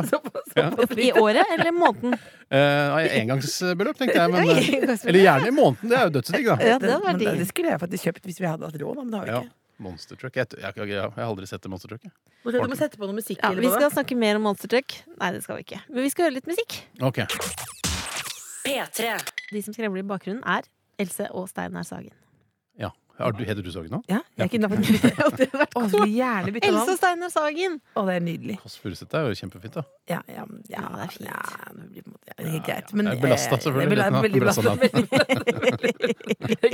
Ja. 0.56 0.70
I 0.96 1.10
året 1.20 1.44
eller 1.58 1.72
måneden? 1.76 2.14
Eh, 2.48 3.20
engangsbeløp, 3.20 3.98
tenkte 3.98 4.16
jeg. 4.16 4.30
Men, 4.30 4.48
eller 5.10 5.20
gjerne 5.20 5.50
i 5.50 5.50
måneden. 5.50 5.90
Det 5.90 5.98
er 5.98 6.04
jo 6.08 6.14
dødsdigg, 6.20 6.46
da. 6.46 6.56
Ja, 6.64 6.78
det 6.78 6.96
Men 7.04 7.18
det, 7.18 7.36
det 7.42 7.48
skulle 7.50 7.68
jeg 7.74 7.80
faktisk 7.84 8.04
kjøpt 8.08 8.24
hvis 8.30 8.40
vi 8.40 8.46
hadde 8.48 8.64
hatt 8.70 8.80
råd, 8.80 8.96
men 9.02 9.10
det 9.12 9.18
har 9.20 9.26
vi 9.26 9.32
Ja. 9.34 9.42
Monster 9.82 10.18
truck. 10.18 10.36
Jeg, 10.38 10.46
jeg, 10.54 10.76
jeg, 10.76 10.88
jeg 10.94 11.14
har 11.16 11.26
aldri 11.26 11.48
sett 11.50 11.64
det 11.64 11.70
monster 11.72 11.90
truck. 11.94 12.04
Du 12.44 12.58
må 12.60 12.76
sette 12.78 13.00
på 13.00 13.08
noe 13.08 13.16
musikk. 13.16 13.40
Ja, 13.40 13.50
vi 13.56 13.70
skal 13.72 13.90
snakke 13.94 14.14
mer 14.18 14.38
om 14.38 14.44
monster 14.46 14.70
truck. 14.70 14.98
Nei, 15.16 15.30
det 15.34 15.42
skal 15.46 15.58
vi 15.58 15.62
ikke. 15.66 15.80
Men 15.90 16.06
vi 16.06 16.10
skal 16.12 16.22
høre 16.28 16.36
litt 16.38 16.50
musikk. 16.50 16.70
Ok. 17.02 17.18
P3. 18.64 18.98
De 19.50 19.60
som 19.64 19.72
skremmer 19.76 19.98
i 20.00 20.06
bakgrunnen, 20.06 20.44
er 20.46 20.62
Else 21.00 21.26
og 21.32 21.48
Steinar 21.50 21.84
Sagen. 21.88 22.12
Ja. 22.80 22.90
Har 23.18 23.32
du, 23.32 23.44
heter 23.46 23.62
du 23.62 23.70
Sagen 23.70 23.90
nå? 23.94 24.02
Ja, 24.10 24.18
jeg 24.40 24.50
kunne 24.50 24.66
hadde 24.70 24.80
vært 25.54 25.74
bytte 26.50 26.66
Else 26.66 26.90
og 26.90 26.96
Steinar 26.98 27.30
Sagen! 27.30 27.80
Å, 27.94 28.02
det 28.08 28.14
er 28.18 28.22
nydelig. 28.26 28.56
Kåss 28.62 28.76
Furuseth 28.82 29.14
er 29.14 29.20
jo 29.28 29.34
kjempefint, 29.38 29.74
da. 29.76 29.82
Ja, 30.10 30.20
ja, 30.26 30.44
ja, 30.72 30.80
det 30.96 31.02
er 31.04 31.08
fint. 31.14 31.28
Ja, 31.28 31.38
det 31.76 31.84
blir 31.92 32.02
på 32.02 32.08
en 32.10 32.14
ja, 32.24 32.32
det 32.34 32.44
er 32.44 32.50
helt 32.56 32.66
greit. 32.66 32.88
Men 32.98 33.04
er 33.12 33.16
belastet, 33.22 33.54
eh, 33.54 33.60
selvfølgelig, 33.68 33.96
Jeg 33.96 34.04
er 34.04 34.10
litt, 34.10 34.24
veldig 34.26 34.40
da. 34.50 34.54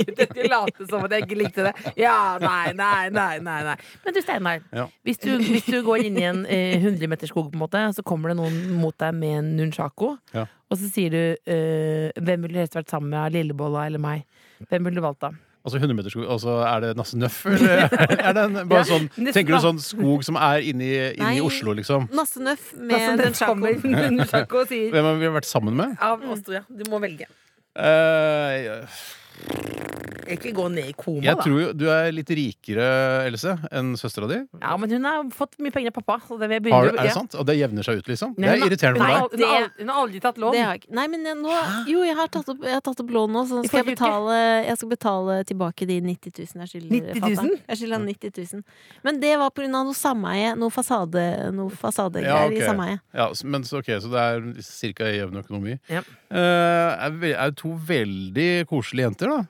late 0.51 0.87
som 0.89 1.05
at 1.07 1.15
jeg 1.15 1.27
ikke 1.27 1.39
likte 1.39 1.67
det. 1.69 1.73
Ja, 1.99 2.37
nei, 2.41 2.71
nei, 2.77 3.09
nei. 3.13 3.35
nei, 3.43 3.59
nei. 3.69 3.75
Men 4.05 4.15
du, 4.15 4.21
Steinar. 4.23 4.63
Ja. 4.75 4.87
Hvis, 5.07 5.21
du, 5.23 5.33
hvis 5.41 5.67
du 5.67 5.79
går 5.85 6.07
inn 6.07 6.19
i 6.21 6.25
en 6.29 6.43
eh, 6.45 6.77
100-meterskog, 6.79 7.51
på 7.51 7.57
en 7.57 7.63
måte, 7.65 7.83
så 7.95 8.05
kommer 8.05 8.31
det 8.31 8.39
noen 8.41 8.59
mot 8.81 8.95
deg 9.01 9.15
med 9.17 9.37
en 9.41 9.53
nunchako. 9.59 10.15
Ja. 10.35 10.47
Og 10.71 10.79
så 10.79 10.87
sier 10.87 11.11
du 11.11 11.21
eh, 11.51 12.11
'Hvem 12.15 12.45
ville 12.45 12.55
du 12.55 12.61
helst 12.63 12.77
vært 12.77 12.91
sammen 12.91 13.11
med, 13.11 13.33
Lillebolla 13.35 13.87
eller 13.89 13.99
meg?' 13.99 14.27
Hvem 14.69 14.85
ville 14.85 15.01
du 15.01 15.03
valgt 15.03 15.25
da? 15.25 15.33
Altså 15.61 15.77
100 15.77 15.93
meter 15.93 16.09
skog, 16.09 16.25
altså 16.25 16.55
er 16.65 16.79
det 16.81 16.95
Nasse 16.97 17.17
Nøff, 17.21 17.43
eller 17.45 17.83
er 18.25 18.33
det 18.33 18.43
en, 18.47 18.55
bare 18.69 18.79
Ja, 18.79 18.85
sånn 18.87 19.03
Tenker 19.13 19.53
du 19.53 19.59
sånn 19.61 19.81
skog 19.83 20.23
som 20.25 20.39
er 20.41 20.63
inni, 20.65 20.89
inni 21.11 21.21
Nei. 21.21 21.43
Oslo, 21.45 21.75
liksom? 21.77 22.07
Nasse 22.17 22.41
Nøff 22.41 22.71
med 22.79 23.21
Nunchako. 23.21 23.75
nunchako 23.93 24.63
sier 24.71 24.89
Hvem 24.95 25.09
har 25.11 25.19
vi 25.21 25.29
vært 25.37 25.49
sammen 25.49 25.77
med? 25.77 25.93
Av 26.01 26.23
oss 26.33 26.41
to, 26.47 26.55
ja. 26.57 26.63
Du 26.65 26.81
må 26.89 26.97
velge. 27.03 27.29
Eh, 27.77 28.81
Ikke 30.31 30.53
gå 30.55 30.63
ned 30.71 30.85
i 30.87 30.93
koma, 30.95 31.19
jeg 31.25 31.35
da. 31.35 31.43
tror 31.43 31.57
jo 31.59 31.69
du 31.75 31.81
er 31.91 32.05
litt 32.15 32.29
rikere, 32.31 32.85
Else, 33.27 33.51
enn 33.75 33.89
søstera 33.99 34.29
di. 34.29 34.37
Ja, 34.61 34.77
men 34.79 34.93
hun 34.93 35.03
har 35.03 35.25
fått 35.35 35.57
mye 35.59 35.73
penger 35.75 35.91
av 35.91 35.97
pappa. 35.97 36.15
Så 36.23 36.37
det 36.39 36.47
vil 36.47 36.69
jeg 36.69 36.71
Har, 36.71 36.85
begynne 36.87 37.01
er 37.03 37.09
det 37.09 37.15
sant? 37.17 37.35
Og 37.35 37.43
det 37.49 37.57
jevner 37.59 37.83
seg 37.83 37.99
ut, 37.99 38.07
liksom? 38.07 38.31
Det 38.37 38.45
Nei, 38.45 38.53
er 38.53 38.63
irriterende 38.69 39.01
Nei, 39.03 39.17
for 39.19 39.33
deg. 39.35 39.41
hun, 39.41 39.49
har 39.49 39.57
aldri, 39.65 39.81
hun 39.83 39.91
har 39.91 39.99
aldri 40.05 40.21
tatt 40.23 40.39
lån. 40.39 40.55
Det 40.55 40.61
har 40.63 40.71
jeg 40.77 40.81
ikke. 40.85 40.93
Nei, 41.01 41.05
men 41.11 41.25
jeg, 41.27 41.35
nå 41.41 41.57
Jo, 41.91 42.03
jeg 42.07 42.15
har 42.21 42.31
tatt 42.37 42.51
opp, 42.53 42.63
jeg 42.63 42.77
har 42.77 42.85
tatt 42.87 43.03
opp 43.03 43.11
lån 43.17 43.35
nå, 43.35 43.43
så 43.49 43.59
I 43.59 43.67
skal 43.67 43.81
jeg 43.81 43.87
forrige 43.89 43.97
uke. 43.97 44.05
betale 44.05 44.37
Jeg 44.69 44.77
skal 44.79 44.91
betale 44.93 45.35
tilbake 45.51 45.89
de 45.91 45.97
90 46.07 46.31
000 46.39 46.63
jeg 46.63 46.71
skylder 46.71 46.95
90 46.95 47.11
000? 47.11 47.19
fatter'n. 47.27 47.51
Jeg 47.67 47.81
skylder 47.81 47.97
han 47.99 48.07
90 48.07 48.55
000. 48.55 48.63
Men 49.09 49.19
det 49.25 49.33
var 49.43 49.51
av 49.51 49.69
noe 49.91 49.99
sameie. 49.99 50.55
Noe 50.63 50.71
fasade 50.71 51.25
Noe 51.59 51.75
fasadegreier 51.75 52.31
Ja, 52.31 52.47
ok. 52.47 52.55
i 52.55 52.63
sameie. 52.71 53.01
Ja, 53.19 53.27
s- 53.35 53.43
men 53.43 53.67
så, 53.67 53.83
ok, 53.83 53.91
så 53.99 54.07
det 54.15 54.23
er 54.23 54.95
ca. 54.95 55.11
jevn 55.11 55.43
økonomi. 55.43 55.75
Ja. 55.91 56.05
Eh, 56.31 57.03
er, 57.03 57.11
ve- 57.19 57.35
er 57.35 57.51
to 57.51 57.75
veldig 57.75 58.63
koselige 58.71 59.09
jenter, 59.09 59.27
da. 59.31 59.41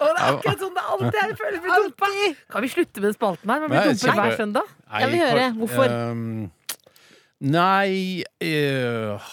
Og 0.00 0.06
det 0.06 0.20
er 0.20 0.26
akkurat 0.30 0.60
sånn 0.62 0.74
det 0.76 0.84
alltid 0.92 1.18
er. 1.20 1.26
Jeg 1.32 1.38
føler 1.40 1.58
meg 1.64 1.70
dumpa. 1.86 2.06
Kan 2.54 2.64
vi 2.66 2.70
slutte 2.72 2.96
med 3.02 3.08
den 3.10 3.16
spalten 3.16 3.52
her? 3.52 3.58
Man 3.64 3.70
blir 3.72 3.80
Nei, 3.82 3.94
kjempe- 3.96 4.20
hver 4.22 4.36
søndag. 4.40 4.66
Jeg 5.00 5.10
vil 5.12 5.20
høre. 5.24 5.46
Hvorfor? 5.60 5.86
ehm, 5.96 6.50
nei 7.56 7.90
eh, 8.40 9.30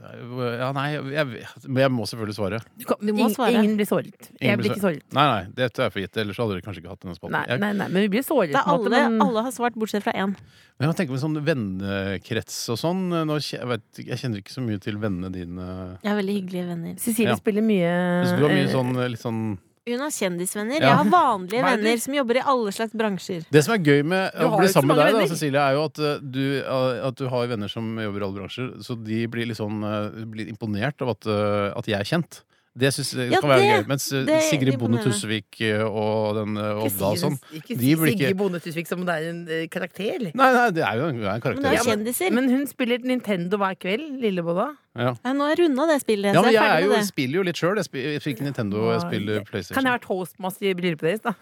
Ja, 0.00 0.72
nei, 0.72 0.86
jeg, 1.12 1.26
men 1.68 1.80
jeg 1.82 1.92
må 1.92 2.06
selvfølgelig 2.08 2.36
svare. 2.38 2.60
Du, 2.80 2.84
kan, 2.88 2.96
Du 3.04 3.12
må 3.16 3.28
svare. 3.32 3.52
Ingen 3.60 3.76
blir 3.76 3.88
såret. 3.88 4.28
Ingen 4.38 4.46
Jeg 4.48 4.58
blir 4.60 4.70
ikke 4.72 4.82
såret. 4.84 5.02
Nei, 5.16 5.26
nei, 5.28 5.42
dette 5.58 5.84
er 5.84 5.90
for 5.92 6.00
gitt. 6.00 6.16
Ellers 6.22 6.40
hadde 6.40 6.56
dere 6.56 6.64
kanskje 6.64 6.82
ikke 6.82 6.92
hatt 6.94 7.04
denne 7.04 7.16
spalten. 7.18 7.36
Nei, 7.36 7.58
nei, 7.60 7.70
nei, 7.82 7.88
men 7.92 8.06
vi 8.06 8.12
blir 8.16 8.24
såret. 8.26 8.54
Det 8.54 8.60
er 8.60 8.64
på 8.68 8.76
måte, 8.78 8.90
alle, 8.94 9.02
men- 9.10 9.22
alle 9.26 9.44
har 9.48 9.52
svart 9.56 9.76
bortsett 9.76 10.02
fra 10.06 10.12
én. 10.16 10.34
men 10.80 10.88
jeg 10.88 10.96
tenker 10.96 11.12
med 11.12 11.20
sånn 11.20 11.38
vennekrets 11.44 12.58
og 12.72 12.78
sånn. 12.80 13.02
Nå, 13.28 13.38
jeg, 13.44 13.66
vet, 13.68 13.82
jeg 14.00 14.18
kjenner 14.22 14.40
ikke 14.42 14.54
så 14.56 14.62
mye 14.64 14.80
til 14.80 14.96
vennene 15.02 15.30
dine. 15.34 15.66
Jeg 16.02 16.10
har 16.10 16.16
veldig 16.20 16.36
hyggelige 16.40 16.68
venner. 16.70 16.94
Cecilie 16.98 17.34
Ja. 17.34 17.36
spiller 17.36 17.62
mye 17.62 17.90
Så 18.26 18.36
du 18.38 18.44
har 18.46 18.54
mye 18.56 18.64
eh, 18.68 18.72
sånn 18.74 18.94
litt 19.10 19.20
sånn 19.20 19.58
Hun 19.90 20.04
har 20.04 20.12
kjendisvenner. 20.14 20.78
Ja. 20.80 20.92
Jeg 20.92 20.98
har 21.00 21.10
vanlige 21.12 21.60
er 21.62 21.68
venner 21.68 22.02
som 22.04 22.16
jobber 22.18 22.40
i 22.40 22.44
alle 22.52 22.74
slags 22.76 22.96
bransjer. 22.96 23.46
Det 23.52 23.64
som 23.66 23.76
er 23.76 23.82
gøy 23.84 24.04
med 24.12 24.38
å 24.40 24.52
bli 24.56 24.70
sammen 24.72 24.94
med 24.94 25.02
deg, 25.02 25.18
da. 25.18 25.24
Cecilie, 25.30 25.64
er 25.64 25.78
jo 25.78 25.86
at 25.88 26.02
uh, 26.02 26.12
du, 26.20 26.44
uh, 26.60 27.08
at 27.10 27.18
du 27.20 27.26
har 27.32 27.50
venner 27.50 27.72
som 27.72 27.90
jobber 28.00 28.22
i 28.22 28.28
alle 28.28 28.40
bransjer, 28.42 28.70
så 28.86 28.96
de 28.98 29.24
blir 29.32 29.50
litt 29.50 29.60
sånn 29.60 29.82
uh, 29.84 30.22
blir 30.30 30.50
imponert 30.52 31.02
av 31.04 31.14
at, 31.16 31.28
at 31.76 31.90
jeg 31.90 31.98
er 32.00 32.08
kjent. 32.08 32.42
Det 32.80 32.90
syns 32.96 33.10
jeg 33.14 33.30
Ja, 33.34 33.40
kan 33.42 33.50
være 33.52 33.60
det- 33.60 33.70
gøy. 33.70 33.86
Mens 33.90 34.06
uh, 34.12 34.20
det 34.26 34.38
Sigrid 34.48 34.78
Bonde. 34.80 35.02
Tusvik 35.04 35.60
uh, 35.60 35.84
og 35.86 36.34
den 36.40 36.56
uh, 36.56 36.80
Odda 36.86 37.10
og 37.12 37.18
sånn 37.20 37.36
Ikke 37.60 37.76
de 37.76 37.94
blir 38.00 38.14
Sigrid 38.14 38.36
Bonde 38.40 38.60
Tusvik 38.64 38.88
som 38.88 39.02
om 39.02 39.06
det 39.08 39.14
er 39.20 39.28
en 39.30 39.40
eh, 39.48 39.66
karakter. 39.72 40.26
Nei, 40.30 40.50
nei, 40.56 40.66
det 40.76 40.82
er 40.86 40.96
jo 41.02 41.08
en, 41.12 41.20
er 41.20 41.28
en 41.28 41.32
Men 41.36 41.44
karakter. 41.44 41.62
det 41.62 41.70
er 41.70 41.78
Ja, 41.78 41.84
men, 41.84 41.90
kjendiser. 41.92 42.32
Men 42.40 42.48
hun 42.56 42.66
spiller 42.70 42.98
Nintendo 43.12 43.60
hver 43.60 43.76
kveld, 43.80 44.06
Lillebolla. 44.24 44.68
ja. 44.98 45.12
Ja, 45.24 45.32
nå 45.36 45.46
har 45.46 45.54
jeg 45.54 45.62
runda 45.68 45.86
det 45.92 46.00
spillet, 46.02 46.34
ja, 46.34 46.40
men 46.42 46.52
jeg 46.56 46.62
jeg 46.80 46.84
jo, 46.88 47.00
spiller 47.06 47.36
jo 47.36 47.42
litt 47.46 47.56
sjøl. 47.60 47.76
Jeg, 47.78 47.84
spiller- 47.90 48.28
ikke 48.34 48.42
Nintendo, 48.48 48.90
jeg 48.96 49.00
spiller 49.06 49.44
PlayStation. 49.46 49.76
Kan 49.78 49.86
jeg 49.92 49.92
PlayStation. 49.92 49.92
være 49.94 50.04
toastmaster 50.08 50.70
i 50.70 50.74
bryllupet 50.74 51.06
deres, 51.06 51.20
da? 51.20 51.32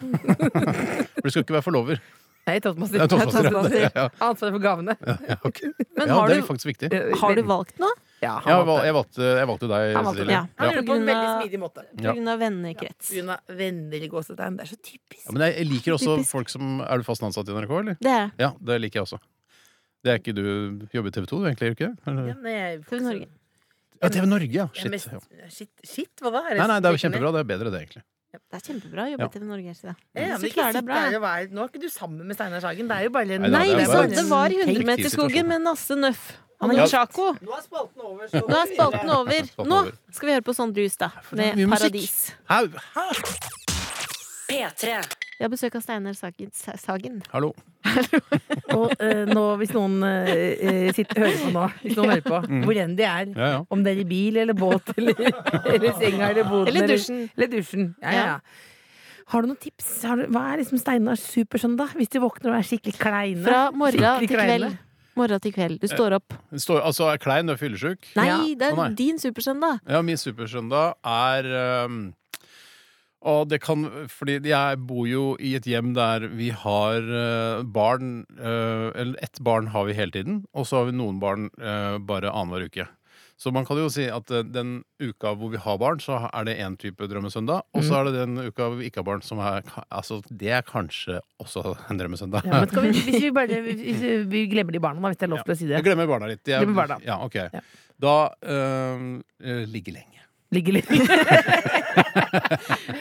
For 1.18 1.29
du 1.29 1.31
skal 1.31 1.42
ikke 1.46 1.57
være 1.59 1.66
forlover. 1.70 2.03
Nei, 2.49 2.57
toastmaster. 2.65 3.03
Ja, 3.03 3.07
toastmaster, 3.13 3.45
ja. 3.45 3.53
Toastmaster. 3.53 3.87
Ja. 3.99 4.05
Ansvar 4.29 4.53
for 4.57 4.63
gavene. 4.65 4.95
Ja, 5.29 5.37
okay. 5.45 5.71
Men 5.99 6.09
ja 6.09 6.15
har, 6.19 6.29
det 6.33 6.37
er 6.39 6.41
du, 6.43 6.47
faktisk 6.49 6.69
viktig. 6.71 6.89
Eh, 6.97 7.13
har 7.21 7.35
du 7.37 7.43
valgt 7.49 7.79
noe? 7.83 7.93
Ja, 8.19 8.33
Ja, 8.33 8.33
han 8.43 8.51
jeg, 8.51 8.67
valgte. 8.67 8.85
jeg, 8.89 8.95
valgte, 8.97 9.27
jeg 9.39 9.47
valgte 9.53 9.67
deg, 9.71 9.93
Han 9.95 10.07
valgte 10.09 10.23
Cecilie. 10.25 10.35
Ja. 10.35 10.41
Han 10.59 10.71
gjorde 10.73 10.81
det 10.81 10.89
på 10.89 10.95
en 10.99 11.05
veldig 11.13 11.29
smidig 11.37 11.61
måte. 11.63 11.85
På 11.93 12.03
grunn 12.09 12.31
av 12.33 12.41
vennekrets. 12.43 13.11
På 13.13 13.15
grunn 13.21 13.31
av 13.37 13.57
venner 13.61 14.07
i 14.07 14.09
gåsetegn. 14.15 14.57
Det 14.59 14.65
er 14.65 14.71
så 14.73 14.79
typisk. 14.89 15.25
Ja, 15.29 15.35
men 15.37 15.45
jeg 15.47 15.67
liker 15.71 15.95
også 15.99 16.17
Typisk. 16.17 16.31
folk 16.33 16.49
som 16.51 16.81
Er 16.83 16.99
du 16.99 17.07
fast 17.07 17.23
ansatt 17.29 17.47
i 17.53 17.55
NRK, 17.55 17.75
eller? 17.85 17.99
Det 18.03 18.15
er. 18.17 18.33
Ja, 18.43 18.51
det 18.73 18.81
liker 18.83 18.99
jeg 19.03 19.07
også. 19.07 19.21
Det 20.03 20.11
er 20.15 20.19
ikke 20.23 20.35
du 20.35 20.43
jobber 20.95 21.11
i 21.13 21.15
TV 21.15 21.27
2, 21.31 21.39
du 21.43 21.47
egentlig, 21.51 21.69
gjør 21.69 21.77
ikke 21.79 21.91
det? 21.95 22.51
Ja, 22.59 22.83
TV 22.91 23.01
Norge. 23.07 23.29
Ja, 24.03 24.09
TV 24.15 24.27
Norge, 24.31 24.51
ja. 24.55 24.67
Shit. 24.75 24.91
mest- 24.95 25.11
Shit, 25.51 25.71
shit, 25.85 26.13
hva 26.23 26.31
da? 26.31 26.43
Nei, 26.55 26.67
nei, 26.71 26.77
det 26.83 26.87
er 26.91 26.95
jo 26.95 27.01
kjempebra. 27.03 27.33
Det 27.35 27.41
er 27.43 27.49
bedre, 27.51 27.71
det, 27.75 27.81
egentlig. 27.87 28.03
Det 28.29 28.41
er 28.53 28.61
kjempebra 28.61 29.05
å 29.07 29.11
jobbe 29.12 29.25
Ja. 29.25 29.27
i 29.27 29.33
TV 29.38 29.45
Norge. 29.49 29.73
Ja, 29.85 29.95
men 30.14 30.43
ikke 30.45 30.64
det 30.67 30.75
sitt 30.75 30.85
bra. 30.85 30.95
der 31.11 31.17
og 31.17 31.23
vær- 31.23 31.51
Nå 31.51 31.62
er 31.64 31.69
ikke 31.69 31.81
du 31.81 31.88
sammen 31.88 32.27
med 32.27 32.37
Steinar 32.37 32.61
Sagen. 32.61 32.88
Det 32.88 32.97
er 32.97 33.03
jo 33.05 33.11
bare 33.11 33.31
en 33.38 33.43
Nei, 33.51 33.67
det 33.75 33.87
bare 33.88 34.07
det 34.09 34.27
var 34.29 34.51
i 34.51 34.61
en 34.61 34.69
100-meterskogen 34.69 35.47
med 35.47 35.61
Nasse 35.62 35.97
Nøff. 35.97 36.33
Han 36.61 36.71
er- 36.77 36.87
Chaco. 36.87 37.33
Nå 37.41 37.53
er 37.57 37.62
spalten 37.62 38.01
over. 38.05 38.29
Så 38.29 38.43
Nå 38.47 38.57
er 38.57 38.67
spalten 38.75 39.11
over. 39.11 39.41
Nå 39.64 39.93
skal 40.12 40.27
vi 40.29 40.33
høre 40.35 40.43
på 40.45 40.55
Sondre 40.55 40.83
er 41.41 41.57
med. 41.57 41.69
Paradis. 41.71 42.33
Hæ? 42.49 42.69
P3. 44.49 45.05
Vi 45.38 45.44
har 45.46 45.51
besøk 45.53 45.77
av 45.79 45.83
Steinar 45.85 46.16
Sagen. 46.18 46.48
Sagen. 46.83 47.20
Hallo. 47.31 47.53
Og 48.74 48.90
uh, 48.98 49.20
nå, 49.31 49.42
hvis 49.61 49.70
noen 49.70 50.01
uh, 50.03 50.88
sitter, 50.96 51.20
hører 51.22 51.37
på 51.44 51.53
nå, 51.55 51.66
hvis 51.85 51.94
noen 51.94 52.11
hører 52.16 52.24
på, 52.27 52.40
hvor 52.66 52.81
enn 52.83 52.96
de 52.98 53.07
er, 53.07 53.31
Ja, 53.37 53.51
ja. 53.53 53.61
om 53.70 53.85
det 53.87 53.92
er 53.94 54.01
i 54.03 54.09
bil 54.11 54.40
eller 54.42 54.59
båt 54.59 54.90
eller, 54.98 55.22
eller 55.62 55.94
senga 56.01 56.33
eller 56.33 56.51
boden 56.51 56.72
Eller 56.72 56.90
dusjen. 56.90 57.22
Eller, 57.37 57.53
dusjen. 57.55 57.87
Ja, 58.03 58.16
ja, 58.16 58.27
ja. 58.33 58.66
Har 59.31 59.44
du 59.44 59.51
noen 59.53 59.61
tips? 59.62 59.92
Har 60.09 60.18
du, 60.18 60.27
hva 60.35 60.42
er 60.51 60.62
liksom 60.64 60.81
Steinars 60.83 61.22
supersøndag? 61.31 61.94
Hvis 62.01 62.11
du 62.11 62.18
våkner 62.24 62.55
og 62.57 62.59
er 62.59 62.66
skikkelig 62.66 62.98
kleine? 62.98 63.44
Fra 63.46 63.62
morgen 63.77 64.22
til 64.24 64.31
kveld. 64.33 64.70
Morgen 65.18 65.42
til 65.44 65.53
kveld. 65.55 65.79
Du 65.83 65.87
står 65.90 66.16
opp. 66.18 66.35
Står, 66.57 66.81
altså, 66.88 67.11
er 67.12 67.20
klein, 67.22 67.46
du 67.46 67.55
er 67.55 67.61
fyllesyk? 67.61 68.11
Nei, 68.18 68.27
Ja. 68.31 68.38
det 68.59 68.72
oh, 68.72 68.79
nei. 68.81 68.87
er 68.90 68.96
din 68.98 69.18
supersøndag. 69.22 69.83
Ja, 69.87 70.01
min 70.03 70.18
supersøndag 70.18 70.96
er 71.05 71.51
um, 71.87 72.01
Og 73.26 73.48
det 73.50 73.61
kan 73.64 73.87
Fordi 74.12 74.38
jeg 74.46 74.83
bor 74.87 75.07
jo 75.09 75.33
i 75.42 75.54
et 75.59 75.66
hjem 75.66 75.94
der 75.96 76.28
vi 76.38 76.52
har 76.54 77.02
uh, 77.02 77.64
barn 77.66 78.22
uh, 78.38 78.94
Eller 78.94 79.18
ett 79.22 79.40
barn 79.42 79.72
har 79.74 79.88
vi 79.88 79.96
hele 79.98 80.14
tiden, 80.14 80.44
og 80.54 80.68
så 80.68 80.83
har 80.83 80.92
vi 80.92 80.98
noen 80.98 81.18
barn 81.22 81.50
uh, 81.59 81.98
bare 81.98 82.31
annenhver 82.31 82.68
uke. 82.68 82.87
Så 83.38 83.52
man 83.54 83.66
kan 83.66 83.78
jo 83.78 83.87
si 83.90 84.09
at 84.11 84.31
uh, 84.35 84.42
den 84.42 84.81
uka 85.02 85.33
hvor 85.38 85.50
vi 85.52 85.61
har 85.62 85.78
barn, 85.78 86.00
så 86.02 86.20
er 86.26 86.46
det 86.46 86.57
én 86.62 86.76
type 86.78 87.07
drømmesøndag. 87.11 87.66
Og 87.74 87.87
så 87.87 88.00
er 88.00 88.09
det 88.09 88.14
den 88.20 88.38
uka 88.48 88.66
hvor 88.66 88.78
vi 88.81 88.88
ikke 88.90 89.02
har 89.02 89.09
barn, 89.11 89.22
som 89.22 89.42
er 89.42 89.66
Altså, 89.88 90.20
det 90.31 90.50
er 90.59 90.66
kanskje 90.66 91.20
også 91.42 91.74
en 91.90 92.00
drømmesøndag. 92.00 92.46
Ja, 92.46 92.64
men 92.66 92.90
vi, 92.92 93.02
hvis 93.07 93.22
vi 93.28 93.33
bare 93.35 93.61
hvis 93.66 94.02
vi 94.31 94.46
glemmer 94.50 94.74
de 94.74 94.83
barna, 94.83 95.02
da, 95.02 95.12
hvis 95.12 95.22
det 95.22 95.28
er 95.28 95.35
lov 95.35 95.42
til 95.46 95.54
å 95.54 95.59
si 95.59 95.66
det. 95.70 95.76
Jeg 95.78 95.87
glemmer 95.90 96.11
barna 96.11 96.31
litt. 96.31 96.42
Jeg, 96.46 96.62
Glemmer 96.66 96.83
barna. 96.85 97.02
Ja, 97.07 97.18
ok. 97.26 97.40
Ja. 97.54 97.66
Da 97.98 98.16
uh, 98.31 99.11
uh, 99.18 99.64
ligge 99.70 99.94
lenge. 99.94 100.17
Ligger 100.55 100.73
lenge. 100.79 100.89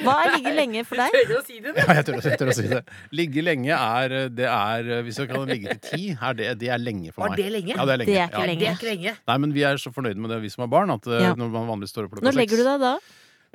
Hva 0.04 0.14
er 0.24 0.34
ligge 0.36 0.52
lenge 0.56 0.82
for 0.88 1.00
deg? 1.00 1.14
Tør 1.16 1.38
å 1.38 1.42
si 1.48 1.60
det, 1.64 1.72
Ja, 1.78 1.86
jeg 1.96 2.04
tør, 2.08 2.18
jeg 2.26 2.40
tør 2.42 2.50
å 2.52 2.56
si 2.58 2.66
det. 2.72 2.82
Ligge 3.16 3.44
lenge 3.46 3.78
er 3.78 4.16
Det 4.36 4.48
er 4.52 4.90
Hvis 5.08 5.20
jeg 5.22 5.30
kan 5.32 5.46
ligge 5.48 5.76
til 5.78 5.82
ti, 5.86 6.10
er 6.18 6.36
det, 6.38 6.50
det 6.64 6.70
er 6.76 6.82
lenge 6.82 7.14
for 7.16 7.24
Var 7.24 7.30
meg. 7.36 7.40
det 7.40 7.48
lenge? 7.56 7.74
Ja, 7.78 7.86
det 7.88 7.94
er 7.96 8.02
lenge. 8.04 8.12
Det 8.12 8.20
er 8.20 8.28
ikke 8.28 8.42
ja. 8.42 8.50
lenge. 8.52 8.66
Det 8.66 8.70
er 8.72 8.76
ikke 8.82 8.90
lenge. 8.92 9.16
Nei, 9.32 9.38
men 9.46 9.56
vi 9.56 9.64
er 9.70 9.80
så 9.82 9.94
fornøyde 9.96 10.20
med 10.24 10.34
det, 10.36 10.42
vi 10.44 10.52
som 10.54 10.66
har 10.66 10.72
barn, 10.76 10.92
at 10.98 11.08
eh, 11.08 11.24
Ja. 11.24 11.32
når 11.40 11.48
man 11.56 11.70
vanligvis 11.72 11.94
står 11.96 12.10
opp 12.10 12.18
klokka 12.18 12.28
Når 12.28 12.38
legger 12.42 12.62
du 12.62 12.66
deg 12.68 12.84
da? 12.84 12.94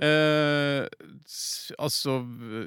Eh, 0.03 0.83
altså, 1.79 2.17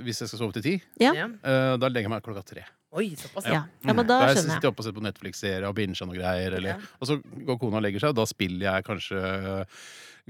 hvis 0.05 0.21
jeg 0.23 0.29
skal 0.31 0.43
sove 0.45 0.53
til 0.59 0.65
ti, 0.69 0.75
Ja. 1.01 1.11
Eh, 1.25 1.73
da 1.81 1.85
legger 1.89 2.05
jeg 2.09 2.13
meg 2.15 2.23
klokka 2.25 2.45
tre. 2.53 2.63
Oi, 2.95 3.09
såpass. 3.19 3.43
Ja, 3.49 3.65
ja 3.83 3.91
men 3.93 4.05
da 4.07 4.21
Da 4.21 4.27
jeg 4.29 4.37
skjønner 4.37 4.53
sitter 4.55 4.69
jeg. 4.69 4.71
oppe 4.71 4.79
og 4.79 4.85
ser 4.87 4.93
på 4.95 5.01
Netflix-serier 5.03 5.65
og 5.67 5.73
binger 5.75 6.05
noe 6.07 6.15
greier. 6.15 6.53
Eller, 6.61 6.69
Ja. 6.69 6.75
Og 7.01 7.07
så 7.09 7.17
går 7.19 7.57
kona 7.59 7.81
og 7.81 7.83
legger 7.83 7.99
seg, 8.05 8.13
og 8.13 8.21
da 8.21 8.25
spiller 8.29 8.63
jeg 8.69 8.85
kanskje 8.87 9.19
eh, 9.19 9.65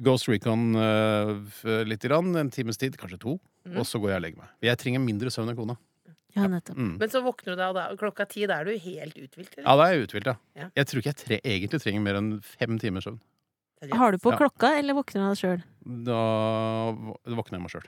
Ghost 0.04 0.28
Recon 0.28 0.76
uh, 0.76 1.38
f- 1.48 1.86
litt, 1.88 2.02
grann, 2.04 2.34
en 2.36 2.50
times 2.52 2.78
tid, 2.78 2.98
kanskje 3.00 3.20
to. 3.22 3.38
mm. 3.68 3.78
Og 3.80 3.86
så 3.88 4.00
går 4.02 4.12
jeg 4.12 4.18
og 4.20 4.24
legger 4.26 4.42
meg. 4.44 4.50
Jeg 4.68 4.78
trenger 4.82 5.00
mindre 5.04 5.32
søvn 5.32 5.50
enn 5.54 5.56
kona. 5.60 5.78
Ja, 6.36 6.50
nettopp. 6.52 6.76
Mm. 6.76 6.98
Men 7.00 7.10
så 7.14 7.22
våkner 7.24 7.54
du 7.56 7.60
deg, 7.62 7.70
og 7.70 7.76
da, 7.78 7.86
klokka 7.96 8.26
ti, 8.28 8.44
da 8.46 8.58
er 8.60 8.68
du 8.68 8.74
helt 8.76 9.16
uthvilt? 9.16 9.54
eller? 9.56 9.64
Ja, 9.70 9.76
da 9.80 9.86
er 9.88 9.94
jeg 9.96 10.10
uthvilt, 10.10 10.28
ja. 10.28 10.36
Ja. 10.60 10.68
Jeg 10.76 10.90
tror 10.92 11.00
ikke 11.00 11.12
jeg 11.14 11.20
tre, 11.22 11.38
egentlig 11.48 11.80
trenger 11.86 12.04
mer 12.04 12.20
enn 12.20 12.30
fem 12.44 12.76
timers 12.82 13.08
søvn. 13.08 13.22
Har 13.96 14.12
du 14.12 14.18
på 14.20 14.32
Ja. 14.34 14.38
klokka, 14.42 14.74
eller 14.80 14.96
våkner 14.98 15.22
du 15.22 15.26
av 15.30 15.36
deg 15.36 15.40
sjøl? 15.46 15.64
Da 16.04 16.20
våkner 17.40 17.56
jeg 17.56 17.64
meg 17.64 17.72
sjøl. 17.72 17.88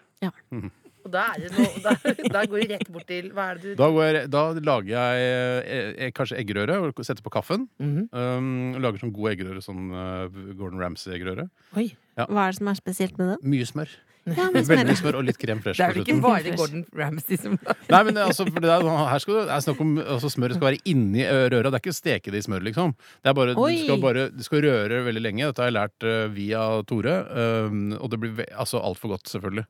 Og 1.07 1.13
da, 1.13 1.29
er 1.33 1.45
det 1.45 1.53
noe, 1.55 1.81
da, 1.83 1.93
da 2.35 2.43
går 2.49 2.65
du 2.65 2.73
rett 2.73 2.89
bort 2.91 3.07
til 3.07 3.29
Hva 3.35 3.51
er 3.53 3.61
det 3.61 3.73
du 3.73 3.79
Da, 3.79 3.87
går 3.95 4.07
jeg, 4.07 4.31
da 4.33 4.43
lager 4.59 4.91
jeg 4.91 5.29
eh, 5.29 5.91
eh, 6.07 6.11
kanskje 6.15 6.39
eggerøre 6.41 6.79
og 6.83 6.99
setter 7.07 7.23
på 7.23 7.31
kaffen. 7.33 7.69
Mhm. 7.79 8.09
Um, 8.11 8.75
lager 8.83 9.05
sånn 9.05 9.15
god 9.15 9.31
eggerøre, 9.35 9.63
sånn 9.63 9.87
eh, 9.93 10.41
Gordon 10.57 10.83
Ramsay-eggerøre. 10.83 11.47
Oi. 11.79 11.89
Hva 12.17 12.47
er 12.47 12.51
det 12.51 12.59
som 12.59 12.71
er 12.71 12.79
spesielt 12.79 13.19
med 13.21 13.33
det? 13.33 13.39
Mye 13.47 13.67
smør. 13.69 13.93
Ja, 14.27 14.47
Veldig 14.71 14.95
smør. 14.99 15.19
og 15.21 15.27
litt 15.27 15.39
krem 15.39 15.61
fresh 15.63 15.79
Det 15.79 15.85
er 15.85 15.93
vel 15.95 16.03
ikke 16.03 16.17
bare 16.23 16.55
Gordon 16.59 16.83
Ramsay 16.97 17.39
som 17.39 17.55
Nei, 17.93 18.01
men 18.09 18.19
altså, 18.23 18.47
for 18.49 18.63
det 18.63 18.71
er, 18.73 18.87
her 19.11 19.23
skal 19.23 19.39
det, 19.39 19.45
er 19.55 19.63
snakk 19.63 19.83
om 19.85 19.93
altså, 20.03 20.31
Smøret 20.33 20.59
skal 20.59 20.67
være 20.69 20.81
inni 20.91 21.23
ø, 21.23 21.37
røra. 21.53 21.71
Det 21.71 21.79
er 21.79 21.83
ikke 21.85 21.95
å 21.95 21.97
steke 21.97 22.33
det 22.33 22.41
i 22.41 22.47
smør, 22.47 22.65
liksom. 22.67 22.93
Det 23.23 23.31
er 23.31 23.37
bare, 23.37 23.55
du 23.55 23.63
skal 23.83 24.01
bare 24.03 24.27
du 24.33 24.43
skal 24.45 24.63
røre 24.65 25.01
veldig 25.07 25.23
lenge. 25.23 25.47
Dette 25.47 25.63
har 25.63 25.71
jeg 25.71 25.77
lært 25.77 26.07
uh, 26.07 26.27
via 26.35 26.63
Tore. 26.89 27.15
um, 27.31 27.81
og 27.97 28.11
det 28.11 28.21
blir 28.21 28.43
altså 28.51 28.81
altfor 28.83 29.15
godt, 29.15 29.31
selvfølgelig. 29.31 29.65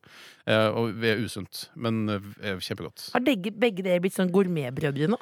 Uh, 0.47 0.67
og 0.81 1.07
usunt. 1.23 1.67
Men 1.75 2.05
uh, 2.09 2.57
kjempegodt. 2.57 3.09
Har 3.13 3.25
begge, 3.25 3.53
begge 3.53 3.85
dere 3.85 4.01
blitt 4.03 4.17
sånn 4.17 4.33
gourmetbrødre 4.33 5.11
nå? 5.11 5.19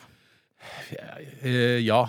Eh, 1.43 1.81
ja. 1.85 2.05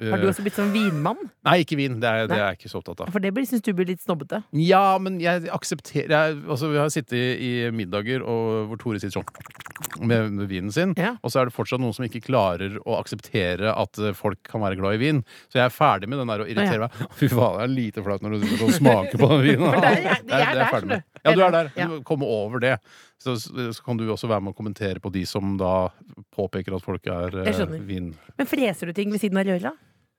Har 0.00 0.20
du 0.20 0.26
også 0.28 0.42
blitt 0.44 0.56
sånn 0.58 0.72
vinmann? 0.74 1.16
Nei, 1.46 1.60
ikke 1.64 1.76
vin. 1.78 1.98
Det 2.02 2.08
er, 2.08 2.26
det 2.28 2.36
er 2.36 2.42
jeg 2.50 2.58
ikke 2.60 2.70
så 2.72 2.80
opptatt 2.82 3.00
av. 3.06 3.12
For 3.14 3.22
det 3.24 3.30
syns 3.48 3.62
du 3.64 3.72
blir 3.72 3.88
litt 3.88 4.02
snobbete. 4.04 4.42
Ja, 4.60 4.98
men 5.00 5.16
jeg 5.22 5.46
aksepterer 5.54 6.12
jeg, 6.12 6.36
altså, 6.44 6.68
Vi 6.72 6.78
har 6.82 6.90
sittet 6.92 7.16
i, 7.16 7.24
i 7.46 7.70
middager 7.72 8.24
og, 8.26 8.66
hvor 8.68 8.80
Tore 8.82 9.00
sitter 9.00 9.20
sånn 9.22 10.06
med, 10.06 10.32
med 10.36 10.48
vinen 10.50 10.72
sin, 10.72 10.92
Ja. 10.96 11.14
og 11.22 11.32
så 11.32 11.40
er 11.40 11.48
det 11.48 11.54
fortsatt 11.56 11.80
noen 11.80 11.94
som 11.96 12.04
ikke 12.06 12.20
klarer 12.24 12.76
å 12.84 12.96
akseptere 13.00 13.72
at 13.76 13.98
eh, 14.00 14.12
folk 14.16 14.40
kan 14.48 14.60
være 14.64 14.76
glad 14.80 14.96
i 14.96 15.00
vin. 15.00 15.22
Så 15.52 15.58
jeg 15.60 15.64
er 15.66 15.72
ferdig 15.74 16.08
med 16.12 16.20
den 16.20 16.28
der 16.32 16.44
å 16.44 16.48
irritere 16.48 16.86
meg. 16.86 17.00
Fy 17.20 17.28
faen, 17.32 17.56
det 17.60 17.64
er 17.66 17.72
lite 17.74 18.04
flaut 18.04 18.24
når 18.24 18.36
du 18.36 18.46
og 18.66 18.72
smaker 18.76 19.20
på 19.20 19.30
den 19.32 19.42
vinen. 19.46 19.64
For 19.66 19.80
der 19.80 19.88
er 19.88 20.02
jeg- 20.02 20.22
Det 20.26 20.32
er- 20.36 20.44
jeg 20.44 20.48
er 20.52 20.60
der, 20.60 20.70
ferdig 20.72 20.88
med. 20.92 21.04
Ja, 21.24 21.34
du 21.36 21.42
er 21.46 21.56
der. 21.56 21.72
Ja. 21.76 21.88
Komme 22.08 22.28
over 22.28 22.60
det. 22.60 22.76
Så, 23.22 23.36
så 23.40 23.80
kan 23.84 23.96
du 23.96 24.04
også 24.12 24.28
være 24.28 24.44
med 24.44 24.52
å 24.52 24.56
kommentere 24.56 25.00
på 25.00 25.10
de 25.12 25.24
som 25.28 25.56
da 25.60 25.88
påpeker 26.36 26.76
at 26.76 26.84
folk 26.84 27.06
er 27.08 27.36
eh, 27.46 27.76
vin... 27.88 28.12
Men 28.36 28.48
freser 28.48 28.90
du 28.90 28.96
ting 28.96 29.12
ved 29.12 29.22
siden 29.22 29.40
av 29.40 29.48
røra? 29.48 29.72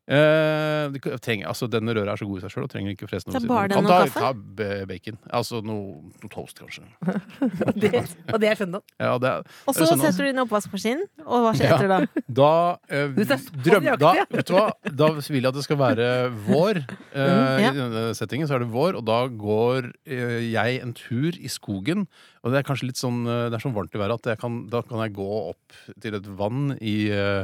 Eh, 0.08 0.93
kan- 1.04 1.17
trenger, 1.20 1.48
altså, 1.52 1.67
denne 1.67 1.91
røra 1.93 2.13
er 2.13 2.20
så 2.22 2.26
god 2.26 2.38
i 2.39 2.43
seg 2.46 2.54
sjøl 2.54 2.63
og 2.63 2.70
trenger 2.72 2.93
ikke 2.93 3.10
frese 3.10 3.27
noe. 3.27 3.42
Bare 3.48 3.67
den 3.73 3.84
ta, 3.90 3.98
kaffe? 4.06 4.21
ta 4.21 4.86
bacon. 4.88 5.17
Altså 5.36 5.60
noe, 5.67 6.00
noe 6.23 6.32
toast, 6.32 6.62
kanskje. 6.62 6.86
Og 7.67 7.73
det, 7.75 7.92
og 8.34 8.40
det 8.40 8.50
er 8.54 8.56
søndag. 8.56 8.82
Ja, 9.00 9.17
det 9.19 9.29
er, 9.34 9.44
Og 9.67 9.75
så 9.75 9.88
setter 9.92 10.23
du 10.23 10.29
inn 10.32 10.40
oppvaskmaskinen, 10.46 11.04
og 11.25 11.44
hva 11.44 11.52
skjer 11.58 11.67
Ja. 11.67 11.75
etter 11.75 11.92
da? 11.92 12.00
Da, 12.40 12.52
eh, 12.90 13.08
Du 13.17 13.21
er 13.25 13.36
så 13.36 13.52
drøm, 13.67 13.90
da, 14.00 14.13
vet 14.32 14.48
du 14.48 14.54
hva? 14.56 14.71
da 14.96 15.10
vil 15.17 15.42
jeg 15.42 15.50
at 15.52 15.60
det 15.60 15.63
skal 15.67 15.77
være 15.84 16.08
vår. 16.48 16.82
Uh, 17.12 17.27
Mm, 17.58 17.60
ja. 17.63 17.69
I 17.71 17.75
denne 17.75 18.02
settingen 18.15 18.48
så 18.48 18.56
er 18.56 18.60
det 18.63 18.71
vår, 18.71 18.96
og 19.00 19.04
da 19.08 19.19
går 19.27 19.92
eh, 20.08 20.40
jeg 20.54 20.79
en 20.84 20.94
tur 20.96 21.36
i 21.36 21.50
skogen. 21.52 22.08
Og 22.44 22.52
det 22.54 22.60
er 22.60 22.65
kanskje 22.67 22.88
litt 22.92 23.00
sånn 23.02 23.23
eh, 23.27 23.48
Det 23.50 23.58
er 23.58 23.63
sånn 23.63 23.73
varmt 23.75 23.96
i 23.96 24.02
været 24.02 24.27
at 24.27 24.40
kan, 24.42 24.60
da 24.71 24.81
kan 24.85 25.02
jeg 25.04 25.15
gå 25.17 25.27
opp 25.50 25.77
til 26.04 26.17
et 26.19 26.27
vann 26.40 26.75
i 26.81 27.10
eh, 27.10 27.44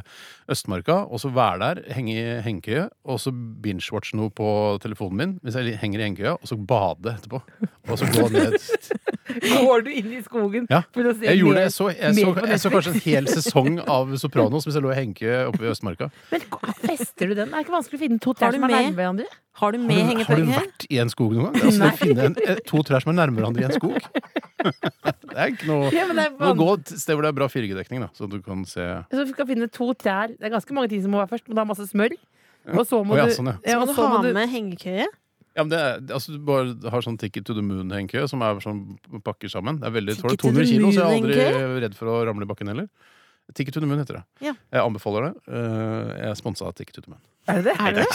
Østmarka, 0.53 1.01
og 1.09 1.19
så 1.23 1.31
være 1.33 1.59
der, 1.63 1.81
henge, 1.95 2.13
i- 2.13 2.41
henge 2.41 2.43
hengekøye, 2.63 2.85
og 3.09 3.19
så 3.19 3.31
binge-watche 3.33 4.15
noe 4.19 4.29
på 4.29 4.47
telefonen 4.83 5.17
min 5.17 5.33
hvis 5.43 5.55
jeg 5.59 5.77
henger 5.81 5.99
i 6.03 6.07
hengekøya, 6.09 6.33
og 6.37 6.47
så 6.47 6.57
bade 6.59 7.15
etterpå. 7.17 7.41
Og 7.89 7.97
så 7.99 8.07
gå 8.13 8.27
ned 8.33 8.57
Går 9.63 9.83
du 9.85 9.89
inn 9.93 10.09
i 10.17 10.21
skogen 10.25 10.65
Ja, 10.71 10.81
for 10.95 11.07
å 11.07 11.13
se 11.15 11.27
Jeg 11.29 11.39
gjorde 11.39 11.55
det. 11.55 11.61
mer- 11.61 11.67
Jeg 11.69 11.73
så, 11.75 11.87
jeg, 11.93 12.15
mer 12.15 12.23
så, 12.23 12.33
på 12.35 12.47
jeg 12.51 12.59
så 12.63 12.71
kanskje 12.73 12.91
en 12.93 13.03
hel 13.05 13.29
sesong 13.31 13.79
av 13.97 14.11
Sopranos 14.19 14.67
hvis 14.67 14.75
jeg 14.79 14.83
lå 14.83 14.91
i 14.91 14.97
henke 14.99 15.37
oppe 15.47 15.63
i 15.63 15.71
Østmarka. 15.71 16.09
Men 16.33 16.43
fester 16.83 17.31
du 17.31 17.35
den? 17.37 17.53
Det 17.53 17.59
er 17.59 17.65
ikke 17.67 17.75
vanskelig 17.77 17.99
å 17.99 18.03
finne 18.03 18.19
to 18.23 18.35
trær 18.35 18.55
som 18.57 18.67
er 18.67 18.73
med? 18.73 18.77
nærme 18.79 18.99
hverandre. 18.99 19.29
Har 19.61 19.71
du 19.71 19.77
Har 19.77 19.85
med 19.85 20.17
du, 20.17 20.23
har 20.25 20.39
du 20.41 20.47
vært 20.49 20.85
i 20.89 20.97
en 21.03 21.11
skog 21.13 21.35
noen 21.37 21.51
gang? 21.51 21.53
Det 21.53 21.63
er 21.63 21.69
altså, 21.69 21.89
å 21.89 21.99
finne 22.01 22.27
en, 22.31 22.37
eh, 22.47 22.61
to 22.67 22.81
trær 22.87 23.03
som 23.05 23.13
er 23.13 23.17
nærmere 23.21 23.43
hverandre 23.43 23.61
i 23.61 23.67
en 23.69 23.75
skog. 23.77 23.99
Det 24.63 25.37
er 25.37 25.51
ikke 25.53 25.67
noe 25.69 25.91
Ja, 25.93 26.05
er 26.09 26.29
Du 26.33 26.43
må 26.47 26.53
gå 26.57 26.69
et 26.79 26.93
sted 26.97 27.13
hvor 27.15 27.25
det 27.25 27.31
er 27.33 27.37
bra 27.37 27.47
4G-dekning, 27.51 28.03
da, 28.05 28.09
så 28.17 28.27
du 28.29 28.39
kan 28.41 28.63
se 28.65 28.81
Så 29.11 29.25
du 29.27 29.33
skal 29.33 29.49
finne 29.49 29.69
to 29.71 29.91
trær. 29.93 30.33
Det 30.33 30.47
er 30.49 30.53
ganske 30.55 30.73
mange 30.75 30.89
ting 30.91 31.03
som 31.05 31.13
må 31.13 31.21
være 31.21 31.35
først. 31.35 31.47
Må 31.49 31.57
du 31.57 31.61
ha 31.61 31.67
masse 31.69 31.87
smør. 31.91 32.15
Og 32.73 32.85
så 32.87 33.01
må 33.03 33.15
Å, 33.15 33.19
ja, 33.19 33.25
du 33.27 33.35
sånn, 33.35 33.51
ja. 33.51 33.77
Så 33.83 34.07
må 34.07 34.21
du 34.23 34.29
ha 34.31 34.33
med 34.39 34.49
hengekøye. 34.49 35.07
Ja, 35.53 35.61
men 35.63 35.69
det 35.69 35.79
er, 35.79 35.99
altså, 36.15 36.33
Du 36.33 36.39
bare 36.47 36.73
har 36.89 37.03
sånn 37.05 37.17
Ticket 37.21 37.45
to 37.45 37.53
the 37.53 37.61
Moon-hengekøye 37.61 38.25
som 38.31 38.41
er 38.41 38.57
sånn 38.63 38.79
pakker 39.25 39.51
sammen. 39.53 39.77
Det 39.81 39.89
er 39.89 39.93
veldig, 39.99 40.15
Ticket 40.17 40.39
the 40.41 40.49
200 40.49 40.65
kilo, 40.71 40.89
så 40.89 41.03
jeg 41.03 41.03
er 41.03 41.17
aldri 41.19 41.83
redd 41.85 41.97
for 41.99 42.09
å 42.09 42.15
ramle 42.25 42.47
i 42.47 42.49
bakken 42.49 42.71
heller. 42.73 42.87
Ticket 43.53 43.75
to 43.75 43.81
the 43.83 43.89
Moon 43.89 43.99
heter 44.01 44.17
det. 44.21 44.23
Ja. 44.47 44.53
Jeg 44.71 44.81
anbefaler 44.81 45.27
det. 45.29 45.33
Eh, 45.51 46.13
Jeg 46.23 46.29
er 46.31 46.37
sponsa 46.39 46.65
av 46.69 46.73
Ticket 46.79 46.95
to 46.95 47.01
the 47.05 47.11
Moon. 47.13 47.21
Er 47.51 47.59
det 47.59 47.63
det? 47.65 47.75
Er 47.75 47.91
det 47.97 48.05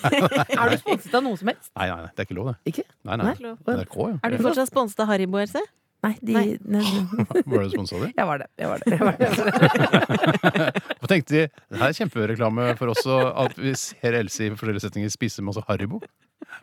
Er 0.62 0.70
du 0.70 0.76
sponset 0.78 1.14
av 1.18 1.24
noe 1.26 1.36
som 1.40 1.48
helst? 1.50 1.72
Nei, 1.74 1.88
nei, 1.90 1.96
nei, 2.06 2.10
det 2.14 2.22
er 2.22 2.28
ikke 2.28 2.36
lov, 2.38 2.52
det. 2.52 2.72
Ikke? 2.72 2.84
Nei, 3.04 3.16
nei. 3.18 3.32
Nei. 3.34 3.54
NRK, 3.82 3.96
ja. 4.12 4.18
Er 4.22 4.30
du 4.36 4.38
fortsatt 4.46 4.70
sponset 4.70 5.02
av 5.02 5.10
Haribo, 5.10 5.40
Else? 5.42 5.62
Nei, 6.06 6.14
de, 6.22 6.34
Nei. 6.36 6.46
nei. 6.76 6.84
Var 7.50 7.56
det 7.56 7.64
du 7.66 7.74
sponsa 7.74 7.98
av? 7.98 8.06
Jeg 8.10 8.28
var 8.28 8.42
det. 8.42 8.46
Jeg 8.60 8.70
var 8.70 8.82
det. 8.82 8.92
Jeg 8.92 9.02
var 9.02 9.18
det. 9.18 10.84
Og 11.02 11.10
tenkte 11.10 11.34
de 11.34 11.42
det 11.48 11.80
her 11.80 11.88
er 11.90 11.98
kjempereklame 11.98 12.70
for 12.78 12.92
oss 12.94 13.02
at 13.10 13.58
vi 13.58 13.74
ser 13.78 14.16
Else 14.20 14.46
i 14.46 14.52
forskjellige 14.54 14.86
settinger 14.86 15.12
spise 15.12 15.44
masse 15.44 15.62
Haribo. 15.68 16.00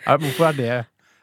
Er, 0.07 0.17
hvorfor 0.21 0.49
er 0.51 0.57
det 0.57 0.71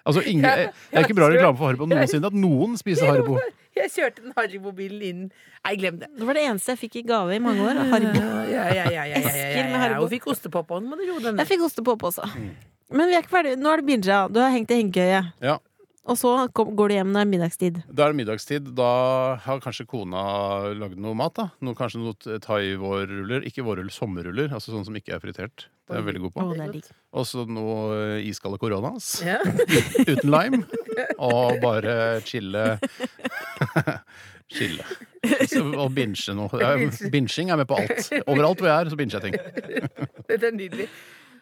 Altså, 0.08 0.22
ingen, 0.24 0.44
Det 0.44 0.70
er 0.96 1.04
ikke 1.04 1.16
bra 1.18 1.28
reklame 1.28 1.58
for 1.58 1.68
Haribo 1.68 1.88
noensinne 1.88 2.30
at 2.30 2.36
noen 2.36 2.76
spiser 2.80 3.10
Haribo. 3.10 3.36
Jeg 3.76 3.92
kjørte 3.94 4.24
den 4.24 4.32
Haribo-bilen 4.36 5.02
inn. 5.06 5.20
Nei, 5.64 5.74
glem 5.78 6.00
det. 6.00 6.08
Det 6.16 6.26
var 6.26 6.36
det 6.36 6.46
eneste 6.48 6.74
jeg 6.74 6.80
fikk 6.80 6.96
i 7.02 7.04
gave 7.06 7.36
i 7.36 7.42
mange 7.42 7.62
år. 7.68 7.78
Haribo. 7.92 8.24
Ja, 8.24 8.40
ja, 8.50 8.64
ja, 8.74 8.86
ja, 8.90 8.90
ja, 8.90 9.04
ja, 9.12 9.20
Esker 9.20 9.68
med. 9.68 9.78
Haribo. 9.84 10.04
Hun 10.06 10.12
fikk 10.16 10.28
ostepop 10.32 10.72
deg 10.72 11.30
Jeg 11.44 11.50
fikk 11.52 11.66
ostepop 11.68 12.06
også. 12.10 12.26
Men 12.90 13.06
vi 13.06 13.14
er 13.14 13.22
ikke 13.22 13.36
ferdige. 13.36 13.60
Nå 13.60 13.70
er 13.70 13.82
det 13.82 13.86
Binja. 13.86 14.22
Du 14.32 14.40
har 14.42 14.50
hengt 14.54 14.72
i 14.74 14.80
hengekøye. 14.80 15.20
Ja. 15.44 15.58
Og 16.10 16.18
så 16.18 16.30
kom, 16.56 16.72
går 16.78 16.90
du 16.90 16.94
hjem 16.96 17.10
når 17.12 17.20
det 17.20 17.22
er 17.22 17.30
middagstid. 17.30 17.76
Da 17.86 18.06
er 18.06 18.12
det 18.12 18.18
middagstid. 18.18 18.70
Da 18.78 18.90
har 19.44 19.60
kanskje 19.62 19.86
kona 19.90 20.22
lagd 20.74 20.98
noe 20.98 21.14
mat. 21.18 21.36
da 21.38 21.46
noe, 21.62 21.76
Kanskje 21.78 22.00
noe 22.02 22.40
thai-vårruller. 22.42 23.46
Ikke 23.46 23.62
vårruller, 23.66 23.94
sommerruller. 23.94 24.50
Altså 24.56 24.74
sånn 24.74 24.86
som 24.88 24.96
ikke 24.98 25.14
er 25.14 25.22
fritert. 25.22 25.68
Det 25.86 25.94
er 25.94 26.02
jeg 26.02 26.08
veldig 26.08 26.24
god 26.24 26.34
på. 26.34 26.48
Digg. 26.74 26.90
Og 27.14 27.28
så 27.30 27.44
noe 27.46 28.00
iskalde 28.26 28.58
koronas. 28.62 29.12
Ja. 29.26 29.38
Uten 30.10 30.34
lime. 30.34 30.64
Og 31.30 31.60
bare 31.62 31.94
chille. 32.26 32.66
chille. 34.56 34.84
Så, 35.46 35.62
og 35.76 35.92
binge 35.94 36.32
noe. 36.34 36.60
Binging 37.12 37.52
er 37.52 37.60
med 37.60 37.68
på 37.68 37.76
alt. 37.76 38.08
Overalt 38.24 38.62
hvor 38.62 38.70
jeg 38.70 38.86
er, 38.86 38.90
så 38.90 38.98
binger 38.98 39.18
jeg 39.18 39.26
ting. 39.28 40.14
Dette 40.26 40.48
er 40.48 40.54
nydelig. 40.56 40.86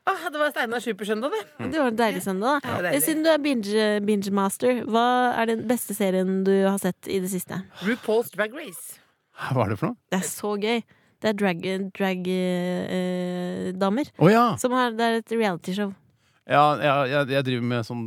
Ah, 0.09 0.22
det 0.32 0.38
var 0.40 0.50
Steinar 0.54 0.80
Supersøndag, 0.80 1.30
det. 1.34 1.42
Det 1.72 1.78
var 1.82 1.90
en 1.90 1.98
deilig 1.98 2.22
søndag. 2.24 2.61
Ja, 2.64 2.76
da. 2.84 2.92
Siden 3.04 3.24
du 3.26 3.30
er 3.32 3.40
binge, 3.44 3.88
binge 4.09 4.32
master, 4.32 4.80
hva 4.88 5.04
er 5.36 5.50
den 5.50 5.66
beste 5.68 5.92
serien 5.96 6.40
du 6.46 6.54
har 6.64 6.78
sett 6.80 7.09
i 7.11 7.20
det 7.20 7.30
siste? 7.32 7.59
RuPaul's 7.84 8.30
Drag 8.32 8.54
Race. 8.56 8.96
Hva 9.52 9.66
er 9.66 9.74
det 9.74 9.78
for 9.80 9.86
noe? 9.90 9.98
Det 10.09 10.18
er 10.22 10.26
så 10.28 10.54
gøy. 10.56 10.80
Det 11.18 11.28
er 11.32 11.34
drag-damer. 11.38 11.90
Drag, 11.98 12.28
eh, 12.30 14.22
oh, 14.22 14.30
ja. 14.30 14.44
har, 14.54 14.94
det 14.94 15.04
er 15.04 15.14
et 15.18 15.32
realityshow. 15.34 15.90
ja, 16.46 16.64
ja 16.78 16.96
jeg, 17.11 17.28
jeg 17.34 17.46
driver 17.50 17.66
med 17.74 17.86
sånn 17.88 18.04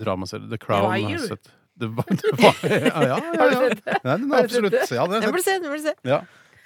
dramaserie. 0.00 0.48
The 0.52 0.58
Crown. 0.62 0.88
har 0.92 0.98
jeg 1.02 1.20
sett. 1.26 1.52
Det 1.76 1.88
var, 1.92 2.04
det 2.22 2.32
var, 2.40 2.54
ja, 2.64 2.78
ja, 2.80 3.00
ja, 3.10 3.16
Har 3.36 3.50
du 3.50 3.52
ja. 3.52 3.60
sett 3.60 3.82
det? 3.84 3.98
Nei, 4.04 4.14
den 4.16 4.30
Har 4.30 4.38
sett 4.38 4.44
absolutt. 4.48 4.72
Ja, 4.72 5.06
det 5.10 5.20
Det 5.20 5.26
har 5.26 5.32
må 5.34 5.36
jeg 5.36 5.36
du 5.36 5.42
sett. 5.42 5.60
se. 5.60 5.68
må 5.68 5.74
du 5.76 5.82
se. 5.84 5.94
Ja. 6.08 6.20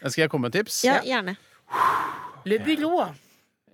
Skal 0.07 0.23
jeg 0.23 0.31
komme 0.31 0.47
med 0.47 0.55
et 0.55 0.61
tips? 0.63 0.77
Ja, 0.87 1.01
gjerne. 1.05 1.35
Le 2.47 2.57
Byrå. 2.65 2.95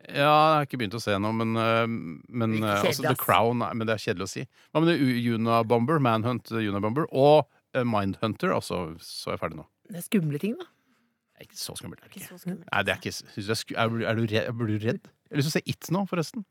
Ja, 0.06 0.14
jeg 0.22 0.54
har 0.56 0.66
ikke 0.68 0.78
begynt 0.78 0.94
å 0.94 1.02
se 1.02 1.14
ennå, 1.16 1.32
men, 1.34 1.56
øh, 1.58 1.86
men 2.30 2.56
kjedelig, 2.60 2.86
altså, 2.92 3.08
The. 3.08 3.14
Crown 3.18 3.58
Men 3.58 3.86
det 3.86 3.96
er 3.96 4.02
kjedelig 4.04 4.26
å 4.28 4.30
si. 4.30 4.46
Hva 4.72 4.82
med 4.84 5.00
Unabomber, 5.34 5.98
Manhunt 6.00 6.50
Una 6.52 6.62
Unabomber 6.70 7.06
og 7.12 7.46
Mindhunter? 7.74 8.54
Altså, 8.54 8.96
så 9.02 9.32
er 9.32 9.36
jeg 9.36 9.42
ferdig 9.42 9.60
nå. 9.60 9.66
Det 9.90 9.98
er 9.98 10.06
skumle 10.06 10.38
ting, 10.42 10.54
da. 10.58 10.64
Det 11.36 11.42
er 11.44 11.48
ikke 11.50 11.58
så 11.60 11.74
skummelt. 11.76 12.00
Er 12.00 12.08
det 12.08 12.16
ikke? 12.16 12.28
så 12.30 12.38
skummelt. 12.40 12.68
Nei, 12.72 12.82
det 12.86 12.92
er 12.94 13.00
ikke 13.02 13.12
du 13.36 13.42
er, 13.76 13.82
er, 13.82 13.88
du- 13.90 14.04
er, 14.06 14.20
redd? 14.32 14.52
Blir 14.56 14.70
du 14.72 14.86
redd? 14.86 15.02
Jeg 15.26 15.34
har 15.34 15.42
lyst 15.42 15.50
til 15.50 15.52
å 15.52 15.56
se 15.58 15.70
It 15.74 15.90
nå, 15.92 16.04
forresten. 16.08 16.44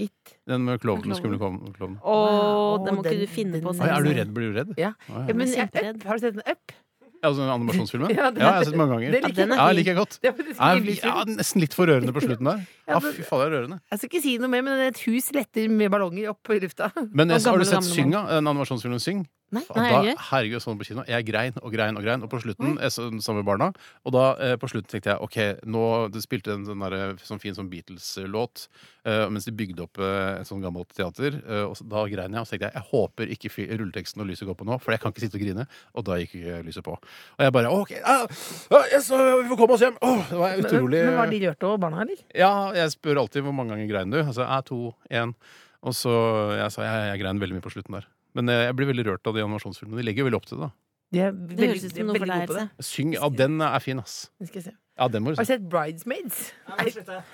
It. 0.00 0.36
Den 0.46 0.64
med 0.64 0.80
klovnen. 0.80 1.16
Skumle 1.18 1.40
klovnen. 1.40 1.98
Å, 2.00 2.84
den 2.84 2.94
må 2.96 3.02
ikke 3.04 3.18
du 3.20 3.26
finne 3.26 3.60
på 3.60 3.72
den- 3.74 3.88
er 3.90 4.02
du 4.04 4.12
redd? 4.14 4.30
Blir 4.36 4.52
du 4.52 4.58
redd? 4.60 4.70
Ja. 4.78 4.92
Ja. 5.08 5.26
Ja, 5.26 5.34
men 5.34 5.46
Jeg 5.48 5.68
er 5.74 5.82
jeg- 5.82 5.96
Up. 5.96 6.02
Har 6.04 6.16
du 6.16 6.20
sett 6.20 6.34
den 6.38 6.46
Up? 6.46 6.72
Altså 7.20 7.42
den 7.42 7.50
animasjonsfilmen? 7.52 8.12
Ja, 8.16 8.28
Ja, 8.28 8.32
jeg 8.32 8.46
har 8.46 8.64
sett 8.64 8.72
den 8.72 8.80
mange 8.80 8.94
ganger. 8.96 9.10
Det 9.12 9.20
Ja, 9.20 9.28
liker 9.28 9.40
den 9.42 9.52
er 9.52 9.60
Ja, 9.60 9.72
liker 9.76 9.90
jeg 9.92 9.98
godt. 10.00 10.18
Det 10.20 10.30
er 10.30 11.10
Ja, 11.10 11.24
nesten 11.28 11.64
litt 11.64 11.74
for 11.76 11.90
rørende 11.90 12.14
på 12.16 12.22
slutten 12.24 12.48
der. 12.48 12.62
Ja, 12.88 12.96
men, 12.96 13.10
ah, 13.10 13.16
fy 13.16 13.26
faen, 13.26 13.42
det 13.42 13.48
er 13.48 13.56
rørende. 13.58 13.80
Jeg 13.90 14.00
skal 14.00 14.10
ikke 14.10 14.22
si 14.24 14.36
noe 14.40 14.52
mer, 14.52 14.64
men 14.66 14.80
et 14.86 15.02
hus 15.06 15.28
letter 15.36 15.68
med 15.68 15.92
ballonger 15.92 16.32
opp 16.32 16.52
i 16.54 16.60
lufta. 16.64 16.90
Men 17.12 17.28
jeg, 17.34 17.42
jeg, 17.42 17.50
har 17.50 17.60
du 17.60 17.68
sett 17.68 17.90
Synga? 17.90 18.24
Den 18.30 18.50
animasjonsfilmen 18.50 19.02
Syng? 19.02 19.26
Nei. 19.50 19.64
Nei, 19.74 19.86
da, 19.90 20.00
er 20.12 20.20
herregud, 20.30 20.62
sånn 20.62 20.78
på 20.78 20.86
kino. 20.86 21.02
Jeg 21.10 21.26
grein 21.26 21.56
og 21.58 21.72
grein 21.74 21.96
og 21.98 22.04
grein. 22.06 22.22
Og 22.22 22.30
på 22.30 22.38
slutten, 22.42 22.76
jeg 22.78 22.92
sammen 22.94 23.40
med 23.40 23.48
barna, 23.48 23.70
og 24.06 24.14
da 24.14 24.24
eh, 24.38 24.54
på 24.60 24.68
slutten 24.70 24.92
tenkte 24.92 25.10
jeg 25.10 25.24
OK, 25.26 25.38
nå 25.66 25.82
Det 26.14 26.22
spilte 26.22 26.54
en 26.54 26.66
sånn, 26.68 26.84
der, 26.84 27.16
sånn 27.26 27.42
fin 27.42 27.56
sånn 27.56 27.70
Beatles-låt 27.72 28.68
eh, 29.04 29.24
mens 29.32 29.48
de 29.48 29.54
bygde 29.56 29.82
opp 29.86 29.98
eh, 29.98 30.40
et 30.40 30.48
sånn 30.48 30.62
gammelt 30.62 30.92
teater. 30.94 31.40
eh, 31.42 31.64
og 31.66 31.74
da 31.90 32.04
grein 32.12 32.36
jeg, 32.36 32.42
og 32.42 32.46
så 32.46 32.54
tenkte 32.54 32.70
jeg 32.70 32.78
jeg 32.78 32.88
håper 32.92 33.34
ikke 33.34 33.66
rulleteksten 33.80 34.22
og 34.22 34.30
lyset 34.30 34.46
går 34.50 34.58
på 34.60 34.68
nå, 34.68 34.78
for 34.82 34.94
jeg 34.94 35.02
kan 35.02 35.14
ikke 35.14 35.24
sitte 35.24 35.40
og 35.40 35.44
grine. 35.44 35.66
Og 35.98 36.06
da 36.06 36.20
gikk 36.20 36.36
ikke 36.38 36.60
lyset 36.68 36.86
på. 36.86 36.94
Og 36.94 37.42
jeg 37.46 37.56
bare 37.56 37.72
OK, 37.74 37.96
ah, 38.04 38.22
ah, 38.70 38.86
yes, 38.92 39.10
vi 39.10 39.50
får 39.50 39.58
komme 39.58 39.74
oss 39.78 39.84
hjem! 39.86 39.98
Åh, 39.98 40.22
det 40.30 40.38
var 40.38 40.54
Men, 40.54 40.68
utrolig 40.68 41.02
men 41.08 41.18
var 41.18 41.34
de 41.34 41.42
rørt 41.46 41.66
over 41.66 41.82
barna, 41.88 42.04
eller? 42.06 42.22
Ja, 42.36 42.52
jeg 42.76 42.94
spør 42.94 43.24
alltid 43.24 43.42
hvor 43.46 43.56
mange 43.56 43.74
ganger 43.74 43.90
grein 43.90 44.14
du. 44.14 44.20
Altså, 44.22 44.46
jeg 44.46 44.68
to, 44.70 44.80
én. 45.10 45.34
Og 45.80 45.94
så 45.96 46.12
jeg 46.58 46.72
sa 46.74 46.84
jeg, 46.84 47.04
jeg 47.14 47.22
grein 47.22 47.40
veldig 47.40 47.56
mye 47.58 47.64
på 47.64 47.72
slutten 47.72 47.96
der. 47.98 48.08
Men 48.38 48.48
eh, 48.52 48.66
jeg 48.68 48.76
blir 48.78 48.90
veldig 48.92 49.06
rørt 49.08 49.26
av 49.26 49.34
de 49.36 49.42
animasjonsfilmene. 49.44 49.98
De 50.00 50.06
legger 50.06 50.26
veldig 50.28 50.38
opp 50.38 50.48
til 50.50 50.62
det. 50.62 50.70
De 51.10 51.22
er 51.26 51.32
Det 51.34 51.68
høres 51.72 51.84
ut 51.84 51.90
er 51.90 51.96
som 51.96 52.06
noe 52.12 52.20
for 52.22 52.30
deg. 52.30 52.68
Syng, 52.86 53.14
ja, 53.16 53.28
den 53.34 53.56
er 53.66 53.80
fin, 53.82 53.98
ass. 53.98 54.18
Skal 54.46 54.62
se. 54.68 54.74
Ja, 55.00 55.08
den 55.10 55.24
må 55.24 55.32
du 55.32 55.40
Har 55.40 55.46
du 55.48 55.50
sett 55.50 55.64
Bridesmaids? 55.72 56.52
Nei, 56.68 56.84
nå 56.84 56.92
slutter. 56.94 57.24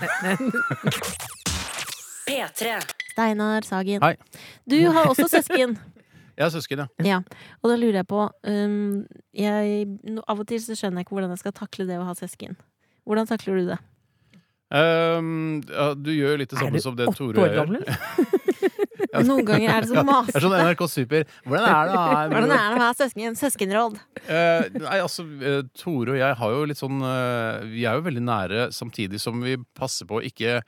P3. 2.26 2.78
Steinar 3.12 3.66
Sagen. 3.68 4.00
Hei. 4.02 4.14
Du 4.70 4.78
har 4.92 5.10
også 5.10 5.28
søsken. 5.28 5.76
Jeg 6.36 6.44
har 6.44 6.50
søsken, 6.52 6.82
ja. 6.84 6.86
Ja, 7.06 7.18
og 7.62 7.70
da 7.70 7.76
lurer 7.80 8.02
jeg 8.02 8.08
på 8.10 8.26
um, 8.28 9.06
jeg, 9.32 9.86
no, 10.04 10.20
Av 10.28 10.42
og 10.42 10.48
til 10.50 10.60
så 10.60 10.74
skjønner 10.76 11.00
jeg 11.00 11.06
ikke 11.06 11.16
hvordan 11.16 11.32
jeg 11.32 11.40
skal 11.40 11.54
takle 11.56 11.86
det 11.88 11.96
å 11.96 12.04
ha 12.04 12.12
søsken. 12.18 12.58
Hvordan 13.08 13.30
takler 13.30 13.56
du 13.60 13.70
det? 13.70 13.78
Um, 14.66 15.62
ja 15.70 15.92
du 15.94 16.10
gjør 16.10 16.40
litt 16.42 16.50
det 16.50 16.58
Er 16.58 16.64
samme 16.66 16.80
som 16.82 16.96
det 16.98 17.06
åtte 17.08 17.22
Tore 17.22 17.38
år 17.40 17.52
gjør. 17.54 17.60
gammel? 17.62 17.84
Noen 19.26 19.46
ganger 19.46 19.72
er 19.72 19.84
det 19.84 19.90
så 19.90 20.02
Det 20.02 20.36
er 20.36 20.44
sånn 20.44 20.56
NRK 20.56 20.82
Super. 20.90 21.26
Hvordan 21.46 21.68
er 21.70 21.88
det? 21.90 21.94
da? 21.96 22.24
Hvordan 22.32 22.54
er 22.56 22.66
det 22.66 22.80
å 22.80 22.82
ha 22.82 22.90
søsken? 22.96 23.38
Søskenråd. 23.38 24.00
Uh, 24.26 24.66
nei, 24.80 24.98
altså, 24.98 25.26
eh, 25.40 25.62
Tore 25.76 26.16
og 26.16 26.20
jeg 26.20 26.38
har 26.40 26.56
jo 26.56 26.66
litt 26.70 26.80
sånn 26.80 27.00
uh, 27.04 27.64
Vi 27.68 27.86
er 27.86 27.98
jo 27.98 28.06
veldig 28.06 28.24
nære 28.26 28.68
samtidig 28.74 29.20
som 29.22 29.40
vi 29.44 29.56
passer 29.76 30.08
på 30.08 30.20
å 30.20 30.24
ikke 30.26 30.60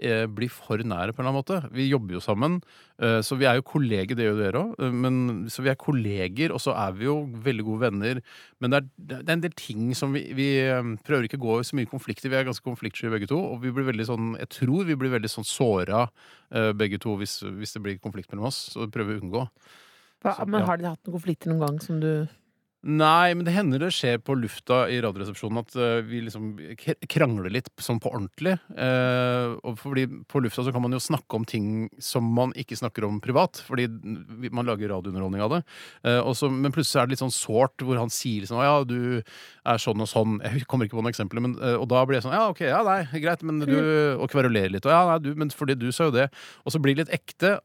eh, 0.00 0.26
bli 0.30 0.48
for 0.52 0.80
nære 0.82 1.14
på 1.14 1.22
en 1.22 1.26
eller 1.26 1.32
annen 1.32 1.40
måte. 1.40 1.74
Vi 1.74 1.88
jobber 1.88 2.16
jo 2.16 2.22
sammen, 2.22 2.60
eh, 3.00 3.20
så 3.24 3.36
vi 3.36 3.46
er 3.48 3.58
jo 3.58 3.66
kolleger, 3.66 4.16
det 4.16 4.26
gjør 4.26 4.40
dere 4.40 4.62
òg. 4.62 5.50
Så 5.52 5.62
vi 5.64 5.70
er 5.70 5.76
kolleger, 5.80 6.52
og 6.52 6.60
så 6.60 6.74
er 6.76 6.92
vi 6.92 7.04
jo 7.08 7.26
veldig 7.26 7.64
gode 7.64 7.90
venner. 7.90 8.22
Men 8.60 8.70
det 8.70 8.78
er, 8.78 8.88
det 8.96 9.28
er 9.28 9.36
en 9.36 9.44
del 9.44 9.56
ting 9.56 9.94
som 9.94 10.12
vi, 10.12 10.32
vi 10.36 10.48
eh, 10.60 10.94
prøver 11.06 11.24
ikke 11.28 11.40
å 11.40 11.46
gå 11.46 11.60
i 11.60 11.68
så 11.68 11.76
mye 11.76 11.90
konflikter. 11.90 12.30
Vi 12.32 12.36
er 12.36 12.48
ganske 12.48 12.64
konfliktsky 12.64 13.10
begge 13.12 13.30
to, 13.30 13.38
og 13.38 13.62
vi 13.64 13.72
blir 13.72 13.88
veldig 13.88 14.06
sånn 14.08 14.34
Jeg 14.40 14.48
tror 14.52 14.84
vi 14.88 14.96
blir 14.96 15.12
veldig 15.12 15.30
sånn 15.30 15.46
såra 15.46 16.06
eh, 16.06 16.45
begge 16.50 17.00
to 17.02 17.16
hvis, 17.20 17.40
hvis 17.42 17.74
det 17.74 17.82
blir 17.82 17.98
konflikt 18.02 18.30
mellom 18.32 18.48
oss. 18.50 18.60
Så 18.74 18.86
prøver 18.92 19.14
vi 19.14 19.20
å 19.20 19.24
unngå. 19.26 19.44
Hva, 20.24 20.36
Så, 20.36 20.46
men 20.50 20.66
har 20.66 20.80
dere 20.80 20.94
hatt 20.94 21.06
noen 21.06 21.18
konflikter 21.18 21.52
noen 21.52 21.64
gang 21.64 21.80
som 21.82 21.98
du 22.02 22.10
Nei, 22.86 23.34
men 23.34 23.42
det 23.42 23.54
hender 23.56 23.80
det 23.82 23.88
skjer 23.96 24.20
på 24.22 24.36
lufta 24.38 24.84
i 24.92 25.00
Radioresepsjonen 25.02 25.58
at 25.58 25.74
eh, 25.74 26.04
vi 26.06 26.20
liksom 26.22 26.52
krangler 27.10 27.50
litt 27.50 27.70
sånn 27.82 27.98
på 28.02 28.12
ordentlig. 28.12 28.52
Eh, 28.78 29.56
og 29.66 29.80
fordi 29.80 30.04
på 30.30 30.42
lufta 30.44 30.62
så 30.62 30.74
kan 30.74 30.84
man 30.84 30.94
jo 30.94 31.02
snakke 31.02 31.34
om 31.34 31.46
ting 31.48 31.88
som 31.98 32.28
man 32.36 32.54
ikke 32.54 32.78
snakker 32.78 33.08
om 33.08 33.18
privat, 33.24 33.58
fordi 33.66 33.88
man 34.54 34.68
lager 34.68 34.92
radiounderholdning 34.94 35.42
av 35.42 35.56
det. 35.56 35.60
Eh, 36.06 36.20
også, 36.20 36.52
men 36.52 36.74
plutselig 36.74 37.02
er 37.02 37.10
det 37.10 37.16
litt 37.16 37.24
sånn 37.24 37.34
sårt 37.34 37.82
hvor 37.82 37.98
han 37.98 38.12
sier 38.12 38.44
liksom 38.44 38.62
ja, 38.62 38.78
du 38.86 39.18
er 39.18 39.82
sånn 39.82 40.06
og 40.06 40.10
sånn. 40.12 40.38
Jeg 40.46 40.68
kommer 40.70 40.86
ikke 40.86 41.00
på 41.00 41.02
noen 41.02 41.14
eksempler, 41.14 41.42
men, 41.42 41.58
eh, 41.58 41.74
og 41.74 41.90
da 41.90 42.06
blir 42.06 42.20
jeg 42.20 42.28
sånn 42.28 42.38
Ja, 42.38 42.46
OK, 42.52 42.62
ja, 42.68 42.84
nei, 42.86 43.00
greit, 43.18 43.42
men 43.46 43.64
du 43.64 43.74
Og 44.22 44.30
kverulerer 44.30 44.70
litt. 44.70 44.86
Og 44.86 44.94
ja, 44.94 45.02
nei, 45.10 45.18
du, 45.24 45.32
men 45.38 45.50
fordi 45.50 45.74
du 45.78 45.88
sa 45.94 46.06
jo 46.06 46.14
det. 46.14 46.28
Og 46.62 46.74
så 46.74 46.78
blir 46.82 46.94
det 46.94 47.06
litt 47.06 47.18
ekte. 47.18 47.56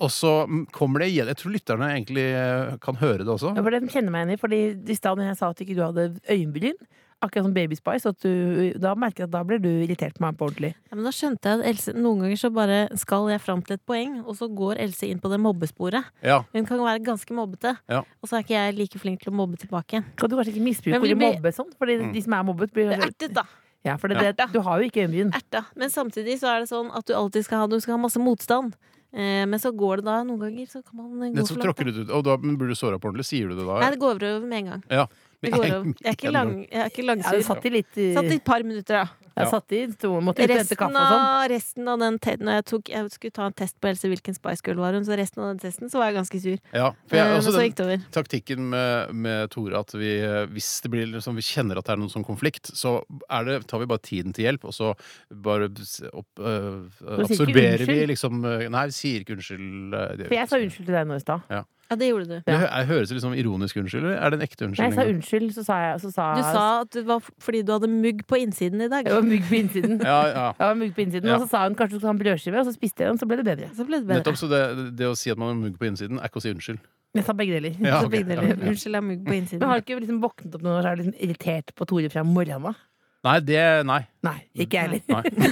Og 0.00 0.10
så 0.10 0.46
mm, 0.48 0.66
kommer 0.72 1.00
det 1.04 1.10
igjen. 1.12 1.26
Jeg 1.28 1.36
tror 1.36 1.52
lytterne 1.54 1.88
egentlig 1.92 2.24
eh, 2.32 2.76
kan 2.80 2.96
høre 2.96 3.18
det 3.24 3.28
også. 3.28 3.54
Ja, 3.56 3.62
for 3.62 3.70
Den 3.70 3.88
kjenner 3.92 4.10
meg 4.14 4.24
igjen 4.26 4.36
i, 4.38 4.40
fordi 4.40 4.60
i 4.92 4.96
stad 4.96 5.18
når 5.20 5.32
jeg 5.32 5.36
sa 5.40 5.50
at 5.52 5.60
ikke 5.64 5.76
du 5.76 5.82
hadde 5.84 6.06
øyenbryn, 6.30 6.78
akkurat 7.24 7.44
som 7.46 7.54
Baby 7.56 7.76
Spice. 7.78 8.08
At 8.10 8.20
du, 8.24 8.72
da 8.80 8.94
merker 9.00 9.24
jeg 9.24 9.28
at 9.30 9.32
da 9.32 9.42
blir 9.48 9.60
du 9.62 9.68
irritert 9.84 10.16
på 10.18 10.24
meg 10.24 10.36
på 10.36 10.44
ordentlig. 10.48 10.74
Ja, 10.90 10.96
men 10.98 11.04
da 11.08 11.12
skjønte 11.14 11.48
jeg 11.52 11.60
at 11.60 11.68
Else 11.70 11.94
Noen 11.96 12.20
ganger 12.24 12.40
så 12.40 12.50
bare 12.52 12.78
skal 13.00 13.28
jeg 13.32 13.40
fram 13.44 13.62
til 13.64 13.76
et 13.78 13.84
poeng, 13.88 14.18
og 14.24 14.36
så 14.40 14.48
går 14.52 14.80
Else 14.84 15.08
inn 15.08 15.20
på 15.22 15.30
det 15.32 15.40
mobbesporet. 15.44 16.04
Ja. 16.24 16.42
Hun 16.52 16.68
kan 16.68 16.80
være 16.84 17.04
ganske 17.04 17.36
mobbete, 17.36 17.76
Ja. 17.88 18.02
og 18.20 18.28
så 18.28 18.36
er 18.40 18.44
ikke 18.44 18.56
jeg 18.58 18.78
like 18.80 18.98
flink 19.00 19.20
til 19.24 19.32
å 19.32 19.36
mobbe 19.36 19.56
tilbake. 19.60 20.02
Kan 20.16 20.30
du 20.32 20.36
kanskje 20.36 20.52
ikke 20.56 20.64
misbruke 20.68 21.00
ordet 21.00 21.16
blir- 21.20 21.36
mobbe 21.38 21.52
sånn? 21.56 21.72
Fordi 21.80 21.98
Mm. 22.00 22.12
de 22.12 22.20
som 22.24 22.32
er 22.40 22.42
mobbet, 22.44 22.72
blir 22.72 22.92
Ertet, 22.96 23.32
da! 23.34 23.44
Ja, 23.84 23.96
for 24.00 24.08
det, 24.08 24.16
Ja. 24.16 24.32
det, 24.32 24.52
du 24.52 24.60
har 24.64 24.80
jo 24.80 24.88
ikke 24.88 25.04
øyenbryn. 25.06 25.30
Erta. 25.36 25.66
Men 25.76 25.90
samtidig 25.90 26.38
så 26.40 26.48
er 26.56 26.60
det 26.60 26.68
sånn 26.70 26.88
at 26.96 27.04
du 27.04 27.12
alltid 27.12 27.44
skal 27.44 27.58
ha, 27.58 27.66
du 27.66 27.78
skal 27.80 27.98
ha 27.98 28.02
masse 28.02 28.16
motstand. 28.18 28.72
Eh, 29.14 29.44
men 29.46 29.60
så 29.62 29.70
går 29.70 30.00
det 30.02 30.08
da 30.08 30.16
noen 30.26 30.40
ganger, 30.42 30.66
så 30.66 30.80
kan 30.82 30.98
man 30.98 31.12
gå 31.12 31.28
Nettopp 31.36 31.60
for 31.60 31.84
langt. 31.86 32.06
du. 32.06 32.12
Og 32.16 32.24
da 32.26 32.34
blir 32.36 32.72
du 32.72 32.74
såra 32.74 32.98
på 32.98 33.10
ordentlig. 33.10 33.28
Sier 33.28 33.52
du 33.52 33.54
det 33.54 33.66
da? 33.66 33.76
Nei, 33.78 33.90
det 33.94 34.00
går 34.02 34.18
over 34.18 34.46
med 34.48 34.58
en 34.58 34.70
gang. 34.72 34.82
Ja. 34.90 35.06
Det 35.44 35.52
går 35.52 35.66
over. 35.68 35.92
Jeg 36.00 36.08
er 36.10 36.16
ikke, 36.18 36.32
lang, 36.34 36.54
jeg 36.64 36.80
er 36.82 36.90
ikke 36.90 37.04
Ja, 37.22 37.42
satt 37.46 37.68
i 37.68 37.70
litt 37.70 37.92
uh, 38.00 38.14
Satt 38.16 38.32
i 38.32 38.38
et 38.40 38.44
par 38.44 38.64
minutter, 38.66 39.04
da. 39.04 39.23
Jeg 39.36 39.50
satt 39.50 39.72
i, 39.74 39.80
to, 39.98 40.10
måtte 40.22 40.44
ut 40.44 40.50
og 40.50 40.56
hente 40.60 40.76
kaffe 40.78 40.94
og 40.94 41.08
sånn. 41.10 41.50
resten 41.50 41.88
av 41.90 41.98
den 41.98 42.18
Når 42.44 42.52
jeg, 42.54 42.64
tok, 42.70 42.90
jeg 42.92 43.10
skulle 43.10 43.34
ta 43.34 43.46
en 43.50 43.56
test 43.58 43.76
på 43.82 43.88
Else 43.90 44.10
hvilken 44.12 44.36
Spice 44.36 44.62
Girl 44.64 44.78
var 44.78 44.92
hun, 44.94 45.04
så 45.04 45.16
resten 45.18 45.42
av 45.42 45.48
den 45.50 45.58
testen 45.64 45.90
så 45.90 45.98
var 45.98 46.12
jeg 46.12 46.16
ganske 46.20 46.40
sur. 46.44 46.58
Ja, 46.72 46.92
for 47.08 47.16
jeg, 47.18 47.26
også 47.34 47.34
men 47.34 47.42
så 47.42 47.58
den 47.58 47.66
gikk 47.68 47.76
det 47.80 47.86
over. 47.88 48.04
taktikken 48.14 48.70
med, 48.70 49.14
med 49.26 49.50
Tore 49.50 49.80
at 49.80 49.90
vi, 49.98 50.12
eh, 50.22 50.46
hvis 50.54 50.70
det 50.84 50.90
blir 50.94 51.06
liksom, 51.16 51.34
vi 51.34 51.42
kjenner 51.42 51.78
at 51.82 51.84
det 51.90 51.96
er 51.96 52.02
noen 52.04 52.12
sånn 52.14 52.24
konflikt, 52.26 52.70
så 52.78 53.02
er 53.28 53.44
det, 53.50 53.66
tar 53.66 53.82
vi 53.82 53.90
bare 53.90 54.04
tiden 54.06 54.32
til 54.32 54.46
hjelp, 54.46 54.64
og 54.70 54.74
så 54.76 54.94
bare 55.30 55.68
opp, 56.14 56.30
øh, 56.38 56.86
absorberer 57.18 57.84
vi 57.86 58.06
liksom 58.14 58.40
Nei, 58.44 58.86
vi 58.86 58.94
sier 58.94 59.20
ikke 59.24 59.34
unnskyld. 59.36 59.90
det- 60.18 60.28
For 60.28 60.34
jeg 60.38 60.48
sa 60.48 60.56
unnskyld 60.62 60.86
til 60.86 60.94
deg 60.94 61.06
nå 61.10 61.16
i 61.16 61.22
stad. 61.26 61.42
Ja, 61.50 61.62
det 61.92 62.08
gjorde 62.08 62.26
du. 62.30 62.36
Det 62.46 62.54
hø- 62.56 62.70
jeg 62.70 62.86
høres 62.88 63.10
det 63.10 63.16
liksom 63.18 63.34
ironisk 63.36 63.76
unnskyld, 63.76 64.06
eller 64.06 64.16
er 64.16 64.32
det 64.32 64.38
en 64.38 64.46
ekte 64.46 64.68
Nei, 64.70 64.86
jeg 64.88 64.96
sa 64.96 65.04
unnskyld, 65.10 65.50
så 65.52 65.64
sa 65.66 65.76
jeg 65.82 66.00
så 66.04 66.12
sa, 66.14 66.28
Du 66.38 66.42
sa 66.46 66.64
at 66.80 66.90
det 66.96 67.04
var 67.08 67.20
fordi 67.44 67.60
du 67.62 67.74
hadde 67.74 67.90
mugg 67.92 68.24
på 68.30 68.40
innsiden 68.40 68.80
i 68.80 68.88
dag. 68.88 69.04
Jeg 69.04 69.14
var 69.18 69.28
mugg 69.28 69.44
på 69.50 69.58
innsiden. 69.60 70.00
Ja, 70.10 70.18
ja. 70.32 70.46
Var 70.58 70.80
mugg 70.80 70.96
på 70.96 71.04
innsiden 71.04 71.28
Ja. 71.28 71.36
Og 71.36 71.44
så 71.44 71.50
sa 71.52 71.66
hun 71.68 71.76
kanskje 71.76 71.98
du 71.98 72.00
skulle 72.00 72.12
ha 72.12 72.16
en 72.16 72.22
brødskive, 72.24 72.60
og 72.62 72.66
så 72.70 72.74
spiste 72.74 73.04
jeg 73.04 73.12
den, 73.12 73.20
så 73.20 73.28
ble 73.28 73.38
det 73.42 73.46
bedre. 73.50 73.68
Så 73.76 73.86
ble 73.88 74.00
det 74.00 74.08
bedre. 74.08 74.22
Nettopp, 74.22 74.40
så 74.40 74.48
det, 74.50 74.62
det 74.98 75.10
å 75.10 75.14
si 75.18 75.32
at 75.34 75.40
man 75.40 75.52
har 75.52 75.60
mugg 75.60 75.76
på 75.80 75.88
innsiden, 75.90 76.18
er 76.22 76.32
ikke 76.32 76.40
å 76.40 76.46
si 76.46 76.54
unnskyld. 76.54 76.80
Jeg 77.14 77.28
sa 77.28 77.36
begge 77.38 77.54
deler. 77.54 77.76
Ja, 77.78 78.00
okay. 78.00 78.24
begge 78.24 78.32
deler. 78.32 78.56
Unnskyld, 78.56 78.90
jeg 78.90 78.98
har 78.98 79.06
mugg 79.06 79.22
på 79.28 79.36
innsiden. 79.36 79.60
Men 79.62 79.70
har 79.70 79.78
du 79.78 79.86
ikke 79.86 80.00
liksom 80.00 80.18
våknet 80.24 80.56
opp 80.56 80.64
noen 80.64 80.80
år 80.80 80.88
og 80.88 80.90
er 80.90 81.00
liksom 81.02 81.20
irritert 81.28 81.70
på 81.78 81.86
Tore 81.86 82.10
fra 82.10 82.24
morgenen 82.26 82.72
av? 82.72 82.80
Nei, 83.24 83.38
det 83.40 83.60
Nei. 83.88 84.00
Nei, 84.26 84.34
ikke 84.64 84.82
jeg 84.82 85.00
heller. 85.06 85.28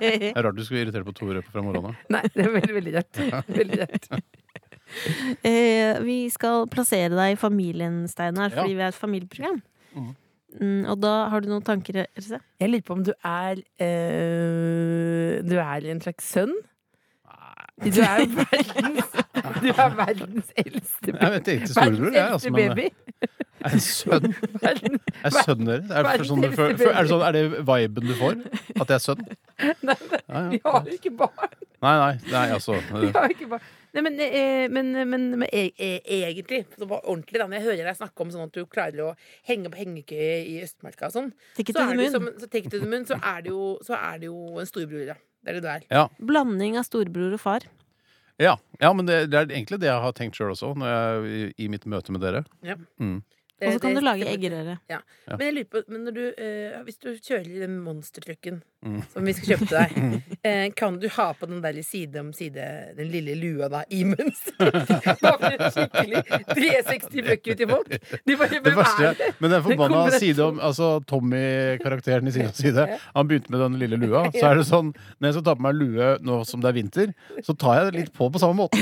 Det 0.00 0.30
er 0.30 0.44
rart 0.46 0.56
du 0.56 0.62
skulle 0.64 0.86
irritere 0.86 1.04
på 1.04 1.12
Tore 1.16 1.42
fra 1.44 1.64
morgenen 1.64 1.90
av. 1.90 1.98
Nei, 2.12 2.22
det 2.32 2.46
er 2.46 2.54
veldig, 2.54 2.76
veldig 2.78 2.94
rart. 2.96 3.20
Veldig 3.60 3.80
rart. 3.82 4.08
Eh, 5.46 6.00
vi 6.04 6.16
skal 6.32 6.66
plassere 6.70 7.12
deg 7.14 7.36
i 7.36 7.38
familien, 7.40 8.02
Steinar, 8.10 8.50
fordi 8.54 8.72
Ja. 8.74 8.76
vi 8.76 8.82
er 8.82 8.88
et 8.92 8.98
familieprogram. 8.98 9.60
Mm. 9.94 10.10
Mm, 10.60 10.80
og 10.90 10.96
da 11.00 11.12
har 11.30 11.40
du 11.40 11.48
noen 11.48 11.62
tanker, 11.62 12.06
Else? 12.18 12.40
Jeg 12.58 12.70
lurer 12.72 12.82
på 12.88 12.96
om 12.96 13.04
du 13.06 13.12
er 13.22 13.60
eh, 13.78 15.42
Du 15.46 15.54
er 15.62 15.86
en 15.92 16.00
slags 16.02 16.26
sønn? 16.34 16.52
Du 17.80 17.96
er 18.04 18.26
verdens, 18.28 19.14
du 19.62 19.68
er 19.72 19.94
verdens 19.96 20.50
eldste 20.60 21.14
Jeg 21.14 21.30
vet 21.32 21.46
ikke 21.54 21.68
storebror, 21.70 22.10
jeg, 22.12 22.26
altså, 22.34 22.50
men. 22.52 22.82
Er 23.64 23.72
det 23.72 23.80
sønn? 23.86 24.34
Er 25.24 25.32
sønnen 25.38 25.70
deres? 25.70 25.88
Er 25.94 26.10
det, 26.10 26.26
sånn 26.28 26.44
baby. 26.44 26.60
er 26.90 27.00
det 27.00 27.08
sånn, 27.08 27.24
er 27.24 27.32
det 27.38 27.44
viben 27.70 28.10
du 28.10 28.14
får? 28.18 28.36
At 28.80 28.92
jeg 28.92 28.98
er 28.98 29.04
sønn? 29.06 29.24
nei, 29.86 29.96
nei, 30.28 30.42
vi 30.52 30.60
har 30.66 30.90
ikke 30.92 31.14
barn. 31.22 31.56
Nei, 31.80 31.94
nei, 32.02 32.12
nei, 32.34 32.44
altså 32.58 32.76
Vi 32.90 33.08
har 33.16 33.32
ikke 33.32 33.48
barn. 33.54 33.64
Nei, 33.96 34.02
men, 34.06 34.18
eh, 34.22 34.66
men, 34.70 34.92
men, 35.10 35.24
men 35.40 35.48
e 35.50 35.64
e 35.74 35.90
egentlig, 36.28 36.62
så 36.78 36.86
bare 36.86 37.02
ordentlig 37.02 37.40
da, 37.40 37.48
når 37.48 37.58
jeg 37.58 37.66
hører 37.66 37.88
deg 37.88 37.98
snakke 37.98 38.22
om 38.22 38.30
sånn 38.30 38.46
at 38.46 38.54
du 38.54 38.62
klarer 38.70 39.02
å 39.08 39.10
henge 39.48 39.72
på 39.72 39.80
hengekøye 39.80 40.36
i 40.46 40.60
Østmarka 40.62 41.08
og 41.08 41.16
sånn, 41.16 41.32
så 41.58 41.64
det 41.98 42.10
som, 42.14 42.28
så, 42.38 42.50
så 43.10 43.18
er 43.18 43.42
det 43.42 43.50
jo, 43.50 43.64
så 43.86 43.98
er 43.98 44.22
det 44.22 44.30
jo 44.30 44.62
en 44.62 44.70
storbror, 44.70 45.08
ja. 45.10 45.18
Det 45.40 45.50
er 45.52 45.56
det 45.56 45.64
du 45.64 45.70
er. 45.72 45.84
Ja, 45.88 46.04
Blanding 46.20 46.76
av 46.76 46.84
storbror 46.84 47.34
og 47.34 47.40
far. 47.40 47.64
ja, 48.38 48.58
ja 48.78 48.92
men 48.92 49.08
det, 49.08 49.22
det 49.32 49.38
er 49.40 49.50
egentlig 49.54 49.80
det 49.80 49.88
jeg 49.88 50.04
har 50.04 50.16
tenkt 50.16 50.36
sjøl 50.38 50.52
også, 50.52 50.74
når 50.78 50.92
jeg, 50.92 51.30
i, 51.30 51.42
i 51.64 51.70
mitt 51.72 51.86
møte 51.88 52.14
med 52.14 52.22
dere. 52.22 52.44
Ja. 52.66 52.76
Mm. 53.00 53.22
Og 53.66 53.72
så 53.76 53.80
kan 53.84 53.94
du 53.94 54.00
lage 54.00 54.24
det- 54.24 54.32
eggerøre. 54.38 54.78
Ja. 54.88 54.98
Men 55.28 55.40
jeg 55.46 55.54
lurer 55.54 55.70
på, 55.70 55.82
men 55.88 56.04
når 56.06 56.14
du, 56.16 56.24
eh, 56.38 56.82
hvis 56.86 56.98
du 57.00 57.08
kjører 57.18 57.46
i 57.56 57.58
den 57.66 57.80
monstertrucken 57.84 58.62
Mm. 58.80 59.02
som 59.12 59.22
vi 59.28 59.32
skal 59.36 59.48
kjøpe 59.58 59.66
til 59.68 59.76
deg, 59.76 60.22
eh, 60.48 60.70
kan 60.72 60.94
du 60.98 61.06
ha 61.12 61.32
på 61.36 61.44
den 61.46 61.60
der 61.60 61.76
side 61.84 62.16
om 62.16 62.32
side, 62.32 62.94
den 62.96 63.10
lille 63.12 63.34
lua 63.36 63.68
da, 63.68 63.82
i 63.92 64.00
en 64.08 64.14
skikkelig 64.24 66.22
360 66.48 67.24
bøkker 67.26 67.58
til 67.60 67.68
folk. 67.68 67.90
De 68.24 68.36
bare, 68.40 68.60
Det 68.64 68.72
verste, 68.76 69.04
er 69.10 69.18
det? 69.18 69.28
men 69.40 69.50
den 69.52 69.62
forbanna 69.66 70.06
side 70.16 70.40
om 70.44 70.60
Altså 70.60 70.88
Tommy-karakteren 71.08 72.26
i 72.28 72.32
Side 72.34 72.46
om 72.48 72.56
side, 72.56 72.86
han 73.16 73.28
begynte 73.28 73.50
med 73.52 73.60
den 73.64 73.78
lille 73.82 73.98
lua. 74.00 74.24
Så 74.32 74.44
er 74.50 74.60
det 74.60 74.66
sånn 74.68 74.92
Når 75.20 75.28
jeg 75.28 75.36
skal 75.36 75.44
ta 75.50 75.54
på 75.58 75.64
meg 75.66 75.76
lue 75.76 76.10
nå 76.24 76.40
som 76.48 76.62
det 76.64 76.70
er 76.72 76.76
vinter, 76.80 77.12
så 77.46 77.56
tar 77.58 77.80
jeg 77.80 77.90
det 77.92 78.00
litt 78.00 78.12
på 78.16 78.30
på 78.32 78.40
samme 78.42 78.56
måte. 78.64 78.80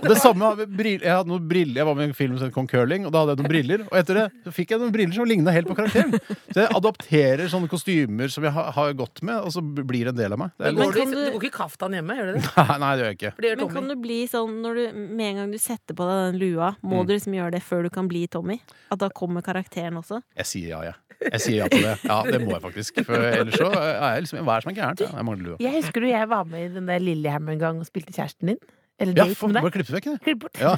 Og 0.00 0.08
det 0.10 0.18
samme 0.22 0.52
Jeg 0.66 1.12
hadde 1.12 1.30
noen 1.30 1.46
briller 1.48 1.82
Jeg 1.82 1.86
var 1.88 1.94
med 1.98 2.08
i 2.08 2.10
en 2.10 2.16
film 2.18 2.36
som 2.38 2.48
het 2.48 2.54
Kong 2.56 2.66
Curling, 2.70 3.06
og 3.06 3.12
da 3.14 3.22
hadde 3.24 3.36
jeg 3.36 3.42
noen 3.44 3.52
briller. 3.52 3.86
Og 3.90 3.98
etter 4.00 4.15
det 4.16 4.24
så 4.46 4.52
fikk 4.56 4.72
jeg 4.74 4.80
noen 4.82 4.92
briller 4.94 5.14
som 5.18 5.28
ligna 5.28 5.52
helt 5.54 5.68
på 5.70 5.76
karakteren. 5.78 6.16
Så 6.50 6.62
jeg 6.64 6.70
adopterer 6.76 7.46
sånne 7.52 7.68
kostymer 7.70 8.32
som 8.32 8.46
jeg 8.48 8.52
har, 8.56 8.70
har 8.76 8.92
gått 8.98 9.22
med, 9.26 9.36
og 9.46 9.52
så 9.54 9.62
blir 9.62 10.08
det 10.08 10.14
en 10.14 10.20
del 10.22 10.36
av 10.36 10.42
meg. 10.44 10.50
Det 10.58 10.66
er 10.70 10.76
Men 10.76 10.90
du, 10.90 10.98
kan 10.98 11.10
du 11.12 11.16
du- 11.20 11.30
går 11.36 11.44
ikke 11.46 11.56
kaftan 11.60 11.96
hjemme, 11.98 12.16
gjør 12.18 12.32
du 12.32 12.38
det? 12.40 12.44
nei, 12.56 12.78
nei, 12.82 12.92
det 12.96 13.02
gjør 13.04 13.10
jeg 13.12 13.18
ikke. 13.20 13.32
For 13.36 13.42
det 13.46 13.50
gjør 13.52 13.56
Men 13.62 13.68
kan 13.72 13.82
Tommy. 13.82 13.94
du 13.94 14.04
bli 14.08 14.20
sånn 14.32 14.54
når 14.66 14.74
du, 14.80 14.84
med 15.20 15.26
en 15.30 15.40
gang 15.42 15.50
du 15.52 15.58
setter 15.62 15.94
på 15.98 16.10
deg 16.10 16.22
den 16.32 16.40
lua, 16.42 16.72
må 16.82 17.02
Mm. 17.02 17.06
du 17.06 17.12
liksom 17.14 17.34
gjøre 17.36 17.52
det 17.58 17.62
før 17.62 17.82
du 17.86 17.90
kan 17.90 18.08
bli 18.08 18.26
Tommy? 18.26 18.60
At 18.90 18.98
da 19.02 19.08
kommer 19.10 19.42
karakteren 19.42 19.96
også? 20.00 20.22
Jeg 20.36 20.46
sier 20.46 20.68
ja, 20.76 20.80
jeg. 20.90 20.94
Jeg 21.32 21.40
sier 21.40 21.56
ja 21.62 21.66
til 21.72 21.80
det. 21.80 21.94
Ja, 22.04 22.16
det 22.28 22.38
må 22.44 22.50
jeg 22.52 22.60
faktisk. 22.60 22.98
For 23.08 23.16
ellers 23.16 23.56
så 23.56 23.70
er 23.72 24.16
jeg 24.16 24.24
liksom 24.26 24.42
Hva 24.44 24.56
er 24.56 24.60
det 24.60 24.64
som 24.66 24.72
er 24.72 24.76
gærent? 24.76 25.00
Ja, 25.00 25.08
jeg 25.16 25.24
mangler 25.24 25.46
lua. 25.48 25.56
Jeg 25.64 25.72
husker 25.78 26.04
du 26.04 26.08
jeg 26.10 26.28
var 26.28 26.44
med 26.44 26.66
i 26.66 26.74
den 26.74 26.86
der 26.90 27.00
Lillehammer 27.00 27.52
en 27.56 27.62
gang 27.62 27.78
og 27.80 27.86
spilte 27.88 28.12
kjæresten 28.12 28.50
din? 28.52 28.58
Eller 28.98 29.12
Ja, 29.18 29.24
date 29.26 29.36
for, 29.36 29.48
med 29.52 29.60
bare 29.60 29.70
deg? 29.70 29.74
klipp 29.76 29.86
det 29.86 29.96
vekk, 29.96 30.06
det. 30.08 30.20
Klipp 30.24 30.38
bort. 30.40 30.56
Ja. 30.56 30.72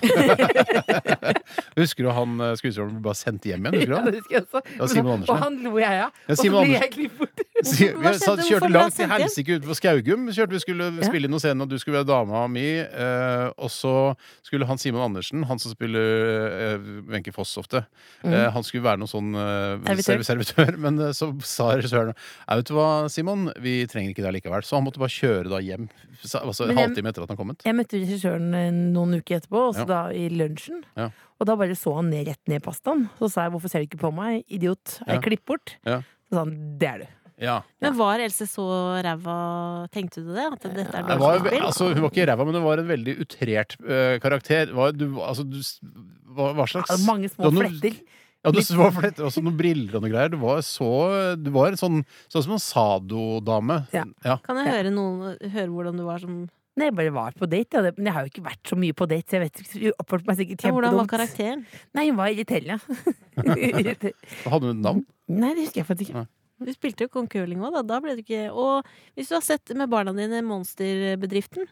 Husker 1.78 2.02
du 2.04 2.10
han 2.14 2.40
eh, 2.42 2.54
skuespilleren 2.58 2.96
ble 2.96 3.04
bare 3.04 3.18
sendt 3.18 3.46
hjem 3.46 3.68
igjen? 3.68 3.76
Husker 3.78 3.92
du 3.92 3.94
Ja, 3.94 4.00
det 4.08 4.20
husker 4.20 4.34
jeg 4.34 4.44
også. 4.46 4.62
var 4.80 4.90
Simon 4.92 5.12
Andersen, 5.12 5.34
Og 5.34 5.42
han 5.44 5.58
lo 5.64 5.72
jeg 5.78 6.00
av. 6.02 6.10
Ja, 6.10 6.34
Og 6.34 6.40
så 6.40 6.48
ble 6.50 6.64
jeg 6.72 6.90
klippet 6.94 7.18
bort. 7.22 7.44
Si- 7.68 7.88
Vi 7.90 8.10
satt, 8.22 8.42
kjørte 8.46 8.66
han 8.68 8.74
langt 8.76 8.94
til 8.98 9.10
helsike 9.10 9.56
ut 9.58 9.64
på 9.66 9.74
Skaugum. 9.78 10.26
Kjørte, 10.34 10.54
vi 10.54 10.60
skulle 10.62 10.88
Ja. 10.98 11.06
spille 11.08 11.26
inn 11.26 11.32
noen 11.34 11.42
scener, 11.42 11.62
og 11.66 11.70
du 11.72 11.78
skulle 11.78 11.98
være 11.98 12.06
dama 12.10 12.44
mi. 12.50 12.66
Eh, 12.78 13.46
og 13.58 13.70
så 13.74 13.94
skulle 14.46 14.66
han 14.66 14.78
Simon 14.78 15.02
Andersen, 15.08 15.42
han 15.48 15.58
som 15.58 15.72
spiller 15.74 16.78
eh, 16.78 17.32
Foss 17.34 17.56
ofte, 17.60 17.84
eh, 18.24 18.48
han 18.50 18.62
skulle 18.64 18.82
være 18.86 18.98
noen 19.02 19.10
sånn 19.10 19.34
eh, 19.34 19.94
Servitør. 20.02 20.22
servitør. 20.24 20.76
Men 20.84 20.98
eh, 21.08 21.10
så 21.14 21.30
sa 21.44 21.70
regissøren 21.76 22.14
«Nei, 22.48 22.56
Vet 22.58 22.66
du 22.70 22.74
hva, 22.74 23.08
Simon, 23.10 23.50
vi 23.62 23.86
trenger 23.86 24.10
ikke 24.14 24.24
deg 24.26 24.38
likevel. 24.38 24.62
Så 24.66 24.78
han 24.78 24.84
måtte 24.86 24.98
bare 25.02 25.12
kjøre 25.12 25.50
da 25.50 25.58
hjem. 25.62 25.88
Altså 26.42 26.66
halvtime 26.72 27.10
etter 27.12 27.22
at 27.26 27.28
han 27.34 27.36
kom 27.38 27.50
ut. 27.54 27.62
Jeg 27.66 27.74
møtte 27.78 27.98
regissøren 28.08 28.48
eh, 28.56 28.70
noen 28.72 29.18
uker 29.20 29.38
etterpå, 29.38 29.66
også 29.70 29.84
Ja. 29.84 29.90
da 29.92 30.00
i 30.16 30.28
lunsjen. 30.32 30.82
Ja. 30.96 31.10
Og 31.38 31.46
da 31.46 31.54
bare 31.60 31.76
så 31.78 31.94
han 32.00 32.10
ned, 32.10 32.26
rett 32.26 32.42
ned 32.50 32.62
i 32.62 32.64
pastaen. 32.64 33.08
Så 33.20 33.30
sa 33.30 33.44
jeg 33.46 33.52
'hvorfor 33.52 33.70
ser 33.70 33.84
du 33.84 33.86
ikke 33.86 34.00
på 34.02 34.12
meg, 34.14 34.44
idiot'? 34.50 34.98
Jeg 35.06 35.14
Ja. 35.16 35.20
klipp 35.20 35.44
bort? 35.46 35.76
Ja. 35.86 36.00
Så 36.26 36.30
sa 36.34 36.38
han 36.44 36.78
'det 36.78 36.88
er 36.88 36.98
du'. 37.04 37.08
Ja. 37.38 37.62
Men 37.80 37.94
var 37.94 38.18
Else 38.18 38.46
så 38.50 38.64
ræva 39.04 39.88
Tenkte 39.94 40.24
du 40.26 40.34
det? 40.34 40.46
At 40.52 40.60
dette 40.74 40.90
er 40.94 41.06
Det 41.06 41.18
var, 41.20 41.38
altså, 41.38 41.92
hun 41.94 42.02
var 42.02 42.10
ikke 42.10 42.26
ræva, 42.26 42.44
men 42.44 42.54
hun 42.58 42.64
var 42.64 42.78
en 42.82 42.88
veldig 42.88 43.14
utrert 43.22 43.76
uh, 43.84 44.18
karakter. 44.18 44.72
Hva, 44.72 44.88
Var, 44.88 44.92
du, 44.98 45.06
altså, 45.22 45.44
du, 45.46 45.58
hva, 46.34 46.52
hva 46.54 46.66
slags 46.66 46.90
Altså, 46.90 47.06
mange 47.06 47.30
små 47.30 47.52
noen, 47.52 47.78
fletter. 47.78 48.00
Ja, 48.44 48.50
du 48.54 48.60
var 48.78 48.92
fletter, 48.94 49.24
også 49.26 49.42
noen 49.42 49.56
briller 49.58 49.96
og 49.98 50.02
noe 50.02 50.10
greier. 50.10 50.30
Du 50.30 50.38
var 50.38 50.60
så 50.66 51.36
Du 51.38 51.50
var 51.54 51.68
en 51.68 51.78
sånn, 51.80 52.04
sånn 52.30 52.42
som 52.46 52.52
en 52.52 52.62
sadodame. 52.62 53.78
Ja. 53.92 54.36
Kan 54.42 54.58
jeg 54.62 54.72
høre, 54.72 54.92
noen, 54.94 55.38
høre 55.50 55.68
hvordan 55.68 55.98
du 55.98 56.04
var 56.06 56.18
som 56.22 56.48
Nei, 56.78 56.88
jeg 56.88 56.94
bare 56.98 57.12
var 57.16 57.34
på 57.38 57.48
date. 57.50 57.80
Ja. 57.82 57.92
Men 57.98 58.08
jeg 58.10 58.14
har 58.16 58.24
jo 58.26 58.30
ikke 58.32 58.44
vært 58.48 58.70
så 58.72 58.76
mye 58.78 58.94
på 58.96 59.06
date, 59.10 59.26
så 59.28 59.38
jeg 59.38 59.44
vet 59.48 59.60
ikke. 59.64 59.80
Hun 59.82 59.94
oppførte 60.04 60.28
meg 60.30 60.36
sikkert 60.38 60.62
kjempedumt. 60.64 60.78
Hvordan 60.78 60.98
var 61.02 61.08
karakteren? 61.12 61.64
Nei, 61.98 62.04
hun 62.10 62.18
var 62.20 62.32
irriterende. 62.32 62.78
Irriter- 63.58 64.14
Hadde 64.52 64.64
hun 64.70 64.74
et 64.76 64.84
navn? 64.86 65.02
Nei, 65.28 65.52
det 65.58 65.64
husker 65.66 65.82
jeg 65.82 65.88
faktisk 65.90 66.14
ikke. 66.14 66.26
Du 66.58 66.72
spilte 66.74 67.06
jo 67.06 67.10
Kong 67.14 67.28
Curling 67.30 67.60
òg, 67.62 67.76
da. 67.76 67.82
da 67.86 67.98
ble 68.02 68.16
du 68.18 68.22
ikke 68.24 68.48
Og 68.50 68.86
hvis 69.14 69.28
du 69.30 69.36
har 69.36 69.44
sett 69.46 69.70
med 69.78 69.86
barna 69.92 70.10
dine 70.16 70.40
Monsterbedriften, 70.42 71.68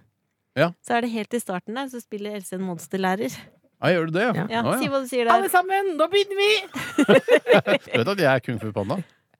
Ja. 0.57 0.69
så 0.87 0.95
er 0.97 1.03
det 1.03 1.11
helt 1.11 1.35
i 1.35 1.41
starten 1.43 1.75
der, 1.75 1.89
så 1.91 1.99
spiller 2.01 2.37
Else 2.39 2.55
en 2.55 2.63
monsterlærer. 2.69 3.35
Ja, 3.83 3.91
gjør 3.93 4.07
du 4.09 4.15
det? 4.15 4.29
Ja. 4.39 4.45
Ja, 4.49 4.63
Si 4.79 4.87
hva 4.89 5.01
du 5.03 5.09
sier 5.11 5.27
der. 5.27 5.35
Alle 5.35 5.51
sammen, 5.53 5.91
nå 5.99 6.07
begynner 6.09 6.39
vi! 6.39 6.51
Du 7.93 7.99
vet 7.99 8.09
at 8.15 8.23
jeg 8.23 8.31
er 8.31 8.45
kung 8.47 8.61
fu 8.63 8.71
panda? 8.73 8.97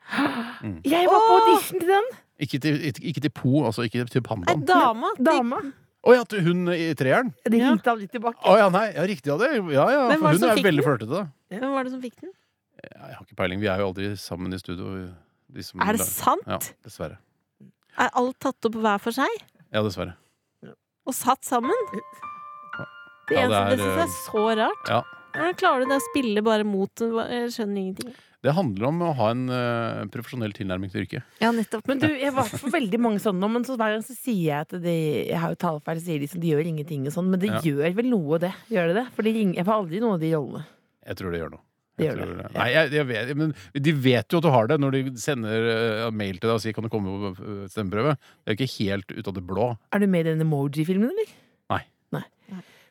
Jeg 0.85 1.07
var 1.09 1.23
på 1.31 1.37
audition 1.39 1.81
til 1.81 1.89
den. 1.95 2.11
Ikke 2.43 2.59
til, 2.61 2.77
ikke, 3.01 3.21
til 3.25 3.31
Po, 3.33 3.65
altså 3.65 3.85
ikke 3.87 4.05
til 4.13 4.23
pandaen. 4.23 4.65
dame! 4.69 5.11
Dama. 5.25 5.61
Å 6.07 6.13
ja, 6.15 6.25
til 6.29 6.43
hun 6.47 6.69
i 6.71 6.93
treeren? 6.95 7.33
De 7.49 7.59
Ja. 7.59 7.71
ringte 7.73 7.95
litt 7.99 8.13
tilbake. 8.13 8.39
Å 8.45 8.57
ja, 8.61 8.69
nei, 8.71 8.93
ja, 8.95 9.03
riktig. 9.09 9.27
Ja, 9.33 9.37
det, 9.41 9.49
ja, 9.75 9.87
ja 9.91 10.03
for 10.21 10.37
hun 10.37 10.45
er 10.45 10.61
veldig 10.63 10.85
flørtete. 10.85 11.23
Ja. 11.51 11.59
Hvem 11.59 11.73
var 11.75 11.85
det 11.89 11.93
som 11.97 12.03
fikk 12.05 12.21
den? 12.21 12.31
Jeg 12.85 13.15
har 13.17 13.25
ikke 13.25 13.37
peiling. 13.41 13.61
Vi 13.61 13.67
er 13.73 13.81
jo 13.81 13.89
aldri 13.89 14.11
sammen 14.21 14.53
i 14.55 14.59
studio. 14.61 15.09
De 15.51 15.63
som 15.65 15.81
Er 15.81 15.97
det 15.97 16.01
lager. 16.05 16.13
sant? 16.13 16.47
Ja, 16.47 16.59
dessverre. 16.85 17.17
Er 17.99 18.11
alt 18.13 18.39
tatt 18.45 18.69
opp 18.69 18.75
hver 18.77 19.01
for 19.01 19.11
seg? 19.17 19.43
Ja, 19.73 19.83
dessverre. 19.83 20.15
Og 21.07 21.15
satt 21.15 21.43
sammen? 21.49 21.75
Det, 23.27 23.35
Ja, 23.41 23.49
det 23.49 23.57
er, 23.57 23.71
det 23.71 23.79
syns 23.81 23.97
jeg 23.97 24.07
er 24.07 24.15
så 24.23 24.43
rart. 24.61 24.89
Ja. 24.93 25.01
Hvordan 25.35 25.57
klarer 25.59 25.83
du 25.83 25.91
det 25.91 25.97
å 25.99 26.05
spille 26.13 26.43
bare 26.47 26.65
mot 26.65 26.91
Jeg 27.03 27.51
skjønner 27.57 27.81
ingenting. 27.83 28.15
Det 28.47 28.55
handler 28.55 28.89
om 28.89 29.03
å 29.03 29.11
ha 29.19 29.29
en 29.35 29.45
uh, 29.51 30.05
profesjonell 30.15 30.55
tilnærming 30.57 30.93
til 30.93 31.03
yrket. 31.05 31.27
Ja, 31.43 31.51
nettopp. 31.55 31.87
Men 31.91 32.01
du, 32.03 32.07
jeg 32.07 32.33
var 32.37 32.47
for 32.53 32.71
veldig 32.73 33.01
mange 33.03 33.23
sånne 33.23 33.43
nå, 33.43 33.51
men 33.59 33.67
så 33.67 33.75
hver 33.75 33.97
gang 33.97 34.05
så 34.07 34.15
sier 34.15 34.43
jeg 34.45 34.67
at 34.69 34.75
de, 34.85 34.97
Jeg 35.27 35.41
har 35.43 35.55
jo 35.55 35.59
talefeil, 35.67 36.03
sier 36.05 36.23
de 36.23 36.31
som 36.31 36.43
de 36.43 36.53
gjør 36.55 36.71
ingenting 36.71 37.07
og 37.11 37.15
sånn, 37.17 37.31
men 37.33 37.43
det 37.43 37.51
Ja. 37.51 37.61
gjør 37.67 37.97
vel 37.99 38.11
noe, 38.13 38.39
det. 38.43 38.53
Gjør 38.71 38.93
det 38.93 38.99
det? 39.03 39.07
For 39.17 39.27
de 39.27 39.35
ringer, 39.35 39.59
jeg 39.59 39.67
får 39.69 39.81
aldri 39.83 40.03
noen 40.05 40.19
av 40.19 40.23
de 40.23 40.35
rollene. 40.37 40.67
Jeg 41.07 41.19
tror 41.21 41.35
det 41.35 41.41
gjør 41.43 41.53
noe. 41.57 41.63
De 41.97 42.05
gjør 42.05 42.19
tror 42.21 42.33
det, 42.37 42.49
Nei, 42.53 42.69
jeg, 42.75 42.91
jeg 42.93 43.07
vet, 43.09 43.31
men 43.41 43.53
de 43.73 43.93
vet 44.05 44.35
jo 44.35 44.41
at 44.43 44.45
du 44.45 44.51
har 44.53 44.67
det 44.69 44.77
når 44.83 44.97
de 44.99 45.03
sender 45.21 45.69
eh, 45.73 46.11
mail 46.13 46.37
til 46.37 46.51
deg 46.51 46.55
og 46.59 46.61
sier 46.61 46.77
'kan 46.77 46.85
du 46.85 46.91
komme 46.93 47.09
på 47.09 47.31
eh, 47.33 47.63
stemmeprøve'. 47.73 48.17
Det 48.45 48.53
er 48.53 48.55
jo 48.55 48.59
ikke 48.61 48.75
helt 48.85 49.15
ut 49.17 49.29
av 49.33 49.35
det 49.39 49.45
blå. 49.49 49.69
Er 49.97 49.99
du 50.05 50.07
med 50.07 50.27
i 50.27 50.31
den 50.31 50.45
emoji-filmen, 50.45 51.09
eller? 51.09 51.31
Nei. 51.73 51.83
Nei. 52.13 52.25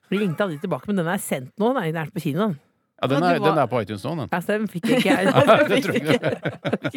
For 0.06 0.16
de 0.16 0.22
ringte 0.26 0.42
aldri 0.42 0.58
tilbake, 0.62 0.90
men 0.90 0.98
den 1.04 1.08
er 1.14 1.22
sendt 1.22 1.54
nå. 1.62 1.70
Den 1.74 1.84
er 1.84 1.92
den 1.94 2.02
er 2.02 2.10
på 2.14 2.24
kino. 2.26 2.56
Den. 3.12 3.18
Ja, 3.18 3.22
den, 3.22 3.28
er, 3.30 3.40
var- 3.40 3.50
den 3.50 3.62
er 3.64 3.70
på 3.72 3.82
iTunes 3.84 4.04
nå, 4.08 4.16
den. 4.22 4.30
Altså, 4.32 4.58
den 4.58 4.68
fikk 4.72 4.90
ikke 4.98 5.14
jeg. 5.14 5.30
det 5.72 5.84
tror 5.86 6.00
jeg 6.00 6.10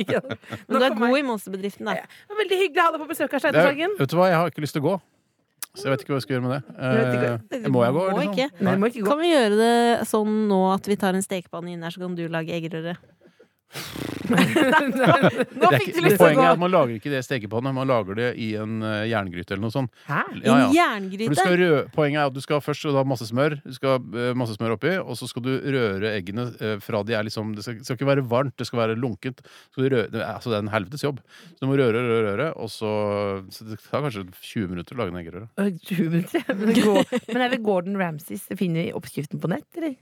ikke. 0.05 0.23
Men 0.69 0.81
du 0.81 0.87
er 0.89 0.97
god 1.03 1.19
i 1.19 1.23
monsterbedriften, 1.29 1.89
da. 1.91 1.99
Ja, 2.01 2.35
Veldig 2.43 2.59
hyggelig 2.65 2.83
å 2.83 2.89
ha 2.89 2.97
deg 2.97 3.05
på 3.05 3.09
besøk 3.13 3.39
er, 3.39 3.47
vet 3.99 4.11
du 4.13 4.19
hva, 4.19 4.29
jeg 4.33 4.41
har 4.41 4.53
ikke 4.53 4.65
lyst 4.67 4.77
til 4.79 4.85
å 4.85 4.89
gå. 4.89 4.99
Så 5.79 5.87
jeg 5.87 5.93
vet 5.95 6.03
ikke 6.03 6.15
hva 6.15 6.19
jeg 6.19 6.25
skal 6.25 6.35
gjøre 6.37 6.47
med 6.49 6.55
det. 6.57 6.61
Eh, 7.59 7.69
må 7.71 7.85
jeg 7.85 7.95
gå? 7.95 8.05
Må 8.09 8.23
liksom? 8.23 8.33
ikke. 8.35 8.65
Nei, 8.67 8.75
må 8.81 8.89
ikke 8.91 9.03
gå. 9.05 9.11
Kan 9.13 9.21
vi 9.23 9.29
gjøre 9.31 9.59
det 9.61 9.75
sånn 10.11 10.35
nå 10.51 10.61
at 10.73 10.89
vi 10.91 10.97
tar 10.99 11.19
en 11.19 11.23
stekepanne 11.23 11.75
inn 11.75 11.85
her, 11.87 11.95
så 11.95 12.03
kan 12.03 12.17
du 12.19 12.25
lage 12.33 12.57
eggerøre? 12.57 12.97
Nå 15.61 15.71
fikk 15.75 15.95
du 15.95 16.01
lyst 16.05 16.17
til 16.17 16.17
å 16.17 16.21
poenget 16.21 16.45
er 16.45 16.53
at 16.53 16.61
man 16.61 16.73
lager 16.73 16.95
ikke 16.99 17.13
det 17.13 17.21
i 17.23 17.27
stekepanne, 17.27 17.73
man 17.77 17.89
lager 17.89 18.19
det 18.19 18.29
i 18.41 18.49
en 18.61 18.83
eh, 18.85 19.07
jerngryte 19.11 19.55
eller 19.55 19.65
noe 19.67 19.75
sånt. 19.75 19.93
Hæ? 20.09 20.23
Ja, 20.43 20.57
En 20.57 20.63
ja. 20.63 20.69
Du 20.69 20.77
jerngryte? 20.79 21.47
rø 21.59 21.71
poenget 21.95 22.23
er 22.23 22.31
at 22.31 22.37
du 22.37 22.43
skal 22.45 22.63
først 22.65 22.89
ha 22.95 23.05
masse 23.09 23.29
smør, 23.31 23.59
du 23.65 23.75
skal 23.77 23.97
ha 23.97 24.25
eh, 24.25 24.35
masse 24.39 24.57
smør 24.59 24.77
oppi, 24.77 24.95
og 25.01 25.19
så 25.19 25.29
skal 25.31 25.47
du 25.47 25.53
røre 25.59 26.15
eggene 26.15 26.49
eh, 26.61 26.77
fra 26.85 27.03
de 27.07 27.17
er 27.17 27.27
liksom 27.29 27.55
Det 27.57 27.65
skal, 27.65 27.81
ikke 27.97 28.09
være 28.09 28.27
varmt, 28.29 28.57
det 28.59 28.69
skal 28.69 28.83
være 28.85 28.99
lunkent. 28.99 29.41
Skal 29.73 29.87
du 29.87 29.97
røre, 29.97 30.25
altså 30.25 30.53
det 30.53 30.59
er 30.59 30.67
en 30.67 30.73
helvetes 30.75 31.05
jobb. 31.07 31.23
Så 31.55 31.63
du 31.63 31.71
må 31.71 31.79
røre, 31.81 32.03
røre, 32.05 32.33
røre, 32.33 32.51
og 32.59 32.71
så, 32.73 32.91
så 33.55 33.69
Det 33.69 33.81
tar 33.87 34.05
kanskje 34.05 34.27
20 34.35 34.75
minutter 34.75 34.97
å 34.97 35.03
lage 35.03 35.15
en 35.15 35.23
eggerøre. 35.23 35.49
20 35.89 36.13
minutter. 36.13 36.45
Men, 36.59 36.75
går, 36.77 37.17
men 37.33 37.47
er 37.47 37.55
det 37.55 37.63
Gordon 37.65 37.99
Ramsays 38.01 38.49
finner 38.59 38.87
vi 38.87 38.95
oppskriften 38.97 39.43
på 39.43 39.51
nett, 39.53 39.69
eller? 39.79 39.97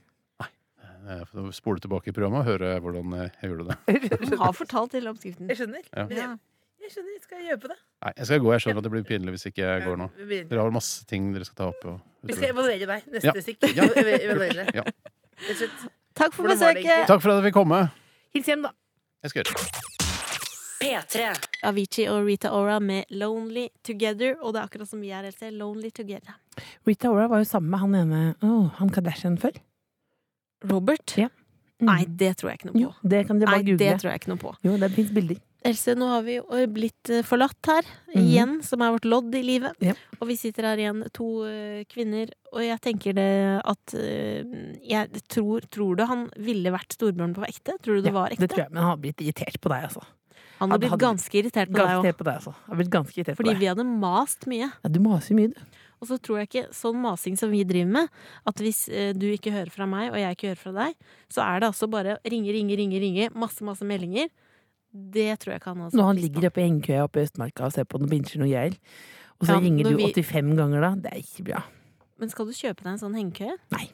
Jeg 1.07 1.53
spole 1.55 1.79
tilbake 1.83 2.11
i 2.11 2.15
programmet 2.15 2.43
og 2.43 2.49
høre 2.51 2.73
hvordan 2.83 3.13
eh, 3.15 3.29
jeg 3.41 3.51
gjorde 3.51 3.69
det. 3.71 3.77
Hun 4.27 4.37
har 4.41 4.55
fortalt 4.57 4.95
hele 4.97 5.11
oppskriften. 5.13 5.47
Jeg 5.51 5.61
skjønner. 5.61 5.85
Ja. 5.93 6.05
Men 6.09 6.17
jeg, 6.17 6.33
jeg 6.83 6.93
skjønner, 6.95 7.13
jeg 7.31 7.45
gjøre 7.47 7.61
på 7.63 7.71
det. 7.71 7.77
Nei, 8.03 8.13
jeg 8.17 8.29
skal 8.29 8.41
gå. 8.43 8.51
Jeg 8.53 8.65
skjønner 8.65 8.81
at 8.83 8.87
det 8.87 8.93
blir 8.93 9.07
pinlig 9.07 9.35
hvis 9.37 9.47
ikke 9.49 9.63
jeg 9.63 9.85
går 9.87 10.01
nå. 10.03 10.09
Dere 10.27 10.59
har 10.65 10.75
masse 10.75 11.07
ting 11.09 11.31
dere 11.35 11.47
skal 11.47 11.59
ta 11.61 11.69
opp. 11.71 11.87
Og, 11.93 12.01
vi 12.27 12.37
skal 12.37 12.51
evaluere 12.51 12.89
deg 12.91 13.07
neste 13.15 13.31
Ja. 13.31 13.45
stikk. 13.45 13.69
Ja. 13.77 13.87
Evaluere. 14.27 14.67
Ja. 14.75 14.85
Takk 16.17 16.33
for 16.33 16.49
besøket! 16.49 17.05
Takk 17.07 17.21
for 17.21 17.31
at 17.31 17.39
jeg 17.39 17.49
fikk 17.49 17.59
komme. 17.59 17.85
Hils 18.35 18.49
hjem, 18.49 18.65
da. 18.67 18.73
Jeg 19.23 19.33
skal 19.33 19.43
gjøre 19.43 19.53
det. 19.55 19.95
P3. 20.77 21.23
Avicii 21.65 22.05
og 22.11 22.25
Rita 22.27 22.51
Ora 22.53 22.77
med 22.79 23.05
'Lonely 23.09 23.67
Together'. 23.81 24.35
Og 24.41 24.53
det 24.53 24.61
er 24.61 24.67
akkurat 24.67 24.89
som 24.89 25.01
vi 25.01 25.09
er, 25.09 25.25
Else. 25.25 25.49
Lonely 25.49 25.89
Together. 25.89 26.37
Rita 26.85 27.09
Ora 27.09 27.27
var 27.27 27.41
jo 27.41 27.49
sammen 27.49 27.71
med 27.71 27.79
han 27.79 27.95
ene 27.95 28.35
oh, 28.45 28.69
han 28.77 28.89
Kardashian 28.89 29.37
før. 29.41 29.57
Robert? 30.65 31.17
Ja. 31.17 31.29
Mm. 31.77 31.89
Nei, 31.91 32.03
det 32.09 32.31
tror 32.39 32.49
jeg 32.49 32.59
ikke 32.61 32.71
noe 32.71 32.79
Jo, 32.81 32.87
på. 32.89 33.09
det 33.11 33.19
kan 33.27 33.37
dere 33.37 33.51
Nei, 33.51 33.57
bare 33.59 33.65
det 33.67 33.75
google. 33.77 33.97
tror 34.01 34.09
jeg 34.09 34.21
ikke 34.21 34.31
noe 34.31 34.41
på. 34.41 34.53
Jo, 34.65 34.77
det 34.81 34.89
fins 34.95 35.11
bilder. 35.13 35.37
Else, 35.67 35.93
nå 35.97 36.07
har 36.09 36.23
vi 36.23 36.37
blitt 36.73 37.09
eh, 37.11 37.23
forlatt 37.25 37.69
her 37.69 37.85
mm. 38.13 38.17
igjen, 38.21 38.53
som 38.63 38.81
er 38.81 38.93
vårt 38.95 39.05
lodd 39.05 39.35
i 39.35 39.41
livet. 39.45 39.77
Ja. 39.83 39.93
Og 40.17 40.29
vi 40.29 40.37
sitter 40.39 40.69
her 40.69 40.81
igjen, 40.81 41.03
to 41.13 41.27
eh, 41.45 41.81
kvinner, 41.91 42.31
og 42.53 42.63
jeg 42.63 42.81
tenker 42.81 43.17
det 43.17 43.29
at 43.61 43.93
eh, 43.97 44.45
Jeg 44.87 45.23
tror 45.27 45.65
Tror 45.69 45.97
du 45.99 46.05
han 46.07 46.27
ville 46.41 46.71
vært 46.73 46.95
storbjørn 46.95 47.35
på 47.35 47.45
ekte? 47.49 47.75
Tror 47.83 47.99
du 47.99 48.05
det 48.05 48.13
Ja, 48.13 48.17
var 48.17 48.33
ekte? 48.33 48.45
Det 48.47 48.53
tror 48.55 48.63
jeg, 48.63 48.73
men 48.73 48.81
han 48.81 48.93
har 48.93 49.01
blitt 49.03 49.21
irritert 49.25 49.59
på 49.61 49.73
deg, 49.73 49.89
altså. 49.89 50.05
Han 50.57 50.71
har 50.71 50.77
Hadde- 50.77 50.87
blitt 50.89 51.03
ganske 51.03 51.37
irritert 51.37 51.69
på 51.69 51.77
deg 51.77 51.91
òg. 51.99 52.07
altså. 52.33 52.53
Han 52.65 52.73
har 52.73 52.81
blitt 52.81 52.93
ganske 52.95 53.17
irritert 53.19 53.37
Fordi 53.37 53.53
vi 53.59 53.67
hadde 53.69 53.85
mast 53.85 54.47
mye. 54.49 54.71
Ja, 54.73 54.89
du 54.89 54.99
maser 55.03 55.37
mye, 55.37 55.53
du. 55.53 55.76
Og 56.01 56.07
så 56.11 56.17
tror 56.21 56.37
jeg 56.41 56.49
ikke 56.49 56.65
sånn 56.77 56.99
masing 57.01 57.37
som 57.39 57.49
vi 57.49 57.63
driver 57.65 57.89
med, 57.95 58.09
at 58.45 58.59
hvis 58.61 58.83
eh, 58.89 59.13
du 59.17 59.25
ikke 59.33 59.51
hører 59.55 59.71
fra 59.73 59.87
meg, 59.89 60.11
og 60.11 60.19
jeg 60.21 60.35
ikke 60.37 60.51
hører 60.51 60.61
fra 60.61 60.73
deg, 60.75 60.97
så 61.33 61.41
er 61.41 61.59
det 61.63 61.69
altså 61.71 61.89
bare 61.89 62.17
ringe, 62.29 62.51
ringe, 62.53 62.77
ringe, 62.77 62.99
ringe, 63.01 63.29
masse, 63.33 63.63
masse 63.65 63.85
meldinger. 63.87 64.29
Det 64.93 65.27
tror 65.41 65.53
jeg 65.55 65.61
ikke 65.61 65.73
han 65.73 65.81
har 65.83 65.95
Når 65.97 66.07
han 66.11 66.19
ligger 66.21 66.47
oppe 66.49 66.61
i 66.61 66.67
engkøya 66.69 67.03
oppe 67.05 67.19
i 67.21 67.25
Østmarka 67.27 67.65
og 67.67 67.73
ser 67.73 67.85
på 67.89 67.99
noen 67.99 68.09
binsjer 68.13 68.39
noe 68.41 68.49
gjeld, 68.49 68.77
og 69.37 69.47
så 69.49 69.57
Ja, 69.57 69.59
ringer 69.61 69.83
du 69.83 69.89
du 69.89 69.97
vi- 69.97 70.13
85 70.13 70.55
ganger 70.57 70.81
da, 70.81 70.95
det 70.95 71.11
er 71.13 71.19
ikke 71.21 71.43
bra. 71.49 71.63
Men 72.17 72.29
skal 72.29 72.45
du 72.45 72.53
kjøpe 72.53 72.81
deg 72.81 72.93
en 72.93 73.01
sånn 73.01 73.17
hengekøye? 73.17 73.57
Nei. 73.73 73.89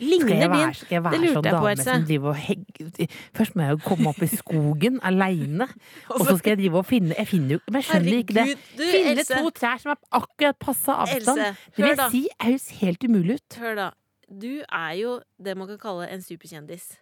Ligner 0.00 0.34
din 0.42 0.50
være, 0.52 0.74
skal 0.74 0.94
jeg 0.96 1.04
være 1.04 1.12
Det 1.12 1.20
lurte 1.20 1.34
sånn 1.34 1.48
jeg 1.48 1.54
på, 1.58 1.68
Else. 1.72 1.94
driver 2.06 2.28
og 2.28 3.08
Først 3.38 3.56
må 3.56 3.62
jeg 3.66 3.70
jo 3.76 3.80
komme 3.88 4.08
opp 4.12 4.22
i 4.22 4.28
skogen 4.32 5.00
aleine, 5.10 5.68
og 6.10 6.20
så 6.26 6.36
skal 6.38 6.50
jeg 6.54 6.58
drive 6.64 6.78
og 6.82 6.86
finne 6.86 7.14
Jeg 7.18 7.26
finner 7.30 7.56
jo 7.56 7.60
Men 7.70 7.80
jeg 7.82 7.88
skjønner 7.90 8.18
ikke 8.22 8.36
det. 8.38 8.46
Du, 8.76 8.84
Finne 8.84 9.14
Else. 9.16 9.34
to 9.42 9.50
trær 9.58 9.82
som 9.82 9.90
er 9.94 10.00
akkurat 10.22 10.58
passe 10.60 10.92
avstand. 10.92 11.38
Else, 11.40 11.72
Det 11.76 11.84
vil 11.84 11.96
da. 11.96 12.08
jeg 12.08 12.10
si 12.12 12.22
høres 12.44 12.68
helt 12.82 13.04
umulig 13.08 13.34
ut. 13.40 13.58
Hør 13.62 13.74
da. 13.74 13.88
Du 14.28 14.50
er 14.68 14.92
jo 15.00 15.20
det 15.42 15.56
man 15.56 15.68
kan 15.68 15.78
kalle 15.80 16.08
en 16.12 16.20
superkjendis. 16.22 16.98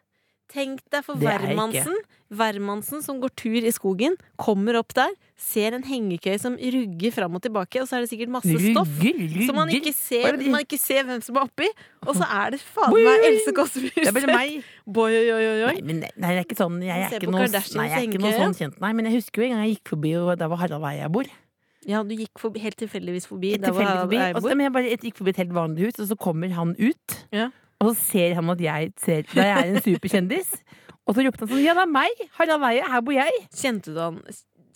Tenk 0.53 0.83
deg 0.95 1.03
for 1.05 1.19
er 1.19 1.43
hvermannsen. 1.43 1.97
Hvermannsen 2.27 3.03
som 3.05 3.21
går 3.23 3.31
tur 3.39 3.63
i 3.63 3.71
skogen, 3.75 4.17
kommer 4.43 4.79
opp 4.81 4.91
der, 4.99 5.13
ser 5.39 5.77
en 5.77 5.85
hengekøye 5.87 6.39
som 6.43 6.57
rugger 6.59 7.13
fram 7.15 7.37
og 7.39 7.43
tilbake, 7.45 7.79
og 7.83 7.87
så 7.87 7.99
er 7.99 8.03
det 8.07 8.11
sikkert 8.11 8.33
masse 8.35 8.51
stoff. 8.51 8.91
Rugger, 8.99 9.21
rugger. 9.21 9.45
Så 9.47 9.55
man 9.55 9.71
ikke, 9.71 9.93
ser, 9.95 10.27
er 10.33 10.51
man 10.51 10.65
ikke 10.65 10.79
ser 10.81 11.07
hvem 11.07 11.23
som 11.23 11.39
er 11.39 11.47
oppi, 11.47 11.69
og 12.03 12.19
så 12.19 12.27
er 12.27 12.57
det 12.57 12.61
faen 12.65 12.95
meg. 12.97 13.27
Else 13.31 13.55
Kåss 13.55 13.77
Furuseth. 13.79 14.29
Boy, 14.87 15.15
oi, 15.15 15.25
oi, 15.31 15.39
oi, 15.39 15.57
oi. 15.69 15.75
Nei, 15.77 15.87
men 15.87 16.03
nei, 16.03 16.13
det 16.19 16.33
er 16.33 16.45
ikke 16.49 16.59
sånn. 16.59 16.79
Jeg 16.83 17.07
er 17.07 17.19
ikke 17.21 17.31
noe, 17.31 17.47
nei, 17.47 17.89
jeg 17.93 17.99
er 18.01 18.07
ikke 18.09 18.23
noe 18.25 18.37
sånn 18.39 18.57
kjent. 18.59 18.81
Nei, 18.83 18.93
men 18.99 19.11
jeg 19.11 19.21
husker 19.21 19.43
jo 19.43 19.49
en 19.51 19.55
gang 19.57 19.67
jeg 19.69 19.77
gikk 19.77 19.95
forbi, 19.95 20.15
og 20.23 20.33
der 20.43 20.51
var 20.51 20.63
Harald 20.65 20.89
Eia 20.91 21.11
bor. 21.13 21.31
Ja, 21.87 22.01
du 22.03 22.17
gikk 22.19 22.41
forbi, 22.43 22.59
helt 22.65 22.75
tilfeldigvis 22.81 23.29
forbi 23.31 23.53
Helt 23.55 23.63
tilfeldig 23.69 24.01
forbi. 24.03 24.19
jeg 24.19 24.35
Og 24.35 24.41
så, 24.43 24.49
bor. 24.49 24.57
men 24.59 24.67
jeg 24.67 24.75
bare 24.75 24.91
jeg 24.91 25.03
gikk 25.05 25.21
forbi 25.21 25.31
et 25.37 25.41
helt 25.45 25.55
vanlig 25.55 25.87
hus, 25.87 26.01
og 26.03 26.09
så 26.11 26.17
kommer 26.19 26.51
han 26.57 26.75
ut. 26.81 27.19
Ja. 27.31 27.53
Og 27.83 27.93
så 27.93 27.95
ser 28.01 28.35
han 28.39 28.51
at 28.55 28.61
jeg 28.65 28.93
ser 29.03 29.31
jeg 29.37 29.53
er 29.53 29.71
en 29.71 29.83
superkjendis. 29.85 30.53
Og 31.07 31.15
så 31.15 31.25
ropte 31.27 31.45
han 31.45 31.53
sånn 31.53 31.65
Ja, 31.65 31.77
det 31.77 31.85
er 31.87 31.93
meg! 31.93 32.23
Harald 32.39 32.67
Eia, 32.67 32.87
her 32.91 33.03
bor 33.07 33.17
jeg. 33.17 33.41
Kjente 33.55 33.95
du 33.95 34.01
han 34.03 34.21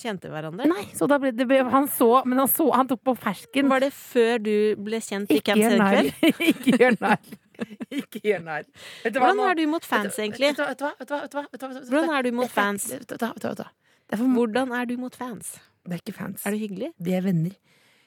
Kjente 0.01 0.30
hverandre? 0.32 0.64
Nei, 0.64 0.86
så 0.96 1.05
da 1.11 1.18
ble 1.20 1.32
det 1.36 1.44
Han 1.74 1.88
så, 1.92 2.22
men 2.24 2.40
han 2.40 2.48
så 2.48 2.70
Han 2.72 2.88
tok 2.88 3.03
på 3.05 3.14
fersken. 3.20 3.68
Var 3.68 3.84
det 3.84 3.90
før 3.92 4.38
du 4.40 4.55
ble 4.80 5.01
kjent 5.05 5.32
i 5.34 5.40
Camp 5.44 5.61
narr. 5.76 6.09
Ikke 6.53 6.72
gjør 6.72 6.96
narr. 7.03 7.34
Ikke 7.92 8.22
gjør 8.24 8.44
narr. 8.46 8.68
Hvordan 9.05 9.42
er 9.44 9.59
du 9.59 9.66
mot 9.68 9.84
fans, 9.84 10.16
egentlig? 10.16 10.55
Hvordan 10.57 12.14
er 12.16 12.24
du 12.24 12.30
mot 12.38 12.55
fans? 12.55 12.86
Hvordan 14.09 14.72
er 14.78 14.88
du 14.88 14.96
mot 15.03 15.18
fans? 15.20 15.59
det 15.90 15.96
er 15.96 16.03
ikke 16.05 16.16
fans. 16.16 16.46
Er 16.46 16.55
du 16.55 16.61
hyggelig? 16.61 16.90
Vi 17.01 17.12
er 17.16 17.22
venner. 17.24 17.53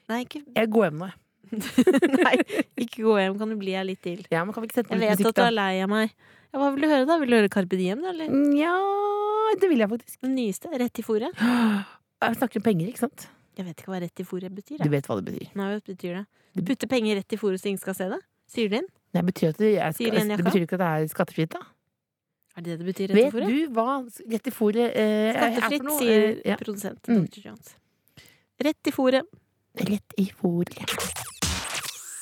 Nei, 0.09 0.23
ikke 0.25 0.43
Jeg 0.55 0.69
går 0.73 0.89
hjem 0.89 0.99
nå. 1.01 1.09
jeg. 1.09 1.22
Nei, 1.53 2.35
ikke 2.79 3.03
gå 3.05 3.15
hjem. 3.19 3.35
Kan 3.39 3.51
du 3.53 3.57
bli 3.59 3.73
her 3.77 3.85
litt 3.87 4.01
til? 4.05 4.23
Ja, 4.31 4.43
men 4.45 4.53
kan 4.55 4.63
vi 4.63 4.69
ikke 4.71 4.79
sette 4.81 4.89
på 4.89 4.95
Jeg 4.97 5.01
litt 5.03 5.09
vet 5.13 5.19
musikk, 5.19 5.33
at 5.33 5.35
du 5.35 5.41
da? 5.41 5.47
er 5.49 5.55
lei 5.57 5.73
av 5.85 5.89
meg. 5.91 6.13
Ja, 6.53 6.59
hva 6.61 6.69
vil 6.73 6.85
du 6.85 6.87
høre, 6.89 7.05
da? 7.09 7.17
Vil 7.21 7.29
du 7.33 7.37
høre 7.37 7.51
Carpe 7.53 7.77
Diem, 7.79 8.01
da? 8.05 8.11
Eller 8.13 8.33
Ja, 8.57 8.73
det 9.61 9.69
vil 9.69 9.83
jeg 9.83 9.89
faktisk. 9.91 10.19
den 10.23 10.35
nyeste? 10.37 10.71
Rett 10.79 10.99
i 10.99 11.05
fòret? 11.05 11.33
Jeg 12.23 12.37
snakker 12.39 12.61
om 12.61 12.63
penger, 12.63 12.87
ikke 12.87 13.01
sant? 13.03 13.25
Jeg 13.57 13.65
vet 13.67 13.81
ikke 13.81 13.91
hva 13.91 13.97
rett 13.99 14.21
i 14.21 14.23
fòret 14.25 14.53
betyr. 14.55 14.77
Du 14.79 14.85
Jeg. 14.87 14.91
vet 14.93 15.07
hva 15.09 15.17
det 15.19 15.25
betyr. 15.27 15.49
Nei, 15.59 15.65
hva 15.73 15.81
betyr 15.83 16.13
det? 16.21 16.25
Du 16.55 16.61
putter 16.69 16.87
penger 16.87 17.17
rett 17.19 17.33
i 17.35 17.39
fòret 17.41 17.59
så 17.59 17.67
ingen 17.67 17.81
skal 17.81 17.97
se 17.97 18.07
det? 18.13 18.19
Sier 18.53 18.69
du 18.71 18.77
inn? 18.79 18.87
Det 19.13 19.23
betyr, 19.27 19.49
at 19.51 19.59
det, 19.59 19.71
jeg 19.75 19.97
Sier 19.97 20.13
skal, 20.13 20.23
det 20.29 20.37
Jakka? 20.37 20.45
betyr 20.47 20.63
ikke 20.65 20.77
at 20.79 20.83
det 20.83 20.87
er 21.03 21.11
skattefritt, 21.11 21.51
da. 21.57 21.61
Er 22.55 22.61
det 22.63 22.71
det 22.71 22.79
det 22.79 22.87
betyr, 22.93 23.11
rett 23.11 23.17
i 23.17 23.23
Vet 23.25 23.33
fòret? 23.33 23.49
du 23.49 23.75
hva 23.75 23.87
rett 24.33 24.47
i 24.47 24.53
fôret 24.55 24.87
eh, 24.95 25.29
er 25.33 25.37
for 25.41 25.53
Skattefritt, 25.57 25.85
noe? 25.89 25.99
sier 25.99 26.25
Eh, 26.29 26.41
ja. 26.53 26.57
produsent 26.61 27.11
Mm. 27.11 27.25
Dr. 27.27 27.41
Jones. 27.49 27.75
Rett 28.63 28.87
i 28.87 28.95
fòret. 28.95 29.27
Rett 29.83 30.17
i 30.21 30.29
fôret. 30.31 30.95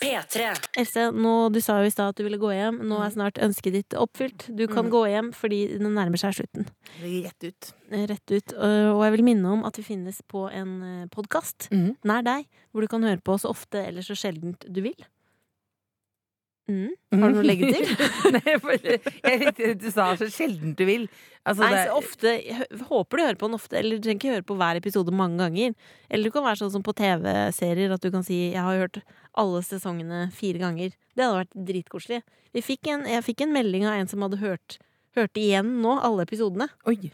P3. 0.02 0.48
Else, 0.82 1.04
nå, 1.14 1.34
du 1.54 1.60
sa 1.62 1.78
jo 1.82 1.90
i 1.90 1.94
stad 1.94 2.12
at 2.14 2.18
du 2.18 2.24
ville 2.26 2.40
gå 2.42 2.50
hjem. 2.56 2.80
Nå 2.82 2.98
Mm. 2.98 3.06
er 3.06 3.12
snart 3.14 3.38
ønsket 3.38 3.74
ditt 3.78 3.94
oppfylt. 3.94 4.48
Du 4.56 4.66
kan 4.68 4.90
gå 4.90 5.04
hjem 5.08 5.32
fordi 5.34 5.78
den 5.78 5.94
nærmer 5.94 6.18
seg 6.18 6.34
slutten. 6.40 6.66
Rett 7.02 7.44
ut. 7.46 7.72
Eh, 7.92 8.08
Rett 8.10 8.32
ut. 8.32 8.54
Og 8.58 8.98
og 8.98 9.04
jeg 9.06 9.12
vil 9.18 9.24
minne 9.24 9.46
om 9.54 9.64
at 9.66 9.78
vi 9.78 9.84
finnes 9.84 10.22
på 10.28 10.50
en 10.52 11.08
podkast 11.14 11.70
mm. 11.72 11.98
nær 12.04 12.24
deg, 12.26 12.46
hvor 12.72 12.82
du 12.82 12.88
kan 12.88 13.04
høre 13.04 13.22
på 13.22 13.38
så 13.40 13.50
ofte 13.54 13.86
eller 13.88 14.02
så 14.02 14.18
sjeldent 14.18 14.66
du 14.68 14.82
vil. 14.82 14.98
Mm. 16.72 17.22
Har 17.22 17.32
du 17.32 17.38
noe 17.38 17.44
å 17.44 17.48
legge 17.48 17.70
til? 17.74 17.86
Nei, 18.38 18.56
for 18.64 18.88
jeg 18.88 19.40
likte 19.42 19.74
du 19.82 19.88
sa 19.92 20.12
så 20.20 20.30
sjelden 20.32 20.76
du 20.78 20.84
vil. 20.88 21.08
Altså, 21.42 21.66
Nei, 21.66 21.86
så 21.88 21.96
ofte 21.98 22.34
jeg 22.38 22.68
Håper 22.86 23.18
du 23.18 23.24
hører 23.24 23.40
på 23.42 23.48
den 23.50 23.58
ofte, 23.58 23.78
eller 23.80 23.98
du 23.98 24.06
trenger 24.06 24.20
ikke 24.20 24.36
høre 24.36 24.48
på 24.52 24.58
hver 24.60 24.80
episode 24.80 25.16
mange 25.16 25.42
ganger. 25.42 25.74
Eller 26.10 26.30
du 26.30 26.36
kan 26.36 26.46
være 26.46 26.62
sånn 26.62 26.74
som 26.76 26.86
på 26.86 26.96
TV-serier, 26.98 27.94
at 27.96 28.04
du 28.04 28.12
kan 28.14 28.24
si 28.24 28.52
'jeg 28.52 28.62
har 28.62 28.78
hørt 28.78 29.02
alle 29.34 29.64
sesongene 29.66 30.30
fire 30.32 30.62
ganger'. 30.62 30.94
Det 31.16 31.26
hadde 31.26 31.42
vært 31.42 31.58
dritkoselig. 31.72 32.22
Vi 32.54 32.62
fikk 32.62 32.88
en, 32.94 33.06
jeg 33.08 33.24
fikk 33.24 33.42
en 33.42 33.54
melding 33.54 33.86
av 33.86 33.98
en 34.00 34.08
som 34.08 34.22
hadde 34.22 34.42
hørt, 34.44 34.78
hørt 35.16 35.36
igjen 35.40 35.82
nå, 35.82 36.00
alle 36.00 36.24
episodene. 36.24 36.70
Oi, 36.86 37.12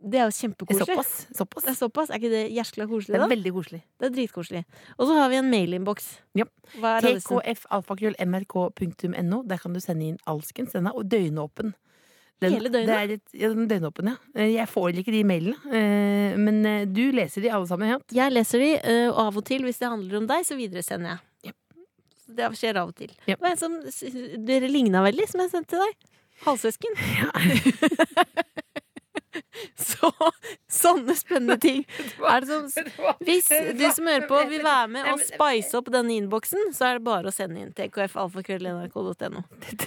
Det 0.00 0.16
er 0.16 0.22
jo 0.24 0.30
er 0.32 0.38
kjempekoselig. 0.38 0.94
såpass. 0.96 1.10
såpass. 1.36 1.64
Det 1.66 1.70
er 1.70 1.74
såpass. 1.76 2.08
Er 2.10 2.16
ikke 2.16 2.30
det 2.32 2.46
jæskla 2.56 2.84
Det 2.86 2.90
koselig, 2.94 3.14
er 3.14 3.20
da? 3.20 3.26
veldig 3.28 3.52
koselig. 3.52 3.80
Det 4.00 4.06
er 4.08 4.12
dritkoselig. 4.16 4.62
Og 4.96 5.04
så 5.10 5.14
har 5.18 5.28
vi 5.28 5.36
en 5.36 5.50
mailinnboks. 5.52 6.06
Ja. 6.40 6.44
Er 6.80 7.00
tkfalfakrøll.nrk.no. 7.04 9.42
Der 9.46 9.58
kan 9.60 9.72
du 9.76 9.80
sende 9.84 10.04
inn 10.08 10.16
alskens. 10.26 10.72
Den 10.72 10.86
er 10.88 10.96
døgnåpen. 11.04 11.74
Den, 12.40 12.52
Hele 12.56 12.70
døgnet? 12.72 12.96
Er 12.96 13.04
litt, 13.10 13.28
ja, 13.36 13.50
den 13.52 13.68
døgnåpen, 13.68 14.08
ja. 14.08 14.16
Eh, 14.34 14.48
Jeg 14.54 14.64
får 14.72 14.96
ikke 15.02 15.12
de 15.12 15.20
mailene. 15.28 15.58
eh, 15.76 16.32
Men 16.40 16.62
eh, 16.64 16.86
du 16.88 17.10
leser 17.12 17.42
de 17.44 17.50
alle 17.52 17.66
sammen, 17.68 17.88
ja? 17.92 17.98
Jeg 18.16 18.32
leser 18.32 18.58
de, 18.64 18.70
og 19.10 19.18
av 19.26 19.36
og 19.36 19.44
til, 19.44 19.60
hvis 19.68 19.76
det 19.82 19.88
handler 19.92 20.16
om 20.22 20.26
deg, 20.30 20.46
så 20.48 20.56
videresender 20.56 21.10
jeg. 21.10 21.18
Ja. 21.50 21.54
Det 22.40 22.48
skjer 22.56 22.76
av 22.80 22.88
og 22.88 22.94
til. 22.96 23.12
Ja. 23.28 23.36
Det 23.36 23.44
var 23.44 23.50
en 23.50 23.60
som 23.60 23.76
Dere 24.46 24.68
ligna 24.72 25.02
veldig, 25.04 25.28
som 25.28 25.40
jeg 25.44 25.50
sendte 25.52 25.76
til 25.76 25.84
deg. 25.84 25.92
Halvsøsken. 26.46 26.92
så 29.90 30.10
sånne 30.70 31.16
spennende 31.18 31.58
ting. 31.62 31.84
Er 32.30 32.44
det 32.44 32.50
som, 32.50 32.66
hvis 33.26 33.48
du 33.78 33.86
som 33.94 34.10
hører 34.10 34.26
på 34.30 34.42
vil 34.50 34.64
være 34.66 34.90
med 34.96 35.08
og 35.12 35.22
spice 35.24 35.78
opp 35.78 35.90
denne 35.92 36.16
innboksen, 36.18 36.70
så 36.76 36.90
er 36.90 37.00
det 37.00 37.06
bare 37.08 37.30
å 37.30 37.34
sende 37.34 37.62
inn 37.62 37.72
til 37.76 37.88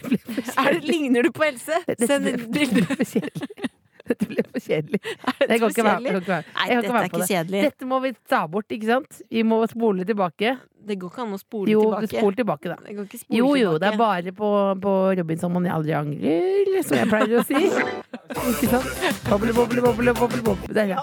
Er 0.64 0.80
Ligner 0.84 1.28
du 1.28 1.32
på 1.36 1.48
Else? 1.48 1.84
Send 2.04 2.32
inn 2.34 2.50
bilde. 2.54 3.74
Dette 4.10 4.26
ble 4.28 4.43
for 4.49 4.60
kjedelig. 4.60 4.99
Det 5.49 5.58
for 5.62 5.70
ikke 5.72 5.84
være. 5.88 6.01
Nei, 6.04 6.68
dette 6.68 6.91
er 6.91 7.06
ikke 7.08 7.22
det. 7.24 7.28
kjedelig. 7.30 7.62
Dette 7.70 7.88
må 7.88 7.99
vi 8.04 8.10
ta 8.30 8.41
bort, 8.51 8.68
ikke 8.76 8.88
sant? 8.89 9.22
Vi 9.32 9.43
må 9.47 9.62
spole 9.72 10.04
tilbake. 10.08 10.58
Det 10.84 10.97
går 10.99 11.08
ikke 11.14 11.22
an 11.24 11.32
å 11.32 11.39
spole 11.39 11.72
Jo, 11.72 11.82
tilbake. 11.88 12.10
spol 12.12 12.34
tilbake, 12.36 12.68
da. 12.68 12.76
Går 12.84 13.06
Jo, 13.32 13.56
jo, 13.56 13.56
tilbake. 13.56 13.80
det 13.80 13.88
er 13.88 13.97
bare 14.01 14.32
på, 14.36 14.49
på 14.84 14.91
Robinson 15.22 15.54
man 15.56 15.64
aldri 15.72 15.93
angrer, 15.95 16.82
som 16.84 16.97
jeg 16.99 17.08
pleier 17.14 17.39
å 17.39 17.43
si. 17.47 17.56
Ikke 18.51 18.68
sant? 18.74 18.91
Boble, 19.30 19.56
boble, 19.56 19.80
boble, 19.86 20.12
boble, 20.20 20.41
boble. 20.43 20.74
Der, 20.76 20.91
ja. 20.91 20.99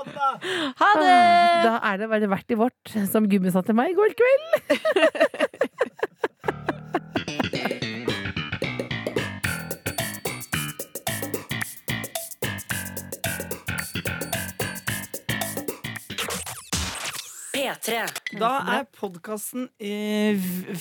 Ha 0.83 0.91
det! 1.01 1.17
Da 1.65 1.73
er 1.93 2.03
det 2.05 2.11
bare 2.13 2.29
verdt 2.37 2.53
i 2.53 2.61
vårt, 2.61 2.93
som 3.09 3.25
Gummi 3.33 3.49
sa 3.55 3.65
til 3.65 3.77
meg 3.81 3.95
i 3.95 3.97
går 3.97 4.13
kveld. 4.21 4.53
P3. 17.71 18.39
Da 18.41 18.51
er 18.75 18.87
podkasten 18.97 19.69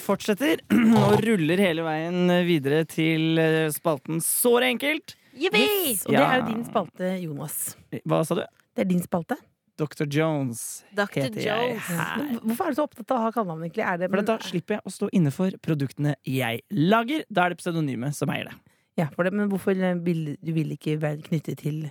fortsetter 0.01 0.63
og 0.99 1.19
ruller 1.25 1.61
hele 1.61 1.85
veien 1.85 2.31
videre 2.47 2.85
til 2.89 3.37
eh, 3.41 3.67
spalten 3.73 4.23
Såre 4.25 4.71
enkelt. 4.73 5.13
Jippi! 5.37 5.61
Yes, 5.61 6.07
og 6.07 6.15
det 6.15 6.23
er 6.23 6.39
jo 6.39 6.47
din 6.47 6.65
spalte, 6.65 7.11
Jonas. 7.21 7.59
Hva 8.09 8.23
sa 8.25 8.39
du? 8.39 8.43
Det 8.73 8.85
er 8.85 8.89
din 8.89 9.03
spalte. 9.05 9.37
Dr. 9.79 10.09
Jones 10.11 10.83
Dr. 10.91 11.21
heter 11.21 11.39
jeg 11.39 11.69
Jones. 11.69 11.85
her. 11.87 12.25
Hvorfor 12.41 12.65
er 12.65 12.73
du 12.73 12.79
så 12.81 12.87
opptatt 12.89 13.13
av 13.13 13.19
å 13.19 13.27
ha 13.27 13.29
kallenavn, 13.35 13.63
egentlig? 13.63 13.85
Er 13.85 14.01
det, 14.01 14.09
men... 14.11 14.25
da 14.27 14.35
slipper 14.43 14.79
jeg 14.79 14.83
å 14.83 14.91
stå 14.91 15.07
inne 15.15 15.31
for 15.31 15.55
produktene 15.63 16.17
jeg 16.27 16.65
lager. 16.75 17.23
Da 17.29 17.45
er 17.45 17.53
det 17.53 17.61
pseudonymet 17.61 18.17
som 18.17 18.33
eier 18.33 18.49
det. 18.49 18.57
ja, 18.99 19.07
for 19.13 19.23
det, 19.23 19.31
men 19.37 19.47
hvorfor 19.53 19.77
eh, 19.77 19.95
vil 20.03 20.33
du 20.41 20.51
vil 20.57 20.73
ikke 20.75 20.97
være 20.99 21.23
knyttet 21.29 21.61
til 21.63 21.85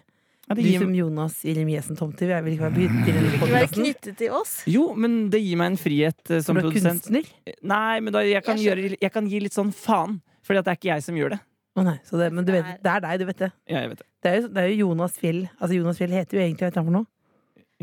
Ja, 0.49 0.57
det 0.57 0.65
Du 0.65 0.71
som 0.81 0.95
Jonas 0.97 1.35
Jeremiassen 1.45 1.99
Tomter? 1.99 2.31
Jeg 2.33 2.45
vil 2.47 2.55
ikke 2.57 2.71
være 2.73 3.67
knyttet 3.75 4.15
til 4.17 4.33
oss. 4.33 4.63
jo, 4.65 4.95
men 4.97 5.27
det 5.33 5.43
gir 5.45 5.59
meg 5.61 5.75
en 5.75 5.81
frihet 5.81 6.23
uh, 6.33 6.39
som 6.41 6.57
For 6.57 6.57
du 6.57 6.61
er 6.63 6.71
produsent. 6.71 7.05
kunstner? 7.05 7.29
Nei, 7.69 8.01
men 8.01 8.15
da, 8.17 8.23
jeg, 8.25 8.41
kan 8.47 8.57
Jeg 8.57 8.71
gjøre, 8.71 8.97
jeg 9.03 9.13
kan 9.13 9.29
gi 9.29 9.43
litt 9.45 9.57
sånn 9.57 9.75
faen. 9.77 10.19
Fordi 10.49 10.63
det 10.65 10.73
er 10.73 10.81
ikke 10.81 10.89
jeg 10.95 11.05
som 11.05 11.19
gjør 11.21 11.35
det. 11.37 11.41
Å 11.79 11.85
nei, 11.85 11.99
så 12.09 12.19
det, 12.19 12.31
men 12.35 12.47
du 12.49 12.55
vet, 12.55 12.71
det 12.83 12.91
er 12.95 13.03
deg, 13.05 13.19
du 13.21 13.27
vet 13.29 13.43
det. 13.45 13.51
Ja, 13.69 13.83
jeg 13.85 13.93
vet 13.93 14.01
det. 14.01 14.09
Det 14.25 14.31
er 14.31 14.41
jo, 14.41 14.49
det 14.55 14.63
er 14.63 14.71
jo 14.73 14.79
Jonas 14.89 15.19
Fjell. 15.21 15.43
Altså 15.61 15.77
Jonas 15.77 16.01
Fjell 16.01 16.15
heter 16.17 16.39
jo 16.39 16.43
egentlig 16.43 16.65
hva 16.65 16.71
heter 16.73 16.81
han 16.81 16.89
for 16.89 16.97
noe? 16.97 17.11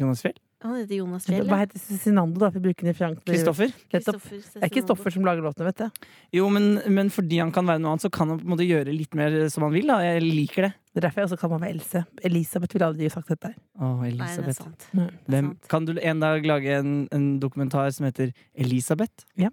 Jonas 0.01 0.25
Fjell? 0.25 0.35
Han 0.65 0.79
heter 0.79 0.97
Jonas 0.97 1.27
Fjell. 1.29 1.45
Hva 1.49 1.59
heter 1.61 1.81
Cezinando, 1.81 2.39
da, 2.41 2.49
for 2.53 2.63
å? 2.63 3.19
Kristoffer? 3.27 3.73
Det 3.91 4.01
er 4.59 4.71
ikke 4.71 4.83
Stoffer 4.85 5.13
som 5.13 5.27
lager 5.27 5.45
låtene, 5.45 5.69
vet 5.69 5.83
du. 5.83 6.07
Jo, 6.39 6.47
men, 6.53 6.79
men 6.91 7.11
fordi 7.13 7.39
han 7.43 7.53
kan 7.55 7.67
være 7.69 7.83
noe 7.83 7.93
annet, 7.93 8.05
så 8.07 8.11
kan 8.13 8.33
han 8.33 8.41
på 8.41 8.47
en 8.47 8.53
måte 8.55 8.67
gjøre 8.67 8.95
litt 8.95 9.13
mer 9.17 9.37
som 9.53 9.67
han 9.67 9.75
vil. 9.75 9.87
Da. 9.91 9.99
Jeg 10.05 10.23
liker 10.25 10.67
det. 10.67 10.71
Det 10.95 11.01
er 11.01 11.07
derfor 11.07 11.21
jeg 11.21 11.29
også 11.29 11.39
kan 11.41 11.51
meg 11.61 11.75
Else. 11.75 12.01
Elisabeth 12.29 12.77
ville 12.77 12.87
aldri 12.87 13.11
sagt 13.11 13.31
dette 13.33 13.51
Oh, 13.83 13.99
Elisabeth. 14.07 14.21
Nei, 14.23 14.47
det 14.47 14.55
er 14.55 14.59
sant. 14.61 14.87
Hvem, 15.33 15.51
kan 15.71 15.87
du 15.87 15.93
en 15.99 16.23
dag 16.23 16.47
lage 16.47 16.79
en, 16.79 16.97
en 17.15 17.29
dokumentar 17.43 17.91
som 17.95 18.07
heter 18.07 18.31
Elisabeth? 18.55 19.27
Ja. 19.39 19.51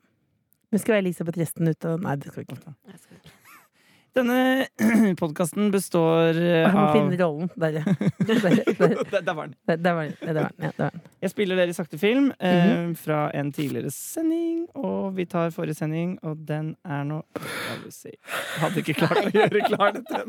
Men 0.73 0.81
skal 0.81 0.97
være 0.97 1.05
Elisabeth 1.09 1.43
resten 1.43 1.69
ut 1.69 1.89
av 1.89 1.99
Nei, 2.01 2.17
det 2.23 2.33
skal 2.33 2.47
vi 2.47 2.57
ikke. 2.57 3.33
Denne 4.13 4.67
podkasten 5.21 5.71
består 5.73 6.37
av 6.37 6.37
Jeg 6.37 6.73
må 6.75 6.83
finne 6.93 7.17
rollen. 7.21 7.49
Der. 7.63 7.79
Der, 7.81 8.41
var 8.43 8.51
den. 8.53 8.99
der, 9.09 9.23
der 9.25 9.33
var 9.39 9.47
den. 9.47 9.55
Der 9.83 9.95
var 9.97 10.03
den. 10.05 10.17
Ja, 10.21 10.33
der 10.35 10.43
var 10.51 10.91
den. 10.91 11.01
Jeg 11.23 11.31
spiller 11.33 11.57
dere 11.57 11.73
i 11.73 11.77
sakte 11.77 11.99
film 11.99 12.29
eh, 12.39 12.59
Mhm. 12.63 12.93
fra 13.01 13.23
en 13.35 13.53
tidligere 13.57 13.91
sending. 13.95 14.67
Og 14.77 15.17
vi 15.17 15.25
tar 15.25 15.51
forrige 15.55 15.79
sending, 15.79 16.19
og 16.23 16.45
den 16.49 16.75
er 16.85 17.05
nå 17.09 17.23
Jeg 18.05 18.19
hadde 18.61 18.83
ikke 18.85 18.99
klart 19.01 19.25
å 19.25 19.33
gjøre 19.33 19.65
klar 19.71 19.97
dette. 19.97 20.23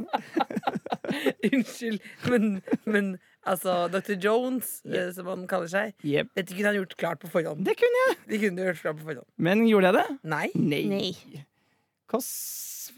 Unnskyld, 1.53 1.99
men, 2.31 2.47
men 2.87 3.13
altså 3.45 3.87
Dr. 3.91 4.15
Jones, 4.23 4.77
yep. 4.87 5.11
som 5.17 5.27
han 5.29 5.43
kaller 5.51 5.67
seg, 5.71 5.93
Yep. 6.07 6.31
dette 6.39 6.55
kunne 6.55 6.71
han 6.71 6.79
gjort 6.79 6.95
klart 6.97 7.19
på 7.23 7.29
forhånd. 7.35 7.65
Det 7.67 7.75
kunne 7.79 8.05
jeg. 8.07 8.17
De 8.31 8.39
kunne 8.45 8.69
gjort 8.71 8.81
klart 8.85 9.01
på 9.01 9.09
forhånd. 9.11 9.27
Men 9.37 9.65
gjorde 9.67 9.91
jeg 9.91 9.99
det? 9.99 10.07
Nei. 10.31 10.47
Nei. 10.55 10.83
Nei. 10.89 11.43
Kåss 12.13 12.91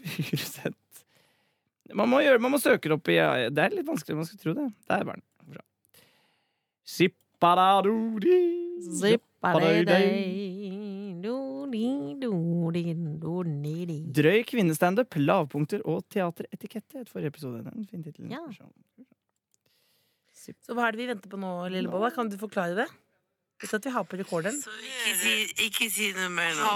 Man 1.96 2.10
må, 2.10 2.20
gjøre, 2.20 2.40
man 2.42 2.52
må 2.52 2.58
søke 2.60 2.90
det 2.90 2.96
opp 2.98 3.08
i 3.08 3.16
Det 3.54 3.62
er 3.62 3.74
litt 3.74 3.86
vanskelig, 3.88 4.16
man 4.18 4.26
skulle 4.28 4.42
tro 4.42 4.52
det. 4.58 4.66
Der 4.90 5.04
var 5.08 5.16
den. 5.16 5.24
Bra. 5.54 5.62
Zippadadodi. 6.86 8.40
Drøy 14.18 14.40
kvinnestandup, 14.50 15.16
lavpunkter 15.22 15.84
og 15.86 16.02
teateretikette. 16.12 17.04
Et 17.04 17.10
forrige 17.10 17.32
episode. 17.32 17.62
Det 17.62 17.72
er 17.72 17.78
en 17.78 17.88
fin 17.90 18.04
tittel. 18.04 18.28
Ja. 18.34 18.42
Så 20.36 20.74
hva 20.76 20.88
er 20.88 20.94
det 20.94 21.00
vi 21.02 21.08
venter 21.10 21.30
på 21.32 21.38
nå, 21.40 21.52
Lillebolla? 21.72 22.12
Kan 22.14 22.28
du 22.30 22.36
forklare 22.40 22.76
det? 22.82 22.88
Hvis 23.62 23.72
at 23.78 23.86
vi 23.86 23.94
har 23.94 24.04
på 24.04 24.18
rekorderen? 24.20 24.58
Ikke 25.64 25.88
si, 25.90 26.10
noe 26.18 26.28
mer 26.34 26.52
nå. 26.58 26.66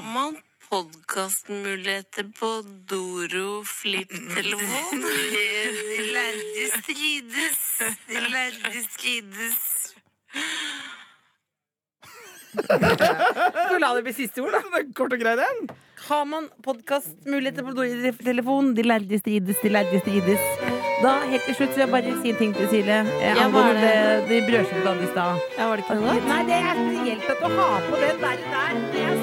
Podkastmuligheter 0.71 2.25
på 2.41 2.49
Doro 2.91 3.65
flipptelefon? 3.65 5.01
De 5.97 6.03
lærde 6.15 6.67
strides. 6.77 7.59
De 8.09 8.21
lærde 8.35 8.83
strides. 8.91 9.61
Du 13.71 13.77
la 13.83 13.91
det 13.97 14.05
bli 14.07 14.15
siste 14.15 14.43
ord, 14.45 14.55
da. 14.55 14.61
Det 14.63 14.81
er 14.85 14.93
kort 14.99 15.13
og 15.15 15.21
grei, 15.23 15.35
den. 15.43 15.59
Har 16.07 16.25
man 16.27 16.47
podkastmuligheter 16.65 17.67
på 17.67 17.75
Doro-telefon 17.77 18.71
De 18.79 18.83
lærde 18.87 19.19
strides, 19.21 19.59
de 19.63 19.69
lærde 19.75 20.01
strides. 20.05 20.47
Da, 21.03 21.17
helt 21.31 21.45
til 21.49 21.55
slutt, 21.57 21.75
vil 21.75 21.83
jeg 21.87 21.91
bare 21.97 22.15
si 22.23 22.31
en 22.35 22.39
ting 22.45 22.51
til 22.57 22.67
Silje. 22.69 23.01
Eh, 23.19 23.37
Ja, 23.41 23.47
var 23.55 23.73
det, 23.75 23.95
de 24.31 24.41
brødskivene 24.47 24.83
du 24.85 24.89
hadde 24.93 25.05
i 25.07 25.13
stad. 25.15 25.39
Ja, 25.59 25.69
var 25.71 25.77
det 25.81 25.87
ikke 25.87 25.97
noe? 26.03 26.17
Nei, 26.31 26.41
det 26.51 26.59
er 26.61 26.75
spesielt 26.81 27.31
at 27.35 27.39
du 27.41 27.49
har 27.59 27.87
på 27.91 28.01
den 28.03 28.21
der. 28.27 28.43
der. 28.53 28.83
Det 28.93 29.05
er 29.09 29.23